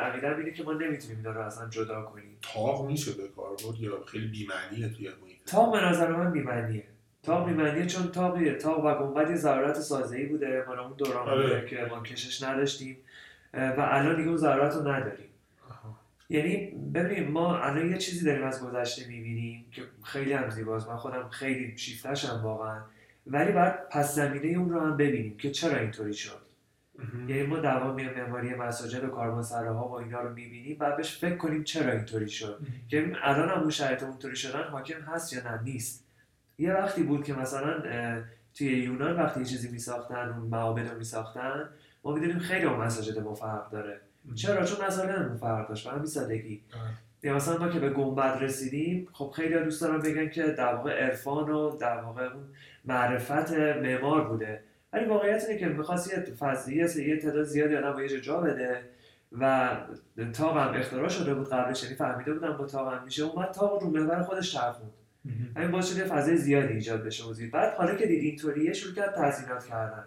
عقیدم 0.00 0.36
اینه 0.38 0.50
که 0.52 0.62
ما 0.62 0.72
نمی‌تونیم 0.72 1.16
اینا 1.16 1.30
رو 1.30 1.40
اصلا 1.40 1.68
جدا 1.68 2.02
کنیم. 2.02 2.36
تاق 2.54 2.86
میشه 2.86 3.12
به 3.12 3.28
کار 3.36 3.48
برد 3.50 3.80
یا 3.80 4.04
خیلی 4.06 4.26
بی‌معنیه 4.28 4.88
توی 4.88 5.08
محیط 5.22 5.38
تاق 5.46 5.72
به 5.72 5.80
نظر 5.88 6.12
من 6.12 6.32
بی‌معنیه. 6.32 6.84
تاق 7.22 7.46
بی‌معنیه 7.48 7.86
چون 7.86 8.06
تاق 8.08 8.52
تاق 8.54 8.84
و 8.84 8.94
گنبد 9.06 9.30
یه 9.30 9.36
ضرورت 9.36 9.80
سازه‌ای 9.80 10.26
بوده. 10.26 10.64
مال 10.68 10.78
اون 10.78 10.92
دوران 10.98 11.28
آره. 11.28 11.42
بوده 11.42 11.66
که 11.66 11.86
ما 11.90 12.02
کشش 12.02 12.42
نداشتیم. 12.42 12.96
و 13.54 13.76
الان 13.78 14.16
دیگه 14.16 14.28
اون 14.28 14.36
ضرورت 14.36 14.74
رو 14.74 14.88
نداریم. 14.88 15.28
یعنی 16.32 16.66
ببینیم 16.94 17.30
ما 17.30 17.58
الان 17.58 17.90
یه 17.90 17.98
چیزی 17.98 18.24
داریم 18.24 18.44
از 18.44 18.62
گذشته 18.62 19.08
می‌بینیم 19.08 19.64
که 19.70 19.82
خیلی 20.04 20.32
هم 20.32 20.50
زیباست. 20.50 20.88
من 20.88 20.96
خودم 20.96 21.28
خیلی 21.28 21.78
شیفتشم 21.78 22.40
واقعا. 22.42 22.80
ولی 23.26 23.52
باید 23.52 23.88
پس 23.90 24.14
زمینه 24.14 24.58
اون 24.58 24.70
رو 24.70 24.80
هم 24.80 24.96
ببینیم 24.96 25.36
که 25.36 25.50
چرا 25.50 25.78
اینطوری 25.78 26.14
شد. 26.14 26.42
یعنی 27.28 27.42
ما 27.42 27.58
دوامی 27.58 28.04
معماری 28.04 28.54
مساجد 28.54 29.04
و 29.04 29.08
کاروانسراها 29.08 29.88
و 29.88 29.92
اینا 29.92 30.20
رو 30.20 30.34
می‌بینیم 30.34 30.76
و 30.80 30.96
بهش 30.96 31.16
فکر 31.18 31.36
کنیم 31.36 31.64
چرا 31.64 31.92
اینطوری 31.92 32.28
شد. 32.28 32.60
که 32.88 33.12
الان 33.22 33.48
هم 33.48 33.60
اون 33.60 33.70
شرایط 33.70 34.02
اونطوری 34.02 34.36
شدن 34.36 34.62
حاکم 34.62 35.00
هست 35.00 35.32
یا 35.32 35.42
نه؟ 35.42 35.62
نیست. 35.62 36.04
یه 36.58 36.72
وقتی 36.72 37.02
بود 37.02 37.24
که 37.24 37.34
مثلا 37.34 37.82
توی 38.54 38.66
یونان 38.66 39.16
وقتی 39.16 39.40
یه 39.40 39.46
چیزی 39.46 39.68
میساختن 39.68 40.28
اون 40.28 40.48
معابد 40.48 40.88
رو 40.88 40.98
میساختن 40.98 41.68
ما 42.04 42.14
می‌دونیم 42.14 42.38
خیلی 42.38 42.64
اون 42.64 42.80
مساجد 42.80 43.18
ما 43.18 43.34
فرق 43.34 43.70
داره. 43.70 44.00
چرا؟ 44.34 44.64
چون 44.64 44.86
مسائل 44.86 45.36
فرق 45.36 45.68
داشت. 45.68 45.86
همین 45.86 46.06
سادگی. 46.06 46.62
یا 47.22 47.34
مثلا 47.34 47.58
ما 47.58 47.68
که 47.68 47.78
به 47.78 47.90
گنبد 47.90 48.38
رسیدیم 48.40 49.08
خب 49.12 49.32
خیلی 49.36 49.64
دوست 49.64 49.82
دارن 49.82 49.98
بگن 49.98 50.28
که 50.28 50.42
در 50.42 50.74
واقع 50.74 51.04
عرفان 51.04 51.50
و 51.50 51.76
در 51.76 52.00
واقع 52.00 52.22
اون 52.22 52.44
معرفت 52.84 53.52
معمار 53.52 54.28
بوده. 54.28 54.62
ولی 54.92 55.04
واقعیت 55.04 55.44
اینه 55.48 55.60
که 55.60 55.66
می‌خواست 55.66 56.12
یه 56.12 56.20
فضیه 56.20 57.08
یه 57.08 57.16
تعداد 57.16 57.44
زیادی 57.44 57.76
آدم 57.76 58.02
یه 58.02 58.20
جا 58.20 58.40
بده 58.40 58.82
و 59.32 59.76
تاق 60.32 60.56
هم 60.56 60.74
اختراع 60.74 61.08
شده 61.08 61.34
بود 61.34 61.48
قبلش. 61.48 61.82
یعنی 61.82 61.94
فهمیده 61.94 62.34
بودن 62.34 62.56
با 62.56 62.66
تاق 62.66 62.92
هم 62.92 63.04
میشه. 63.04 63.22
اومد 63.22 63.50
تاق 63.50 63.82
رو 63.82 63.90
محور 63.90 64.22
خودش 64.22 64.52
چرخوند. 64.52 64.92
همین 65.56 65.70
باعث 65.70 65.92
شد 65.92 65.98
یه 65.98 66.04
فضای 66.04 66.36
زیادی 66.36 66.72
ایجاد 66.72 67.04
بشه. 67.04 67.24
بعد 67.52 67.74
حالا 67.74 67.94
که 67.94 68.06
دید 68.06 68.22
اینطوریه 68.22 68.72
شروع 68.72 68.94
کرد 68.94 69.14
تزیینات 69.14 69.64
کردن. 69.64 70.04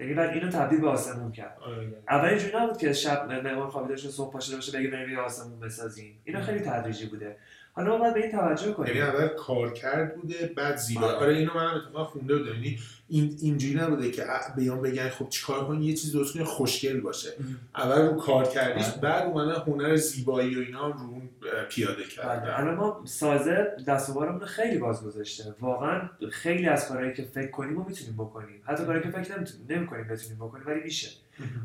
یعنی 0.00 0.14
بعد 0.14 0.30
اینو 0.30 0.50
تبدیل 0.50 0.80
به 0.80 0.88
آسمون 0.88 1.32
کرد. 1.32 1.58
آره. 1.60 2.02
اول 2.08 2.28
اینجوری 2.28 2.56
نبود 2.56 2.78
که 2.78 2.92
شب 2.92 3.32
معمار 3.32 3.68
خوابیده 3.68 3.94
باشه 3.94 4.08
صبح 4.08 4.32
پاشده 4.32 4.56
باشه 4.56 4.78
بگه 4.78 4.90
بریم 4.90 5.10
یه 5.10 5.18
آسمون 5.18 5.60
بسازیم. 5.60 6.20
اینا 6.24 6.42
خیلی 6.42 6.60
تدریجی 6.60 7.06
بوده. 7.06 7.36
حالا 7.76 7.90
ما 7.90 7.98
باید 7.98 8.14
به 8.14 8.20
این 8.20 8.30
توجه 8.30 8.62
یعنی 8.62 8.74
کنیم 8.74 9.02
اول 9.02 9.28
کارکرد 9.28 10.16
بوده 10.16 10.52
بعد 10.56 10.76
زیبا. 10.76 11.06
آره. 11.06 11.16
آره 11.16 11.34
اینو 11.34 11.54
منم 11.54 11.74
اتفاقا 11.74 12.04
خونده 12.04 12.38
بودم 12.38 12.54
یعنی 12.54 12.78
این 13.08 13.36
اینجوری 13.42 13.74
نبوده 13.74 14.10
که 14.10 14.24
بیان 14.56 14.82
بگن 14.82 15.08
خب 15.08 15.28
چیکار 15.28 15.66
کنی 15.66 15.86
یه 15.86 15.94
چیز 15.94 16.12
درست 16.12 16.34
کنی 16.34 16.44
خوشگل 16.44 17.00
باشه. 17.00 17.28
اول 17.74 18.06
رو 18.06 18.16
کار 18.16 18.44
کردیش 18.48 18.88
آره. 18.88 19.00
بعد 19.00 19.26
اومدن 19.26 19.60
هنر 19.60 19.96
زیبایی 19.96 20.56
و 20.56 20.58
اینا 20.58 20.88
رو 20.88 21.22
پیاده 21.68 21.94
بله. 21.94 22.04
کردن 22.04 22.50
الان 22.50 22.74
ما 22.74 23.02
سازه 23.04 23.76
دست 23.86 24.10
و 24.10 24.14
بالمون 24.14 24.40
رو 24.40 24.46
خیلی 24.46 24.78
باز 24.78 25.04
گذاشته. 25.04 25.54
واقعا 25.60 26.10
خیلی 26.30 26.66
از 26.66 26.88
کارهایی 26.88 27.12
که 27.12 27.22
فکر 27.22 27.50
کنیم 27.50 27.80
و 27.80 27.84
می‌تونیم 27.84 28.14
بکنیم. 28.14 28.62
حتی 28.64 28.84
کارهایی 28.84 29.02
که 29.02 29.10
فکر 29.10 29.36
نمی‌تونیم 29.36 29.66
نمی‌کنیم 29.68 30.08
بتونیم 30.08 30.38
بکنیم 30.38 30.66
ولی 30.66 30.80
میشه. 30.80 31.10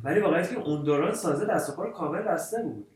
ولی 0.03 0.19
واقعیت 0.19 0.49
که 0.49 0.57
اون 0.57 0.83
دوران 0.83 1.13
سازه 1.13 1.45
دست 1.45 1.79
و 1.79 1.83
کامل 1.83 2.21
بسته 2.21 2.63
بود. 2.63 2.87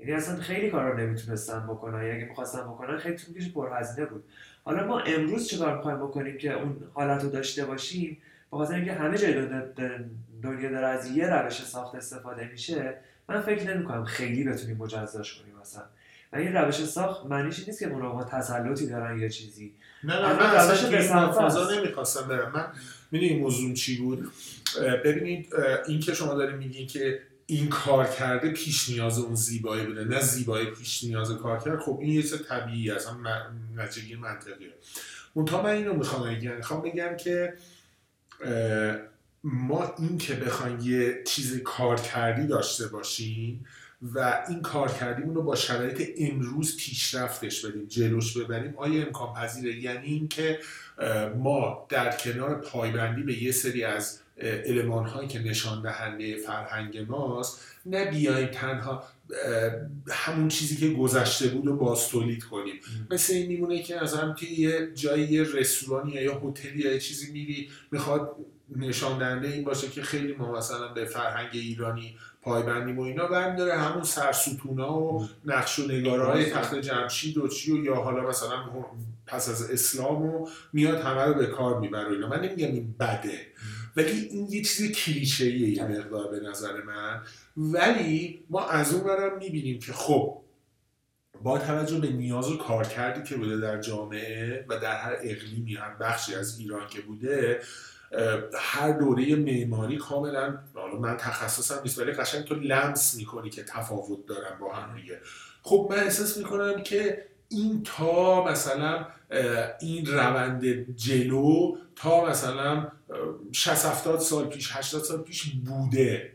یعنی 0.00 0.12
اصلا 0.12 0.36
خیلی 0.36 0.70
کارا 0.70 0.90
رو 0.92 0.98
نمی‌تونستن 0.98 1.66
بکنن. 1.66 2.06
یا 2.06 2.14
اگه 2.14 2.24
می‌خواستن 2.24 2.60
بکنن 2.60 2.98
خیلی 2.98 3.16
طول 3.16 3.34
می‌کشه 3.34 3.50
پرهزینه 3.52 4.06
بود. 4.06 4.24
حالا 4.64 4.86
ما 4.86 5.00
امروز 5.00 5.48
چیکار 5.48 5.76
می‌خوایم 5.76 5.98
بکنیم 5.98 6.38
که 6.38 6.52
اون 6.52 6.76
حالت 6.94 7.22
رو 7.24 7.30
داشته 7.30 7.64
باشیم؟ 7.64 8.18
به 8.50 8.56
خاطر 8.56 8.74
اینکه 8.74 8.92
همه 8.92 9.18
جای 9.18 9.32
دنیا- 10.42 10.70
داره 10.70 10.86
از 10.86 11.10
یه 11.10 11.26
روش 11.26 11.62
ساخت 11.64 11.94
استفاده 11.94 12.48
میشه 12.52 12.94
من 13.28 13.40
فکر 13.40 13.74
نمی‌کنم 13.74 14.04
خیلی 14.04 14.44
بتونیم 14.44 14.76
مجزاش 14.76 15.34
کنیم 15.42 15.54
مثلا. 15.60 15.82
و 16.32 16.36
این 16.36 16.52
روش 16.52 16.84
ساخت 16.84 17.26
معنیش 17.26 17.68
نیست 17.68 17.78
که 17.80 17.88
اونا 17.88 18.24
تسلطی 18.24 18.86
دارن 18.86 19.18
یا 19.18 19.28
چیزی. 19.28 19.74
نه 20.04 20.14
نه 20.14 20.32
من 20.32 20.38
اصلا 20.40 20.90
به 20.90 20.98
فضا 20.98 21.46
است. 21.66 21.78
نمی‌خواستم 21.78 22.28
برم. 22.28 22.52
من 22.54 22.66
می‌دونی 23.10 23.40
موضوع 23.40 23.74
چی 23.74 23.98
بود؟ 23.98 24.30
ببینید 25.04 25.54
این 25.88 26.00
که 26.00 26.14
شما 26.14 26.34
دارید 26.34 26.56
میگین 26.56 26.86
که 26.86 27.20
این 27.50 27.68
کار 27.68 28.06
کرده 28.06 28.50
پیش 28.50 28.88
نیاز 28.88 29.18
اون 29.18 29.34
زیبایی 29.34 29.86
بوده 29.86 30.04
نه 30.04 30.20
زیبایی 30.20 30.66
پیش 30.66 31.04
نیاز 31.04 31.30
کار 31.30 31.58
کرد 31.58 31.80
خب 31.80 31.98
این 32.00 32.12
یه 32.12 32.22
چیز 32.22 32.46
طبیعی 32.48 32.92
من- 33.22 33.46
نتیجه 33.76 34.16
منطقیه. 34.16 34.74
منتها 35.34 35.62
من 35.62 35.70
اینو 35.70 35.94
می‌خوام 35.94 36.34
بگم 36.34 36.56
می‌خوام 36.56 36.82
بگم 36.82 37.16
که 37.16 37.54
ما 39.44 39.94
این 39.98 40.18
که 40.18 40.34
بخوایم 40.34 40.78
یه 40.80 41.22
چیز 41.26 41.62
کارکردی 41.62 42.46
داشته 42.46 42.88
باشیم 42.88 43.66
و 44.02 44.44
این 44.48 44.62
کارکردیمون 44.62 45.34
رو 45.34 45.42
با 45.42 45.56
شرایط 45.56 46.10
امروز 46.18 46.76
پیشرفتش 46.76 47.64
بدیم 47.64 47.86
جلوش 47.86 48.36
ببریم 48.36 48.74
آیا 48.76 49.06
امکان 49.06 49.34
پذیره 49.34 49.76
یعنی 49.76 50.06
اینکه 50.06 50.58
ما 51.36 51.86
در 51.88 52.16
کنار 52.16 52.54
پایبندی 52.54 53.22
به 53.22 53.42
یه 53.42 53.52
سری 53.52 53.84
از 53.84 54.20
علمان 54.40 55.06
هایی 55.06 55.28
که 55.28 55.38
نشان 55.38 55.82
دهنده 55.82 56.36
فرهنگ 56.36 56.98
ماست 56.98 57.60
نه 57.86 58.10
بیایم 58.10 58.48
تنها 58.48 59.04
همون 60.10 60.48
چیزی 60.48 60.76
که 60.76 60.94
گذشته 60.94 61.48
بود 61.48 61.66
رو 61.66 61.76
باز 61.76 62.08
تولید 62.08 62.44
کنیم 62.44 62.74
مثل 63.10 63.32
این 63.32 63.46
میمونه 63.46 63.82
که 63.82 64.02
از 64.02 64.14
هم 64.14 64.34
توی 64.34 64.48
یه 64.48 64.88
جایی 64.94 65.24
یه 65.24 65.42
رستورانی 65.42 66.12
یا 66.12 66.22
یه 66.22 66.30
هتلی 66.30 66.78
یا 66.78 66.92
یه 66.92 66.98
چیزی 66.98 67.32
میری 67.32 67.68
می‌خواد 67.90 68.36
نشان 68.76 69.18
دهنده 69.18 69.48
این 69.48 69.64
باشه 69.64 69.88
که 69.88 70.02
خیلی 70.02 70.34
ما 70.34 70.52
مثلا 70.52 70.88
به 70.88 71.04
فرهنگ 71.04 71.50
ایرانی 71.52 72.16
پایبندیم 72.42 72.98
و 72.98 73.02
اینا 73.02 73.26
برمیداره 73.26 73.78
همون 73.78 74.02
سرستونا 74.02 74.98
و 74.98 75.28
نقش 75.44 75.78
و 75.78 75.82
نگاره 75.82 76.24
های 76.24 76.44
تخت 76.44 76.74
جمشید 76.74 77.38
و 77.38 77.48
چی 77.48 77.72
و 77.72 77.84
یا 77.84 77.94
حالا 77.94 78.28
مثلا 78.28 78.56
پس 79.26 79.48
از 79.48 79.70
اسلام 79.70 80.22
و 80.22 80.48
میاد 80.72 81.00
همه 81.00 81.22
رو 81.22 81.34
به 81.34 81.46
کار 81.46 81.80
می‌بره 81.80 82.08
و 82.08 82.12
اینا. 82.12 82.28
من 82.28 82.40
نمیگم 82.40 82.66
این 82.66 82.94
بده. 83.00 83.46
ولی 83.96 84.10
این 84.10 84.46
یه 84.50 84.62
چیز 84.62 84.92
کلیشه 84.92 85.50
یه 85.50 85.84
مقدار 85.84 86.30
به 86.30 86.40
نظر 86.48 86.82
من. 86.82 87.22
ولی 87.56 88.44
ما 88.50 88.68
از 88.68 88.94
اون 88.94 89.04
برم 89.04 89.38
می‌بینیم 89.38 89.78
که 89.78 89.92
خب 89.92 90.40
با 91.42 91.58
توجه 91.58 91.98
به 91.98 92.08
نیاز 92.10 92.50
و 92.50 92.56
کارکردی 92.56 93.22
که 93.22 93.36
بوده 93.36 93.60
در 93.60 93.80
جامعه 93.80 94.66
و 94.68 94.78
در 94.78 94.96
هر 94.96 95.16
اقلیمی 95.22 95.74
هر 95.74 95.94
بخشی 95.94 96.34
از 96.34 96.58
ایران 96.58 96.88
که 96.88 97.00
بوده 97.00 97.60
هر 98.54 98.92
دوره 98.92 99.36
معماری 99.36 99.96
کاملا 99.96 100.58
حالا 100.74 100.96
من 100.96 101.16
تخصصم 101.16 101.80
نیست 101.82 101.98
ولی 101.98 102.12
قشنگ 102.12 102.44
تو 102.44 102.54
لمس 102.54 103.14
می‌کنی 103.14 103.50
که 103.50 103.62
تفاوت 103.62 104.26
دارن 104.26 104.58
با 104.60 104.74
هم 104.74 105.00
دیگه. 105.00 105.20
خب 105.62 105.88
من 105.90 105.98
احساس 105.98 106.36
می‌کنم 106.36 106.82
که 106.82 107.26
این 107.50 107.82
تا 107.82 108.44
مثلا 108.44 109.06
این 109.80 110.06
روند 110.06 110.64
جلو 110.96 111.76
تا 111.96 112.24
مثلا 112.24 112.88
60 113.52 113.84
70 113.86 114.20
سال 114.20 114.46
پیش 114.46 114.70
80 114.72 115.04
سال 115.04 115.22
پیش 115.22 115.42
بوده. 115.64 116.32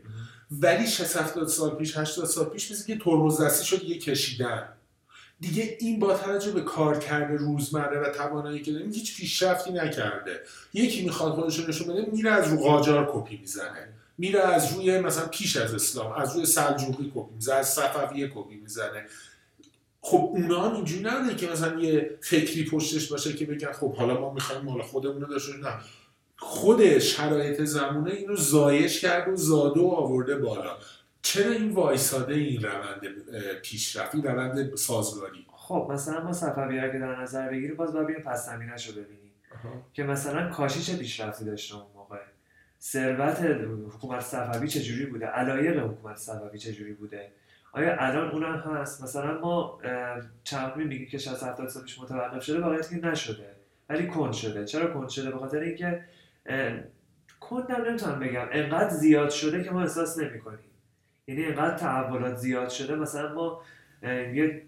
ولی 0.50 0.86
60 0.86 1.16
70 1.16 1.48
سال 1.48 1.70
پیش 1.70 1.96
80 1.96 2.26
سال 2.26 2.44
پیش 2.44 2.70
مثل 2.70 2.86
که 2.86 2.98
ترمز 2.98 3.40
دستی 3.40 3.66
شد 3.66 3.84
یه 3.84 3.98
کشیدن. 3.98 4.68
دیگه 5.40 5.76
این 5.80 5.98
با 5.98 6.14
توجه 6.16 6.52
به 6.52 6.60
کارکرد 6.60 7.32
روزمره 7.32 8.00
و 8.00 8.12
توانایی 8.12 8.62
که 8.62 8.72
داریم 8.72 8.92
هیچ 8.92 9.16
پیشرفتی 9.16 9.72
نکرده. 9.72 10.40
یکی 10.74 11.04
می‌خواد 11.04 11.32
خودش 11.32 11.68
نشون 11.68 11.88
بده 11.88 12.06
میره 12.12 12.30
از 12.30 12.48
رو 12.48 12.56
قاجار 12.56 13.10
کپی 13.12 13.36
می‌زنه. 13.36 13.88
میره 14.18 14.40
از 14.40 14.72
روی 14.72 15.00
مثلا 15.00 15.26
پیش 15.26 15.56
از 15.56 15.74
اسلام 15.74 16.12
از 16.12 16.36
روی 16.36 16.46
سلجوقی 16.46 17.12
کپی 17.14 17.34
می‌زنه 17.34 17.54
از 17.54 17.68
صفویه 17.68 18.32
کپی 18.34 18.56
می‌زنه. 18.56 19.06
خب 20.08 20.30
اونا 20.32 20.68
هم 20.68 20.74
اینجوری 20.74 21.02
نبوده 21.02 21.34
که 21.34 21.50
مثلا 21.50 21.80
یه 21.80 22.18
فکری 22.20 22.64
پشتش 22.64 23.08
باشه 23.08 23.32
که 23.32 23.46
بگن 23.46 23.72
خب 23.72 23.94
حالا 23.94 24.20
ما 24.20 24.32
می‌خوایم 24.32 24.62
مال 24.62 24.82
خودمون 24.82 25.20
رو 25.20 25.26
داشته. 25.26 25.56
نه. 25.56 25.74
خود 26.36 26.98
شرایط 26.98 27.62
زمونه 27.62 28.10
اینو 28.10 28.36
زایش 28.36 29.00
کرده 29.00 29.32
و 29.32 29.36
زاده 29.36 29.80
و 29.80 29.86
آورده 29.86 30.36
بالا. 30.36 30.76
چرا 31.22 31.52
این 31.52 31.70
وایساده 31.70 32.34
این 32.34 32.62
روند 32.62 33.00
اه، 33.32 33.54
پیشرفت 33.62 34.14
این 34.14 34.24
روند 34.24 34.76
سازگاری؟ 34.76 35.46
خب 35.52 35.88
مثلا 35.90 36.24
ما 36.24 36.32
صفوی 36.32 36.92
که 36.92 36.98
در 36.98 37.22
نظر 37.22 37.50
بگیریم 37.50 37.76
باز 37.76 37.92
باید 37.92 38.24
پس 38.24 38.46
زمینش 38.46 38.86
رو 38.86 38.92
ببینیم. 38.92 39.32
که 39.92 40.02
مثلا 40.02 40.50
کاشی 40.50 40.82
چه 40.82 40.96
پیشرفتی 40.96 41.44
داشته 41.44 41.74
اون 41.74 41.86
موقع. 41.94 42.18
ثروت 42.82 43.40
حکومت 43.94 44.20
صفوی 44.20 44.68
چجوری 44.68 45.06
بوده؟ 45.06 45.26
علایق 45.26 45.78
حکومت 45.78 46.16
صفوی 46.16 46.58
چجوری 46.58 46.92
بوده؟ 46.92 47.32
آیا 47.72 47.96
الان 47.98 48.30
اونم 48.30 48.54
هست؟ 48.54 49.02
مثلا 49.02 49.40
ما 49.40 49.78
چند 50.44 50.76
میگی 50.76 51.06
که 51.06 51.18
60 51.18 51.42
70 51.42 51.68
سال 51.68 51.82
پیش 51.82 52.00
متوقف 52.00 52.42
شده 52.42 52.60
واقعیت 52.60 52.90
که 52.90 52.96
نشده. 52.96 53.56
ولی 53.88 54.06
کند 54.06 54.32
شده. 54.32 54.64
چرا 54.64 54.94
کند 54.94 55.08
شده؟ 55.08 55.30
به 55.30 55.38
خاطر 55.38 55.58
اینکه 55.60 56.04
کندم 57.40 57.84
نمی‌تونم 57.88 58.20
بگم. 58.20 58.46
انقدر 58.52 58.88
زیاد 58.88 59.30
شده 59.30 59.64
که 59.64 59.70
ما 59.70 59.80
احساس 59.80 60.18
نمی‌کنیم. 60.18 60.58
یعنی 61.26 61.44
انقدر 61.44 61.76
تحولات 61.76 62.36
زیاد 62.36 62.68
شده. 62.68 62.96
مثلا 62.96 63.34
ما 63.34 63.62
یه 64.02 64.62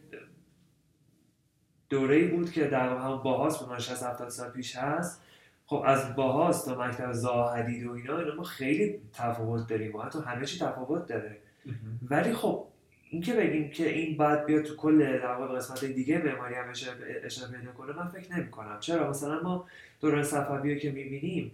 دوره 1.89 2.17
ای 2.17 2.29
بود 2.29 2.53
که 2.53 2.65
در 2.65 2.89
هم 2.89 3.17
باهاست 3.17 3.69
به 3.69 3.79
60 3.79 4.03
70 4.03 4.29
سال 4.29 4.51
پیش 4.51 4.77
هست. 4.77 5.23
خب 5.67 5.83
از 5.87 6.17
باهاست 6.17 6.67
تا 6.69 6.87
مکتب 6.87 7.13
زاهدید 7.13 7.87
و 7.87 7.93
اینا 7.93 8.19
اینا 8.19 8.35
ما 8.35 8.43
خیلی 8.43 9.01
تفاوت 9.13 9.69
داریم. 9.69 9.97
و 9.97 10.03
حتی 10.03 10.19
همه 10.27 10.47
چی 10.47 10.59
تفاوت 10.59 11.07
داره. 11.07 11.37
ولی 12.11 12.33
خب 12.33 12.67
اینکه 13.11 13.35
بگیم 13.35 13.71
که 13.71 13.89
این 13.89 14.17
بعد 14.17 14.47
بیاد 14.47 14.63
تو 14.63 14.77
کل 14.77 15.19
در 15.19 15.27
واقع 15.27 15.57
قسمت 15.57 15.85
دیگه 15.85 16.19
معماری 16.19 16.55
هم 16.55 16.69
اشاره 17.25 17.53
پیدا 17.53 17.73
کنه 17.73 17.93
من 17.97 18.09
فکر 18.09 18.37
نمی 18.37 18.51
کنم 18.51 18.77
چرا؟ 18.81 19.11
مثلا 19.11 19.43
ما 19.43 19.67
دوران 20.01 20.23
صفوی 20.23 20.79
که 20.79 20.91
می‌بینیم 20.91 21.53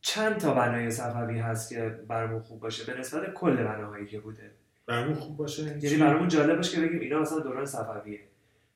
چند 0.00 0.36
تا 0.36 0.54
بنای 0.54 0.90
صفوی 0.90 1.38
هست 1.38 1.68
که 1.68 1.98
برامون 2.08 2.40
خوب 2.40 2.60
باشه؟ 2.60 2.92
به 2.92 3.00
نسبت 3.00 3.34
کل 3.34 3.56
بناهایی 3.56 4.06
که 4.06 4.20
بوده. 4.20 4.50
برامون 4.86 5.14
خوب 5.14 5.36
باشه. 5.36 5.78
یعنی 5.82 5.96
برامون 5.96 6.28
جالب 6.28 6.56
باشه 6.56 6.76
که 6.76 6.86
بگیم 6.86 7.00
اینا 7.00 7.20
مثلا 7.20 7.38
دوران 7.38 7.66
صفویه. 7.66 8.20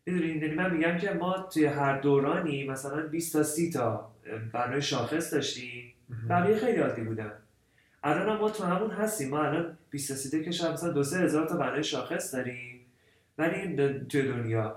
می‌دونید 0.06 0.42
یعنی 0.42 0.54
من 0.54 0.76
میگم 0.76 0.98
که 0.98 1.10
ما 1.10 1.48
توی 1.54 1.64
هر 1.64 2.00
دورانی 2.00 2.68
مثلا 2.68 3.06
20 3.06 3.32
تا 3.32 3.42
30 3.42 3.70
تا 3.70 4.10
بنای 4.52 4.82
شاخص 4.82 5.34
داشتیم. 5.34 5.92
بقیه 6.28 6.56
خیلی 6.56 6.78
عادی 6.78 7.02
بودن. 7.02 7.32
الان 8.04 8.38
ما 8.38 8.50
تو 8.50 8.64
همون 8.64 8.90
هستیم. 8.90 9.28
ما 9.28 9.42
الان 9.42 9.78
20 9.90 10.08
تا 10.08 10.14
30 10.14 10.44
که 10.44 10.50
شاید 10.50 10.72
مثلا 10.72 10.90
دو 10.92 11.04
سه 11.04 11.18
هزار 11.18 11.48
تا 11.48 11.56
بنای 11.56 11.84
شاخص 11.84 12.34
داریم. 12.34 12.80
ولی 13.38 13.76
توی 14.08 14.22
دنیا. 14.22 14.76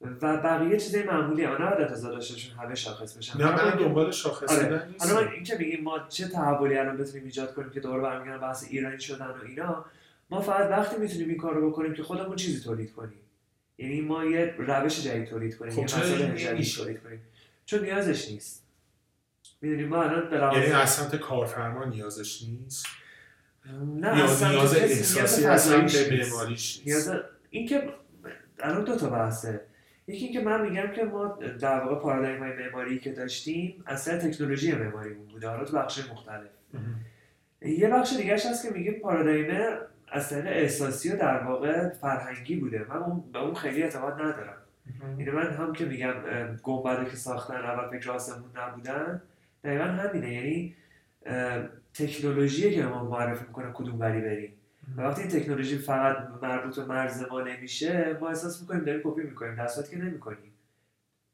و 0.00 0.36
بقیه 0.36 0.76
چیزای 0.76 1.02
معمولی 1.02 1.44
ها 1.44 1.54
نباید 1.54 1.80
انتظار 1.80 2.12
داشته 2.12 2.54
همه 2.54 2.74
شاخص 2.74 3.16
بشن. 3.16 3.38
نه 3.38 3.64
من 3.64 3.76
دنبال 3.76 4.10
شاخص 4.10 4.58
آره. 4.58 4.82
الان 5.00 5.28
این 5.28 5.44
که 5.44 5.56
میگیم 5.58 5.84
ما 5.84 5.98
چه 6.08 6.28
تحولی 6.28 6.78
الان 6.78 6.96
بتونیم 6.96 7.24
ایجاد 7.24 7.54
کنیم 7.54 7.70
که 7.70 7.80
دور 7.80 8.00
برمیگردن 8.00 8.40
بحث 8.40 8.64
ایرانی 8.70 9.00
شدن 9.00 9.26
و 9.26 9.44
اینا 9.48 9.84
ما 10.30 10.40
فقط 10.40 10.70
وقتی 10.70 10.96
می‌تونیم 10.96 11.28
این 11.28 11.38
کار 11.38 11.54
رو 11.54 11.70
بکنیم 11.70 11.94
که 11.94 12.02
خودمون 12.02 12.36
چیزی 12.36 12.64
تولید 12.64 12.92
کنیم. 12.92 13.18
یعنی 13.78 14.00
ما 14.00 14.24
یه 14.24 14.54
روش 14.58 15.04
جدید 15.04 15.28
تولید 15.28 15.58
کنیم. 15.58 15.72
خب 15.72 15.78
یه 15.78 15.84
مسئله 15.84 16.36
جدید 16.36 16.74
تولید 16.74 17.02
کنیم. 17.02 17.20
چون 17.66 17.80
نیازش 17.80 18.30
نیست. 18.30 18.62
می‌دونی 19.60 19.84
ما 19.84 20.02
الان 20.02 20.30
به 20.30 20.36
یعنی 20.36 20.72
از 20.72 20.90
سمت 20.90 21.16
کارفرما 21.16 21.84
نیازش 21.84 22.42
نیست؟ 22.42 22.86
نه 23.96 24.14
نیاز, 24.14 24.42
نیاز 24.42 24.76
احساسی 24.76 25.46
اصلا 25.46 25.80
به 25.80 26.24
معماریش 26.24 26.82
نیاز 26.86 27.12
این 27.50 27.68
که 27.68 27.94
الان 28.60 28.84
دو 28.84 28.96
تا 28.96 29.10
بحثه. 29.10 29.60
یکی 30.06 30.24
اینکه 30.24 30.40
من 30.40 30.70
میگم 30.70 30.92
که 30.96 31.04
ما 31.04 31.38
در 31.60 31.80
واقع 31.80 32.02
پارادایم 32.02 32.42
های 32.42 32.52
معماری 32.52 32.98
که 32.98 33.12
داشتیم 33.12 33.84
اصلا 33.86 34.18
تکنولوژی 34.18 34.72
معماری 34.72 35.14
بوده. 35.14 35.48
حالا 35.48 35.64
تو 35.64 35.76
بخش 35.76 36.10
مختلف. 36.10 36.50
یه 37.62 37.88
بخش 37.88 38.16
دیگه 38.16 38.34
هست 38.34 38.66
که 38.66 38.70
میگیم 38.70 38.92
پارادایم 38.92 39.78
از 40.08 40.30
طریق 40.30 40.46
احساسی 40.46 41.12
و 41.12 41.16
در 41.16 41.42
واقع 41.42 41.88
فرهنگی 41.88 42.56
بوده. 42.56 42.86
من 42.88 42.96
اون 42.96 43.24
به 43.32 43.38
اون 43.38 43.54
خیلی 43.54 43.82
اعتماد 43.82 44.12
ندارم. 44.12 44.56
اینه 45.18 45.30
من 45.30 45.50
هم 45.50 45.72
که 45.72 45.84
میگم 45.84 46.14
گنبده 46.62 47.10
که 47.10 47.16
ساختن 47.16 47.54
اول 47.54 47.98
فکر 47.98 48.10
آسمون 48.10 48.50
نبودن 48.56 49.22
دقیقا 49.64 49.84
همینه. 49.84 50.32
یعنی 50.34 50.74
تکنولوژی 51.94 52.74
که 52.74 52.82
ما 52.82 53.04
معرفی 53.04 53.44
می‌کنه 53.48 53.72
کدوم 53.74 54.00
وری 54.00 54.20
بریم. 54.20 54.52
و 54.96 55.02
وقتی 55.02 55.22
این 55.22 55.30
تکنولوژی 55.30 55.78
فقط 55.78 56.16
مربوط 56.42 56.78
به 56.78 56.84
مرز 56.84 57.22
ما 57.30 57.40
نمیشه 57.40 58.18
ما 58.20 58.28
احساس 58.28 58.60
می‌کنیم 58.60 58.84
داریم 58.84 59.00
کپی 59.04 59.22
می‌کنیم. 59.22 59.54
در 59.54 59.66
صورتی 59.66 59.90
که 59.90 60.02
نمی‌کنیم. 60.02 60.52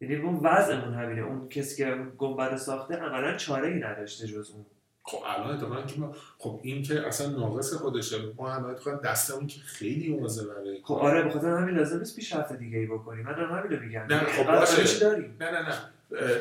یعنی 0.00 0.16
اون 0.16 0.34
وضعمون 0.42 0.94
همینه. 0.94 1.22
اون 1.22 1.48
کسی 1.48 1.84
که 1.84 1.96
گنبد 2.18 2.56
ساخته 2.56 2.96
عملا 2.96 3.36
چاره 3.36 3.68
ای 3.68 3.80
نداشته 3.80 4.26
جز 4.26 4.50
اون. 4.50 4.66
خب 5.02 5.18
الان 5.26 5.54
اتفاقا 5.54 5.82
که 5.82 6.00
ما 6.00 6.12
خب 6.38 6.60
این 6.62 6.82
که 6.82 7.06
اصلا 7.06 7.30
ناقص 7.30 7.74
خودشه. 7.74 8.16
ما 8.36 8.50
هم 8.50 8.64
اتفاقا 8.64 8.96
دستمون 8.96 9.46
که 9.46 9.60
خیلی 9.60 10.12
اوزه 10.12 10.48
برای 10.48 10.80
خب 10.82 10.94
آره 10.94 11.22
بخاطر 11.22 11.48
همین 11.48 11.74
لازم 11.74 11.98
نیست 11.98 12.16
پیشرفت 12.16 12.52
دیگه 12.52 12.78
ای 12.78 12.86
بکنیم. 12.86 13.24
من 13.24 13.34
همین 13.34 13.72
رو 13.72 13.84
میگم. 13.84 14.06
نه 14.10 14.18
خب 14.18 14.46
باشه. 14.46 15.06
نه 15.40 15.50
نه 15.50 15.68
نه. 15.68 15.74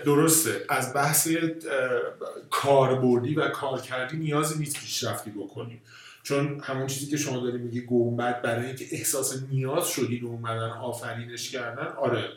درسته. 0.05 0.65
از 0.69 0.93
بحث 0.93 1.29
کاربردی 2.49 3.35
و 3.35 3.49
کارکردی 3.49 4.17
نیازی 4.17 4.59
نیست 4.59 4.79
پیشرفتی 4.79 5.31
بکنیم 5.31 5.81
چون 6.23 6.59
همون 6.63 6.87
چیزی 6.87 7.07
که 7.11 7.17
شما 7.17 7.39
داری 7.39 7.57
میگی 7.57 7.81
گنبد 7.81 8.41
برای 8.41 8.65
اینکه 8.65 8.85
احساس 8.91 9.43
نیاز 9.51 9.87
شدید 9.87 10.23
اومدن 10.23 10.69
آفرینش 10.69 11.51
کردن 11.51 11.87
آره. 11.87 12.29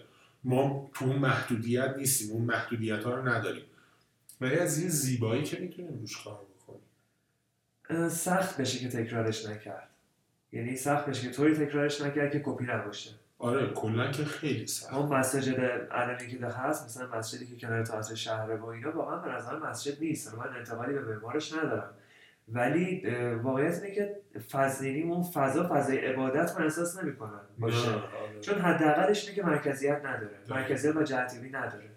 ما 0.44 0.90
تو 0.94 1.04
اون 1.04 1.16
محدودیت 1.16 1.94
نیستیم 1.96 2.30
اون 2.30 2.42
محدودیت 2.42 3.04
ها 3.04 3.14
رو 3.14 3.28
نداریم. 3.28 3.64
ولی 4.40 4.58
از 4.58 4.78
این 4.78 4.88
زیبایی 4.88 5.42
که 5.42 5.58
می‌تونیم 5.60 5.98
روش 6.00 6.24
کار 6.24 6.40
بکنیم. 6.60 8.08
سخت 8.08 8.60
بشه 8.60 8.78
که 8.78 8.88
تکرارش 8.88 9.46
نکرد. 9.46 9.88
یعنی 10.52 10.76
سخت 10.76 11.06
بشه 11.06 11.22
که 11.22 11.30
طوری 11.30 11.54
تکرارش 11.54 12.00
نکرد 12.00 12.32
که 12.32 12.42
کپی 12.44 12.64
نباشه. 12.64 13.10
آره 13.38 13.66
کلا 13.66 14.10
که 14.10 14.24
خیلی 14.24 14.66
سخت. 14.66 14.94
اون 14.94 15.16
مسجد 15.16 15.60
علنی 15.90 16.26
که 16.26 16.46
هست 16.46 16.84
مثلا 16.84 17.18
مسجدی 17.18 17.46
که 17.46 17.56
کنار 17.56 17.82
تئاتر 17.82 18.14
شهر 18.14 18.50
و 18.50 18.66
اینا 18.66 18.96
واقعا 18.96 19.16
به 19.16 19.32
نظر 19.32 19.58
مسجد 19.58 20.00
نیست. 20.00 20.34
من 20.34 20.56
انتقالی 20.56 20.92
به 20.92 21.00
معمارش 21.00 21.52
ندارم. 21.52 21.90
ولی 22.48 23.02
واقعیت 23.42 23.82
اینه 23.82 23.94
که 23.94 24.16
فضلی 24.50 25.02
اون 25.02 25.22
فضا 25.22 25.68
فضای 25.68 25.98
عبادت 25.98 26.56
من 26.58 26.64
احساس 26.64 27.02
نمی‌کنم 27.02 27.40
باشه. 27.58 27.90
آره. 27.90 28.40
چون 28.40 28.58
حداقلش 28.58 29.24
اینه 29.24 29.36
که 29.36 29.42
مرکزیت 29.42 29.98
نداره. 30.04 30.38
مرکزیت 30.48 30.96
و 30.96 31.02
جهتیابی 31.02 31.50
نداره. 31.50 31.90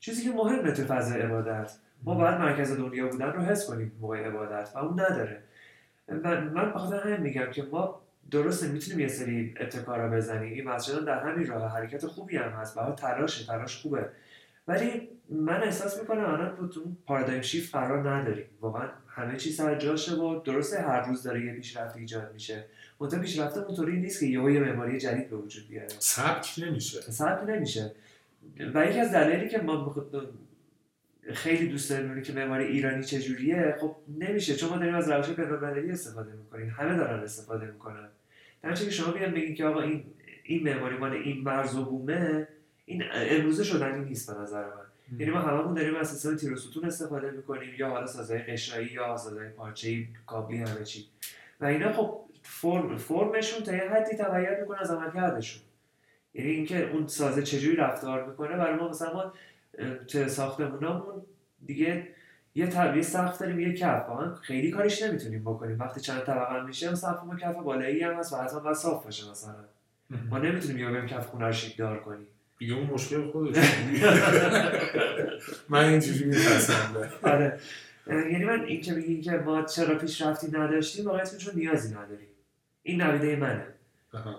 چیزی 0.00 0.22
که 0.24 0.30
مهمه 0.36 0.72
تو 0.72 0.82
فضای 0.82 1.20
عبادت. 1.20 1.72
ما 2.02 2.14
باید 2.14 2.34
مرکز 2.34 2.76
دنیا 2.76 3.08
بودن 3.08 3.32
رو 3.32 3.40
حس 3.42 3.66
کنیم 3.66 3.92
موقع 4.00 4.18
عبادت 4.18 4.70
و 4.74 4.78
اون 4.78 5.00
نداره. 5.00 5.42
من 6.08 6.48
من 6.48 6.72
بخاطر 6.72 7.08
همین 7.08 7.20
میگم 7.20 7.50
که 7.50 7.62
ما 7.62 8.03
درسته 8.34 8.68
می‌تونیم 8.68 9.00
یه 9.00 9.08
سری 9.08 9.54
ابتکارا 9.60 10.08
بزنیم. 10.08 10.52
این 10.52 10.68
مسجد 10.68 11.04
در 11.04 11.20
همین 11.20 11.46
راه 11.46 11.72
حرکت 11.72 12.06
خوبی 12.06 12.36
هم 12.36 12.50
هست. 12.50 12.76
برای 12.76 12.96
تلاشه 12.96 13.46
تلاش 13.46 13.76
خوبه. 13.76 14.08
ولی 14.68 15.08
من 15.30 15.62
احساس 15.62 16.00
می‌کنم 16.00 16.24
الان 16.24 16.68
تو 16.68 16.82
پارادایم 17.06 17.42
شیفت 17.42 17.74
قرار 17.74 18.10
نداریم. 18.10 18.46
واقعا 18.60 18.88
همه 19.08 19.36
چیز 19.36 19.56
سر 19.56 19.74
جاشه 19.74 20.14
و 20.14 20.40
درسته 20.40 20.82
هر 20.82 21.08
روز 21.08 21.22
داره 21.22 21.44
یه 21.44 21.52
پیشرفت 21.52 21.96
ایجاد 21.96 22.30
میشه. 22.34 22.64
منتها 23.00 23.20
پیشرفت 23.20 23.56
اونطوری 23.56 24.00
نیست 24.00 24.20
که 24.20 24.26
یهو 24.26 24.50
یه 24.50 24.60
معماری 24.60 25.00
جدید 25.00 25.30
به 25.30 25.36
وجود 25.36 25.68
بیاره. 25.68 25.88
سبک 25.98 26.54
نمیشه. 26.58 27.00
سبک 27.00 27.48
نمیشه. 27.48 27.92
و 28.74 28.86
یکی 28.86 29.00
از 29.00 29.12
دلایلی 29.12 29.48
که 29.48 29.58
ما 29.58 29.96
خیلی 31.32 31.68
دوست 31.68 31.90
داریم 31.90 32.22
که 32.22 32.32
معماری 32.32 32.64
ایرانی 32.64 33.04
چجوریه 33.04 33.76
خب 33.80 33.96
نمیشه. 34.18 34.56
چون 34.56 34.70
ما 34.70 34.76
داریم 34.76 34.94
از 34.94 35.10
روش 35.10 35.28
بین‌المللی 35.28 35.90
استفاده 35.90 36.32
می‌کنیم. 36.32 36.74
همه 36.78 36.96
دارن 36.96 37.22
استفاده 37.22 37.66
می‌کنن. 37.66 38.08
در 38.64 38.74
که 38.74 38.90
شما 38.90 39.12
بیان 39.12 39.34
بگین 39.34 39.54
که 39.54 39.64
آقا 39.64 39.80
این 39.80 40.04
این 40.42 40.62
معماری 40.62 40.96
مال 40.96 41.12
این 41.12 41.42
مرز 41.44 41.76
و 41.76 41.84
بومه 41.84 42.48
این 42.84 43.04
امروزه 43.12 43.64
شدنی 43.64 44.04
نیست 44.04 44.34
به 44.34 44.40
نظر 44.40 44.64
من. 44.64 45.18
یعنی 45.18 45.32
ما 45.32 45.38
هممون 45.38 45.74
داریم 45.74 45.96
از 45.96 46.10
سیستم 46.10 46.36
تیر 46.36 46.56
ستون 46.56 46.84
استفاده 46.84 47.30
می‌کنیم 47.30 47.74
یا 47.78 47.88
حالا 47.88 48.06
سازهای 48.06 48.42
قشایی 48.42 48.86
یا 48.86 49.16
سازهای 49.16 49.48
پارچه‌ای 49.48 50.06
کابلی 50.26 50.58
همه 50.58 50.84
چی. 50.84 51.06
و 51.60 51.64
اینا 51.64 51.92
خب 51.92 52.20
فرم 52.42 52.96
فرمشون 52.96 53.62
تا 53.62 53.76
یه 53.76 53.90
حدی 53.90 54.16
تغییر 54.16 54.60
می‌کنه 54.60 54.80
از 54.80 54.90
عملکردشون. 54.90 55.62
یعنی 56.34 56.50
اینکه 56.50 56.90
اون 56.90 57.06
سازه 57.06 57.42
چجوری 57.42 57.76
رفتار 57.76 58.26
می‌کنه 58.30 58.56
برای 58.56 58.76
ما 58.76 58.88
مثلا 58.88 59.12
ما 59.12 59.32
تو 60.08 60.28
ساختمونامون 60.28 61.22
دیگه 61.66 62.08
یه 62.54 62.66
طبیعی 62.66 63.02
سقف 63.02 63.38
داریم 63.38 63.60
یه 63.60 63.72
کف. 63.72 64.06
خیلی 64.42 64.70
کارش 64.70 65.02
نمی‌تونیم 65.02 65.42
بکنیم. 65.42 65.78
وقتی 65.80 66.00
چند 66.00 66.20
طبقه 66.20 66.62
میشه 66.62 66.94
سقف 66.94 67.24
ما 67.24 67.36
کف 67.36 67.56
بالایی 67.56 68.02
هم 68.02 68.14
هست 68.14 68.32
و 68.32 68.36
حتما 68.36 68.60
باید 68.60 68.76
صاف 68.76 69.04
باشه 69.04 69.30
مثلا. 69.30 69.54
ما 70.30 70.38
نمی‌تونیم 70.38 70.78
یا 70.78 70.92
بریم 70.92 71.06
کف 71.06 71.26
خونه 71.26 71.46
رو 71.46 71.54
دار 71.78 72.00
کنیم. 72.00 72.26
دیگه 72.58 72.74
اون 72.74 72.86
مشکل 72.86 73.30
خودش 73.30 73.56
من 75.68 75.84
اینجوری 75.84 76.24
میپسنده 76.24 77.10
آره. 77.22 77.60
یعنی 78.06 78.44
من 78.44 78.64
این 78.64 78.80
که 78.80 78.92
میگی 78.92 79.20
که 79.20 79.30
ما 79.30 79.62
چرا 79.62 79.98
پیشرفتی 79.98 80.50
نداشتیم 80.50 81.06
واقعا 81.06 81.24
چون 81.24 81.54
نیازی 81.54 81.94
نداریم. 81.94 82.28
این 82.82 83.02
نویده 83.02 83.36
منه. 83.36 83.66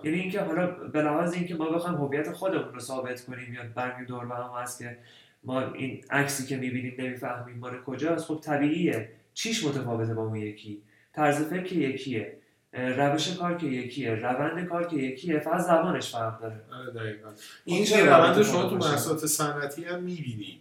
یعنی 0.04 0.20
اینکه 0.20 0.40
حالا 0.40 0.66
به 0.66 1.02
لحاظ 1.02 1.34
اینکه 1.34 1.54
ما 1.54 1.70
بخوایم 1.70 1.96
هویت 1.98 2.32
خودمون 2.32 2.74
رو 2.74 2.80
ثابت 2.80 3.24
کنیم 3.24 3.54
یا 3.54 3.62
برمی 3.74 4.06
دور 4.06 4.24
هم 4.24 4.62
هست 4.62 4.78
که 4.78 4.98
ما 5.46 5.72
این 5.72 6.04
عکسی 6.10 6.46
که 6.46 6.56
می‌بینیم 6.56 6.94
نمی‌فهمیم 6.98 7.58
مال 7.58 7.82
کجاست 7.82 8.24
خب 8.24 8.40
طبیعیه. 8.44 9.08
چیش 9.34 9.64
متفاوته 9.64 10.14
با 10.14 10.22
اون 10.22 10.36
یکی؟ 10.36 10.82
طرز 11.12 11.42
فکر 11.42 11.72
یکیه 11.72 12.36
روش 12.72 13.36
کار 13.36 13.56
که 13.56 13.66
یکیه 13.66 14.14
روند 14.14 14.64
کار 14.64 14.86
که 14.86 14.96
یکیه 14.96 15.38
فقط 15.38 15.60
زبانش 15.60 16.12
فرق 16.12 16.40
داره. 16.40 16.60
آره 16.72 16.92
دقیقا. 16.92 17.28
این 17.64 17.76
این 17.76 17.84
چه 17.84 18.04
روند 18.04 18.42
شما 18.42 18.68
تو؟ 18.68 18.76
محصولات 18.76 19.26
صنعتی 19.26 19.84
هم 19.84 20.02
می‌بینی. 20.02 20.60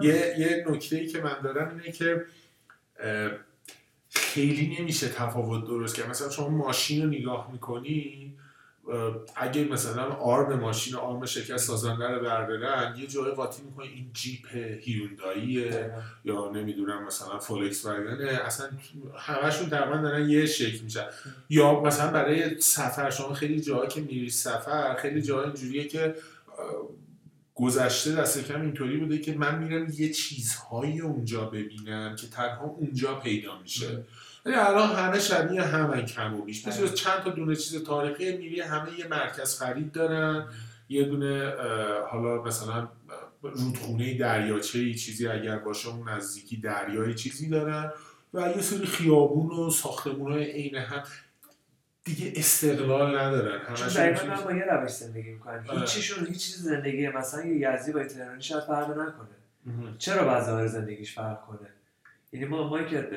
یه, 0.00 0.34
یه 0.38 0.64
نکته 0.68 0.96
ای 0.96 1.06
که 1.06 1.20
من 1.20 1.36
دارم 1.42 1.68
اینه 1.68 1.92
که 1.92 2.24
خیلی 4.10 4.76
نمیشه 4.80 5.08
تفاوت 5.08 5.64
درست 5.66 5.96
کرد. 5.96 6.10
مثلا 6.10 6.30
شما 6.30 6.48
ماشین 6.48 7.02
رو 7.02 7.08
نگاه 7.08 7.52
می‌کنی 7.52 8.34
اگه 9.36 9.64
مثلا 9.64 10.02
آرم 10.04 10.60
ماشین 10.60 10.94
آرم 10.94 11.26
شکست 11.26 11.66
سازنده 11.66 12.08
رو 12.08 12.24
بردارن 12.24 12.96
یه 12.98 13.06
جای 13.06 13.30
قاطی 13.30 13.62
می‌کنه 13.62 13.86
این 13.86 14.10
جیپ 14.12 14.46
هیونداییه. 14.80 15.90
یا 16.24 16.50
نمی‌دونم 16.50 17.04
مثلا 17.06 17.38
فولکس 17.38 17.86
واگنه 17.86 18.24
اصلا 18.24 18.66
همشون 19.16 19.70
تقریبا 19.70 19.96
دارن 19.96 20.28
یه 20.30 20.46
شکل 20.46 20.84
میشن 20.84 21.04
یا 21.50 21.80
مثلا 21.80 22.12
برای 22.12 22.60
سفر 22.60 23.10
شما 23.10 23.34
خیلی 23.34 23.60
جاها 23.60 23.86
که 23.86 24.00
میری 24.00 24.30
سفر 24.30 24.94
خیلی 24.94 25.22
جاها 25.22 25.42
اینجوریه 25.42 25.88
که 25.88 26.14
گذشته 27.58 28.12
دست 28.12 28.48
کم 28.48 28.60
اینطوری 28.60 28.96
بوده 28.96 29.18
که 29.18 29.34
من 29.34 29.58
میرم 29.58 29.92
یه 29.98 30.12
چیزهایی 30.12 31.00
اونجا 31.00 31.44
ببینم 31.44 32.16
که 32.16 32.26
تنها 32.26 32.64
اونجا 32.64 33.14
پیدا 33.14 33.58
میشه. 33.58 34.04
ولی 34.44 34.54
الان 34.54 34.96
همه 34.96 35.18
شبیه 35.18 35.62
همه 35.62 36.02
کم 36.02 36.34
و 36.34 36.44
بیش. 36.44 36.68
مثل 36.68 36.82
آره. 36.82 36.92
چند 36.92 37.20
تا 37.22 37.30
دونه 37.30 37.56
چیز 37.56 37.84
تاریخی 37.84 38.36
میری 38.36 38.60
همه 38.60 38.98
یه 38.98 39.08
مرکز 39.08 39.58
خرید 39.58 39.92
دارن. 39.92 40.46
یه 40.88 41.04
دونه 41.04 41.52
حالا 42.10 42.42
مثلا 42.42 42.88
رودخونه 43.42 44.18
دریاچه 44.18 44.78
ای 44.78 44.94
چیزی 44.94 45.26
اگر 45.28 45.58
باشه 45.58 45.88
اون 45.88 46.08
نزدیکی 46.08 46.56
دریایی 46.56 47.14
چیزی 47.14 47.48
دارن. 47.48 47.92
و 48.34 48.40
یه 48.56 48.62
سری 48.62 48.86
خیابون 48.86 49.50
و 49.50 49.70
ساختمون 49.70 50.32
های 50.32 50.44
عین 50.44 50.74
هم 50.74 51.02
دیگه 52.08 52.32
استقلال 52.36 53.18
ندارن. 53.18 53.60
همش 53.60 53.96
دقیقا 53.96 54.26
من 54.26 54.44
با 54.44 54.52
یه 54.52 54.64
روش 54.64 54.90
زندگی 54.90 55.30
می‌کنم 55.30 55.64
آره. 55.68 55.80
هیچیشون 55.80 56.26
هیچ 56.26 56.46
چیز 56.46 56.62
زندگی 56.62 57.08
مثلا 57.08 57.44
یه 57.44 57.72
یزدی 57.74 57.92
با 57.92 58.04
تهرانی 58.04 58.42
شاید 58.42 58.64
فرق 58.64 58.90
نکنه. 58.90 59.28
چرا 59.98 60.44
ظاهر 60.44 60.66
زندگیش 60.66 61.14
فرق 61.14 61.40
کنه؟ 61.46 61.68
یعنی 62.32 62.46
ما 62.46 62.68
ما 62.68 62.82
که 62.82 63.08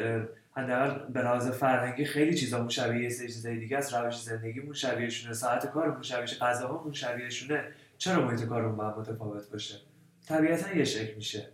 حداقل 0.56 1.12
به 1.14 1.22
لحاظ 1.22 1.50
فرهنگی 1.50 2.06
خیلی 2.06 2.34
چیزامون 2.38 2.70
شبیه 2.70 3.04
یه 3.04 3.10
سری 3.10 3.28
چیزای 3.28 3.58
دیگه 3.58 3.78
است. 3.78 3.94
روش 3.94 4.22
زندگیمون 4.22 4.74
شبیهشونه 4.74 5.34
ساعت 5.34 5.72
کارمون 5.72 6.02
شبیهشه 6.02 6.40
غذاهامون 6.40 6.94
شبیهشونه. 6.94 7.64
چرا 7.98 8.26
محیط 8.26 8.46
کارمون 8.46 8.76
باید 8.76 8.98
متفاوت 8.98 9.52
باشه؟ 9.52 9.76
طبیعتا 10.28 10.78
یه 10.78 10.84
شکل 10.84 11.16
میشه. 11.16 11.48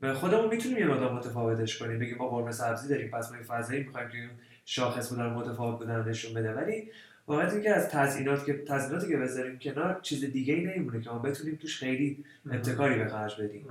به 0.00 0.14
خودمون 0.14 0.48
می‌تونیم 0.48 0.78
یه 0.78 0.86
مقدار 0.86 1.12
متفاوتش 1.12 1.78
کنیم. 1.78 1.98
بگیم 1.98 2.18
ما 2.18 2.28
قرمه 2.28 2.52
سبزی 2.52 2.88
داریم 2.88 3.10
پس 3.10 3.32
ما 3.32 3.38
فضایی 3.48 3.82
می‌خوایم 3.82 4.08
که 4.08 4.30
شاخص 4.64 5.08
بودن 5.08 5.26
متفاوت 5.26 5.78
بودن 5.78 6.08
نشون 6.08 6.34
بده. 6.34 6.52
ولی 6.52 6.90
واقعیت 7.26 7.50
اینه 7.50 7.62
که 7.62 7.70
از 7.70 7.88
تزیینات 7.88 8.46
که 8.46 8.64
تزییناتی 8.68 9.08
که 9.08 9.16
بذاریم 9.16 9.58
کنار 9.58 10.00
چیز 10.02 10.24
دیگه 10.24 10.54
ای 10.54 10.64
نمیمونه 10.64 11.00
که 11.00 11.10
ما 11.10 11.18
بتونیم 11.18 11.56
توش 11.56 11.78
خیلی 11.78 12.24
ابتکاری 12.50 12.98
به 12.98 13.08
خرج 13.08 13.40
بدیم. 13.40 13.66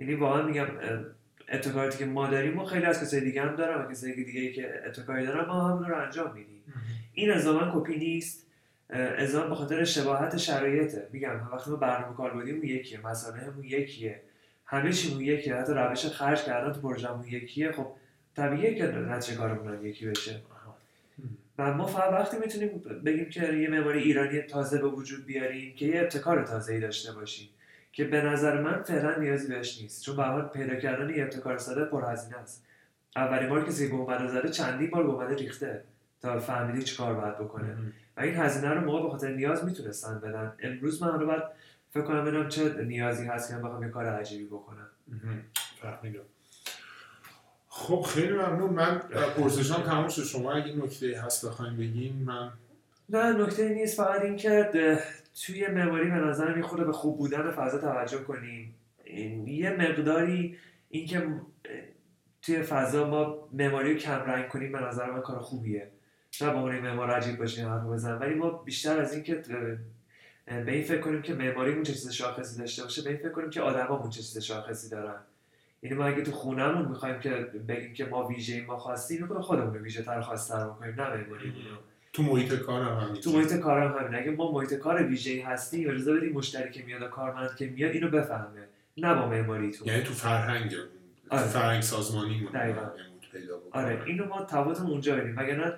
یعنی 0.00 0.14
واقعا 0.14 0.42
میگم 0.42 0.64
اه، 0.64 1.04
ابتکاراتی 1.48 1.98
که 1.98 2.06
ما 2.06 2.26
داریم 2.30 2.58
و 2.58 2.64
خیلی 2.64 2.84
از 2.84 3.00
کسای 3.00 3.20
دیگه 3.20 3.42
هم 3.42 3.56
دارن 3.56 3.84
و 3.84 3.90
کسای 3.90 4.24
دیگه 4.24 4.40
ای 4.40 4.52
که 4.52 4.82
ابتکاری 4.86 5.26
دارن 5.26 5.46
ما 5.46 5.68
همون 5.68 5.84
رو 5.84 6.02
انجام 6.02 6.34
میدیم. 6.34 6.62
این 7.12 7.30
الزاما 7.30 7.72
کپی 7.74 7.98
نیست. 7.98 8.46
اه، 8.90 9.20
الزاما 9.20 9.48
به 9.48 9.54
خاطر 9.54 9.84
شباهت 9.84 10.36
شرایطه. 10.36 11.08
میگم 11.12 11.48
وقتی 11.52 11.70
ما 11.70 11.76
برنامه 11.76 12.16
کار 12.16 12.34
بودیم 12.34 12.64
یکیه. 12.64 13.06
مسائلمون 13.06 13.64
یکیه. 13.64 14.20
همه 14.66 14.92
چیمون 14.92 15.20
یکیه. 15.20 15.54
حتی 15.54 15.72
روش 15.72 16.06
خرج 16.06 16.44
کردن 16.44 16.72
تو 16.72 16.80
پروژمون 16.80 17.24
یکیه. 17.24 17.72
خب 17.72 17.86
طبیعیه 18.36 18.74
که 18.74 18.86
نتیجه 18.86 19.38
کارمون 19.38 19.84
یکی 19.84 20.06
بشه. 20.06 20.40
و 21.58 21.74
ما 21.74 21.86
فقط 21.86 22.12
وقتی 22.12 22.36
می‌تونیم 22.38 22.82
بگیم 23.04 23.30
که 23.30 23.52
یه 23.52 23.68
معماری 23.68 24.02
ایرانی 24.02 24.42
تازه 24.42 24.78
به 24.78 24.88
وجود 24.88 25.26
بیاریم 25.26 25.74
که 25.74 25.86
یه 25.86 26.00
ابتکار 26.00 26.44
تازه‌ای 26.44 26.80
داشته 26.80 27.12
باشیم 27.12 27.48
که 27.92 28.04
به 28.04 28.22
نظر 28.22 28.60
من 28.60 28.82
فعلا 28.82 29.16
نیازی 29.16 29.48
بهش 29.48 29.82
نیست. 29.82 30.04
چون 30.04 30.16
به 30.16 30.42
پیدا 30.42 30.76
کردن 30.76 31.10
یه 31.10 31.22
ابتکار 31.22 31.58
ساده 31.58 31.84
پرهزینه 31.84 32.36
است. 32.36 32.66
اولین 33.16 33.48
بار 33.48 33.64
کسی 33.64 33.88
گنبد 33.88 34.28
زده 34.28 34.48
چندین 34.48 34.90
بار 34.90 35.06
گنبد 35.06 35.38
ریخته 35.38 35.84
تا 36.22 36.38
فهمیدی 36.38 36.82
چی 36.82 36.96
کار 36.96 37.14
باید 37.14 37.38
بکنه. 37.38 37.76
و 38.16 38.20
این 38.20 38.36
هزینه 38.36 38.74
رو 38.74 38.80
موقع 38.80 39.02
به 39.02 39.10
خاطر 39.10 39.28
نیاز 39.34 39.64
می‌تونستن 39.64 40.18
بدن. 40.18 40.52
امروز 40.62 41.02
من 41.02 41.20
رو 41.20 41.26
باید 41.26 41.42
فکر 41.90 42.02
کنم 42.02 42.24
ببینم 42.24 42.48
چه 42.48 42.82
نیازی 42.82 43.26
هست 43.26 43.50
که 43.50 43.56
من 43.56 43.62
بخوام 43.62 43.82
یه 43.82 43.88
کار 43.88 44.06
عجیبی 44.06 44.44
بکنم. 44.44 44.86
فهمیدم. 45.82 46.20
خب 47.72 48.00
خیلی 48.00 48.32
ممنون. 48.32 48.70
من 48.70 48.98
پرسشان 49.36 49.82
تموم 49.82 50.08
شد. 50.08 50.24
شما 50.24 50.52
اگه 50.52 50.72
نکته 50.76 51.20
هست 51.20 51.46
بخوایم 51.46 51.76
بگین 51.76 52.22
من 52.24 52.50
نه 53.08 53.32
نکته 53.32 53.68
نیست. 53.68 53.96
فقط 53.96 54.22
این 54.22 54.36
که 54.36 54.70
توی 55.46 55.68
معماری 55.68 56.10
به 56.10 56.16
نظرم 56.16 56.56
یه 56.58 56.64
خورده 56.66 56.84
به 56.84 56.92
خوب 56.92 57.18
بودن 57.18 57.50
فضا 57.50 57.78
توجه 57.78 58.18
کنیم. 58.18 58.74
یه 59.46 59.70
مقداری 59.70 60.58
اینکه 60.88 61.28
توی 62.42 62.62
فضا 62.62 63.10
ما 63.10 63.48
معماری 63.52 63.92
رو 63.92 63.98
کم 63.98 64.20
رنگ 64.20 64.48
کنیم 64.48 64.72
به 64.72 64.80
نظر 64.80 65.10
من 65.10 65.20
کار 65.20 65.38
خوبیه. 65.38 65.90
نه 66.40 66.50
به 66.50 66.56
عنوان 66.56 66.80
معمار 66.80 67.10
عجیب 67.10 67.38
باشیم 67.38 67.68
حرف 67.68 67.84
بزن 67.84 68.18
ولی 68.18 68.34
ما 68.34 68.50
بیشتر 68.50 69.00
از 69.00 69.14
اینکه 69.14 69.34
به 70.46 70.72
این 70.72 70.84
فکر 70.84 71.00
کنیم 71.00 71.22
که 71.22 71.34
معماریمون 71.34 71.82
چه 71.82 71.92
چیز 71.92 72.10
شاخصی 72.10 72.58
داشته 72.58 72.82
باشه 72.82 73.02
به 73.02 73.10
این 73.10 73.18
فکر 73.18 73.32
کنیم 73.32 73.50
که 73.50 73.60
آدمامون 73.60 74.10
چه 74.10 74.22
چیز 74.22 74.38
شاخصی 74.38 74.88
دارن. 74.90 75.20
یعنی 75.82 75.96
ما 75.96 76.04
اگه 76.04 76.22
تو 76.22 76.32
خونهمون 76.32 76.88
می‌خوایم 76.88 77.20
که 77.20 77.30
بگیم 77.68 77.92
که 77.92 78.04
ما 78.04 78.26
ویژه 78.26 78.64
ما 78.66 78.78
خواستیم 78.78 79.22
می‌کنه 79.22 79.40
خودمون 79.40 79.76
ویژه 79.76 80.02
تر 80.02 80.20
خواستر 80.20 80.64
بکنیم 80.64 80.94
نه 81.00 81.06
رو. 81.08 81.24
تو 82.12 82.22
محیط 82.22 82.54
کارم 82.54 82.98
هم 82.98 83.14
تو 83.14 83.32
محیط 83.32 83.54
کارم 83.54 83.98
همین 83.98 84.20
اگه 84.20 84.30
ما 84.30 84.52
محیط 84.52 84.74
کار 84.74 85.02
ویژه‌ای 85.02 85.40
هستیم 85.40 85.90
اجازه 85.90 86.14
بدیم 86.14 86.32
مشتری 86.32 86.70
که 86.70 86.82
میاد 86.82 87.10
کارمند 87.10 87.56
که 87.56 87.66
میاد 87.66 87.92
اینو 87.92 88.08
بفهمه. 88.08 88.68
نه 88.96 89.14
با 89.14 89.28
معماریتون. 89.28 89.88
یعنی 89.88 90.02
تو 90.02 90.14
فرهنگ 90.14 90.70
تو 90.70 90.76
آره. 91.30 91.42
فرهنگ 91.42 91.82
سازمانی 91.82 92.48
پیدا. 92.52 92.94
آره 93.70 94.02
اینو 94.06 94.26
ما 94.26 94.44
تفاوتمون 94.44 94.90
اونجا 94.90 95.16
ببینیم 95.16 95.38
وگرنه 95.38 95.74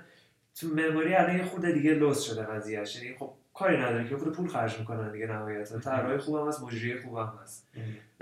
تو 0.54 0.66
معماری 0.68 1.14
الان 1.14 1.44
خورده 1.44 1.72
دیگه 1.72 1.94
لوس 1.94 2.22
شده 2.22 2.42
قضیهش 2.42 2.96
یعنی 2.96 3.16
خب 3.18 3.32
کاری 3.54 3.76
نداره 3.76 4.08
که 4.08 4.16
خود 4.16 4.32
پول 4.32 4.48
خرج 4.48 4.78
می‌کنن 4.78 5.12
دیگه 5.12 5.26
نهایتا. 5.26 5.78
طراحی 5.78 6.18
خوبم 6.18 6.48
هست 6.48 6.62
مجری 6.62 7.00
خوبم 7.00 7.32
هست. 7.42 7.68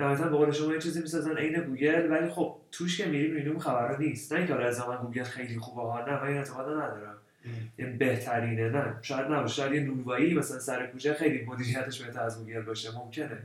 نهایتا 0.01 0.25
به 0.29 0.37
قول 0.37 0.51
شما 0.51 0.73
یه 0.73 0.79
چیزی 0.79 1.01
می‌سازن 1.01 1.37
عین 1.37 1.61
گوگل 1.61 2.11
ولی 2.11 2.29
خب 2.29 2.57
توش 2.73 2.99
که 2.99 3.07
میریم 3.07 3.35
می‌بینیم 3.35 3.59
خبرها 3.59 3.97
نیست. 3.97 4.33
نه 4.33 4.39
اینکه 4.39 4.55
حالا 4.55 4.67
الزاما 4.67 4.97
گوگل 4.97 5.23
خیلی 5.23 5.59
خوبه 5.59 5.83
ها 5.83 6.05
نه 6.07 6.23
من 6.23 6.29
این 6.29 6.37
اعتقاد 6.37 6.67
ندارم. 6.69 7.15
این 7.77 7.99
بهترینه 7.99 8.69
نه. 8.71 8.95
شاید 9.03 9.27
نباشه. 9.27 9.55
شاید 9.55 9.73
یه 9.73 9.81
نونوایی 9.81 10.35
مثلا 10.35 10.59
سر 10.59 10.87
کوچه 10.87 11.15
خیلی 11.15 11.45
مدیریتش 11.45 12.03
بهتر 12.03 12.23
از 12.23 12.39
گوگل 12.39 12.61
باشه. 12.63 12.89
ممکنه. 12.95 13.39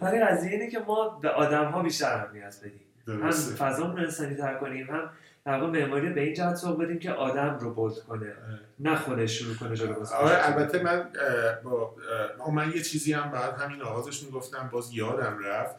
ولی 0.00 0.20
قضیه 0.20 0.50
اینه 0.50 0.70
که 0.70 0.78
ما- 0.78 1.18
به 1.22 1.28
آدم 1.30 1.64
ها 1.64 1.82
بیشتر 1.82 2.14
اهمیت 2.14 2.56
بدیم. 2.60 2.80
هم. 3.24 3.30
فضامون 3.30 3.96
رو 3.96 4.02
انسانی 4.02 4.34
تر 4.34 4.54
کنیم 4.54 4.86
هم 4.90 5.10
در 5.46 5.60
واقع 5.60 5.80
معماری 5.80 6.10
به 6.10 6.20
این 6.20 6.34
جهت 6.34 6.54
سوق 6.54 6.82
بدیم 6.82 6.98
که 6.98 7.12
آدم 7.12 7.58
رو 7.60 7.74
بولد 7.74 7.98
کنه 7.98 8.32
نه 8.78 8.96
خودش 8.96 9.38
شروع 9.38 9.54
کنه 9.54 9.76
جلو. 9.76 9.94
آره 10.14 10.46
البته 10.46 10.82
من 10.82 11.08
با 12.38 12.50
من 12.50 12.72
یه 12.74 12.82
چیزی 12.82 13.12
هم 13.12 13.30
بعد 13.30 13.60
همین 13.60 13.82
آغازش 13.82 14.22
می‌گفتم 14.22 14.70
باز 14.72 14.92
یادم 14.92 15.38
رفت 15.44 15.74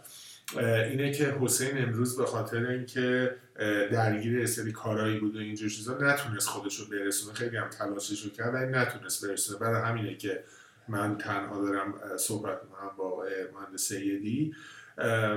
اینه 0.89 1.11
که 1.11 1.35
حسین 1.41 1.83
امروز 1.83 2.17
به 2.17 2.25
خاطر 2.25 2.65
اینکه 2.65 3.35
درگیر 3.91 4.45
سری 4.45 4.71
کارایی 4.71 5.19
بود 5.19 5.35
و 5.35 5.39
اینجور 5.39 5.69
چیزا 5.69 5.97
نتونست 5.97 6.47
خودش 6.47 6.79
رو 6.79 6.85
برسونه 6.85 7.33
خیلی 7.33 7.57
هم 7.57 7.69
تلاشش 7.69 8.21
رو 8.21 8.29
کرد 8.29 8.53
ولی 8.53 8.71
نتونست 8.71 9.25
برسونه 9.25 9.59
برای 9.59 9.81
همینه 9.81 10.15
که 10.15 10.43
من 10.87 11.17
تنها 11.17 11.61
دارم 11.61 11.93
صحبت 12.17 12.63
می‌کنم 12.63 12.91
با 12.97 13.03
آقای 13.03 13.31
مهندس 13.53 13.87
سیدی 13.87 14.53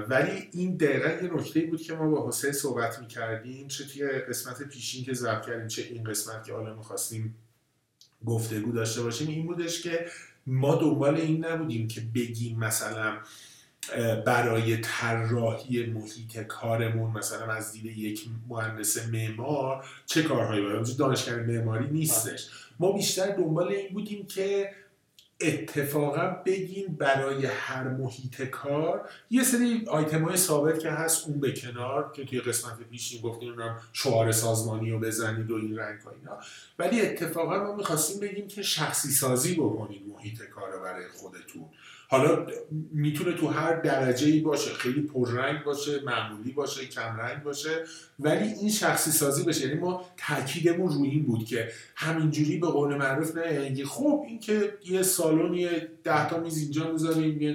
ولی 0.09 0.49
این 0.53 0.77
دقیقا 0.77 1.09
یه 1.09 1.35
نکته 1.35 1.61
بود 1.61 1.83
که 1.83 1.93
ما 1.93 2.09
با 2.09 2.29
حسین 2.29 2.53
صحبت 2.53 2.99
می‌کردیم 2.99 3.69
چه 3.69 3.85
توی 3.85 4.09
قسمت 4.09 4.63
پیشین 4.63 5.05
که 5.05 5.15
ضبط 5.15 5.47
کردیم 5.47 5.69
چه 5.69 5.83
این 5.83 6.05
قسمت 6.05 6.45
که 6.45 6.53
حالا 6.53 6.75
می‌خواستیم 6.75 7.35
گفتگو 8.27 8.73
داشته 8.73 9.03
باشیم 9.03 9.29
این 9.29 9.47
بودش 9.47 9.83
که 9.83 10.07
ما 10.47 10.75
دنبال 10.75 11.15
این 11.15 11.45
نبودیم 11.45 11.89
که 11.89 12.03
بگیم 12.15 12.59
مثلا 12.59 13.19
برای 14.27 14.77
طراحی 14.77 15.87
محیط 15.87 16.39
کارمون 16.39 17.11
مثلا 17.11 17.53
از 17.53 17.73
دید 17.73 17.85
یک 17.85 18.27
مهندس 18.49 19.09
معمار 19.09 19.85
چه 20.07 20.23
کارهایی 20.23 20.63
باید؟ 20.63 20.97
دانشگاه 20.97 21.37
معماری 21.37 21.91
نیستش. 21.91 22.49
ما 22.79 22.93
بیشتر 22.93 23.37
دنبال 23.37 23.69
این 23.69 23.95
بودیم 23.95 24.27
که 24.27 24.71
اتفاقا 25.41 26.27
بگیم 26.47 26.97
برای 26.99 27.47
هر 27.47 27.89
محیط 27.89 28.43
کار 28.43 29.09
یه 29.31 29.43
سری 29.43 29.85
آیتم 29.89 30.25
های 30.25 30.37
ثابت 30.37 30.79
که 30.79 30.91
هست 30.91 31.29
اون 31.29 31.41
به 31.41 31.53
کنار 31.53 32.13
که 32.13 32.25
توی 32.25 32.41
قسمت 32.41 32.83
پیشین 32.91 33.23
گفتیم 33.23 33.49
نمی‌دونم 33.49 33.81
شعار 33.93 34.33
سازمانی 34.33 34.91
رو 34.91 34.99
بزنید 34.99 35.51
و 35.51 35.55
این 35.55 35.79
رنگ 35.79 36.01
ها 36.01 36.39
ولی 36.79 37.01
اتفاقا 37.01 37.59
ما 37.59 37.77
می‌خواستیم 37.77 38.21
بگیم 38.21 38.49
که 38.49 38.63
شخصی 38.63 39.11
سازی 39.11 39.55
بکنید 39.55 40.03
محیط 40.09 40.43
کار 40.43 40.79
برای 40.79 41.09
خودتون. 41.09 41.65
حالا 42.11 42.47
می‌تونه 42.93 43.33
تو 43.33 43.49
هر 43.49 43.81
درجه 43.81 44.27
ای 44.27 44.41
باشه 44.41 44.71
خیلی 44.71 45.03
پررنگ 45.03 45.65
باشه 45.65 46.01
معمولی 46.05 46.53
باشه 46.53 46.87
کمرنگ 46.87 47.43
باشه 47.43 47.85
ولی 48.19 48.45
این 48.49 48.71
شخصی 48.71 49.11
سازی 49.11 49.45
بشه. 49.45 49.67
یعنی 49.67 49.81
ما 49.81 50.05
تاکیدمون 50.17 50.93
روی 50.93 51.09
این 51.11 51.23
بود 51.23 51.45
که 51.45 51.73
همینجوری 51.97 52.59
به 52.59 52.67
قول 52.67 52.97
معروف 52.97 53.37
نه 53.37 53.85
خب 53.85 54.25
این 54.29 54.41
که 54.41 54.79
یه 54.85 55.03
سالن 55.03 55.55
یه 55.55 55.89
ده 56.05 56.29
تا 56.29 56.41
میز 56.41 56.59
اینجا 56.59 56.93
می‌ذاریم 56.93 57.43
یه 57.43 57.53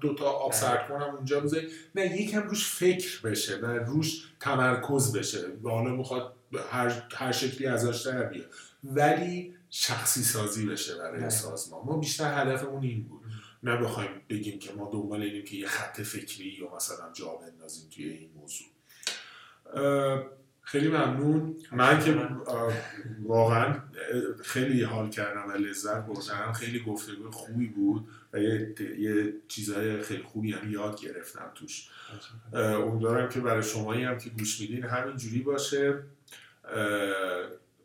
دو 0.00 0.14
تا 0.14 0.30
آب 0.30 0.52
سرد 0.52 0.88
کنم 0.88 1.14
اونجا 1.14 1.40
می‌ذاریم. 1.40 1.68
نه 1.94 2.22
یکم 2.22 2.42
روش 2.42 2.66
فکر 2.66 3.20
بشه 3.22 3.56
و 3.56 3.66
روش 3.66 4.24
تمرکز 4.40 5.12
بشه. 5.12 5.38
و 5.64 5.68
حالا 5.68 5.90
می‌خواد 5.90 6.34
هر, 6.70 7.02
هر 7.14 7.32
شکلی 7.32 7.66
ازش 7.66 8.06
در 8.06 8.22
بیاد. 8.22 8.46
ولی 8.84 9.54
شخصی 9.70 10.22
سازی 10.22 10.66
بشه 10.66 10.98
برای 10.98 11.30
سازمان. 11.30 11.80
ما 11.86 11.96
بیشتر 11.96 12.42
هدفمون 12.42 12.82
این 12.82 13.02
بود. 13.02 13.18
نه 13.62 13.76
بخوایم 13.76 14.10
بگیم 14.28 14.58
که 14.58 14.72
ما 14.72 14.90
دنبال 14.92 15.22
اینیم 15.22 15.44
که 15.44 15.56
یه 15.56 15.66
خط 15.66 16.00
فکری 16.00 16.44
یا 16.44 16.76
مثلا 16.76 17.12
جا 17.12 17.28
بندازیم 17.28 17.90
توی 17.90 18.08
این 18.08 18.30
موضوع. 18.34 18.68
خیلی 20.62 20.88
ممنون. 20.88 21.56
من 21.72 22.04
که 22.04 22.28
واقعا 23.22 23.82
خیلی 24.42 24.82
حال 24.82 25.10
کردم 25.10 25.48
و 25.48 25.52
لذت 25.52 26.06
بردم. 26.06 26.52
خیلی 26.52 26.80
گفتگو 26.80 27.30
خوبی 27.30 27.66
بود 27.66 28.08
و 28.32 28.38
یه, 28.38 28.74
یه 28.98 29.34
چیزهای 29.48 30.02
خیلی 30.02 30.22
خوبی 30.22 30.52
هم 30.52 30.72
یاد 30.72 31.00
گرفتم 31.00 31.50
توش. 31.54 31.88
امیدوارم 32.52 33.28
که 33.28 33.40
برای 33.40 33.62
شمایی 33.62 34.04
هم 34.04 34.18
که 34.18 34.30
گوش 34.30 34.60
میدین 34.60 34.84
همین 34.84 35.16
جوری 35.16 35.40
باشه 35.40 36.02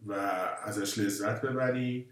و 0.08 0.14
ازش 0.64 0.98
لذت 0.98 1.42
ببری 1.42 2.08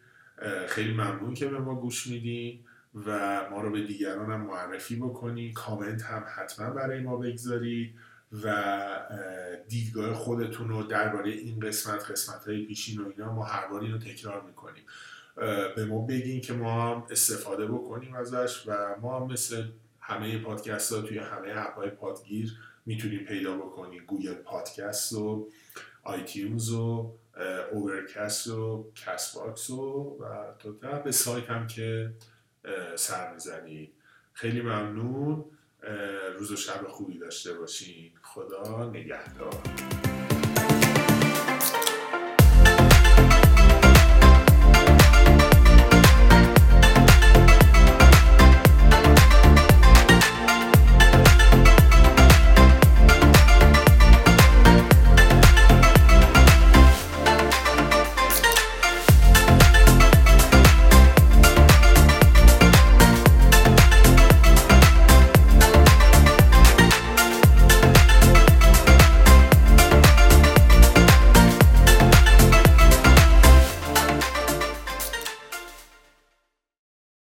خیلی 0.67 0.93
ممنون 0.93 1.33
که 1.33 1.45
به 1.45 1.59
ما 1.59 1.75
گوش 1.75 2.07
میدین. 2.07 2.59
و 2.95 3.41
ما 3.49 3.61
رو 3.61 3.71
به 3.71 3.81
دیگران 3.81 4.31
هم 4.31 4.41
معرفی 4.41 4.95
بکنید 4.95 5.53
کامنت 5.53 6.01
هم 6.01 6.25
حتما 6.35 6.69
برای 6.69 7.01
ما 7.01 7.17
بگذارید 7.17 7.95
و 8.43 8.75
دیدگاه 9.67 10.13
خودتون 10.13 10.69
رو 10.69 10.83
درباره 10.83 11.31
این 11.31 11.59
قسمت 11.59 12.11
قسمت 12.11 12.47
های 12.47 12.65
پیشین 12.65 13.01
و 13.01 13.09
اینا 13.09 13.33
ما 13.33 13.43
هر 13.43 13.67
بار 13.67 13.87
رو 13.87 13.97
تکرار 13.97 14.41
می‌کنیم. 14.41 14.83
به 15.75 15.85
ما 15.85 16.05
بگین 16.05 16.41
که 16.41 16.53
ما 16.53 16.81
هم 16.81 17.03
استفاده 17.09 17.65
بکنیم 17.67 18.15
ازش 18.15 18.63
و 18.67 18.95
ما 19.01 19.19
هم 19.19 19.31
مثل 19.31 19.63
همه 19.99 20.37
پادکست 20.37 20.93
ها 20.93 21.01
توی 21.01 21.17
همه 21.17 21.53
اپ 21.55 21.75
های 21.75 21.89
پادگیر 21.89 22.57
می‌تونیم 22.85 23.25
پیدا 23.25 23.57
بکنیم. 23.57 24.05
Google 24.05 24.33
Podcast 24.33 25.13
و 25.13 25.49
iTunes 26.03 26.71
و 26.71 27.13
Overcast 27.71 28.47
و 28.47 28.91
Castbox 28.95 29.69
و 29.69 30.17
تا 30.59 30.99
وب 30.99 31.11
سایت 31.11 31.49
هم 31.49 31.67
که 31.67 32.13
سر 32.95 33.33
می‌زنید 33.33 33.93
خیلی 34.33 34.61
ممنون. 34.61 35.45
روز 36.37 36.51
و 36.51 36.55
شب 36.55 36.87
خوبی 36.87 37.17
داشته 37.17 37.53
باشین. 37.53 38.11
خدا 38.21 38.89
نگهدار. 38.89 39.61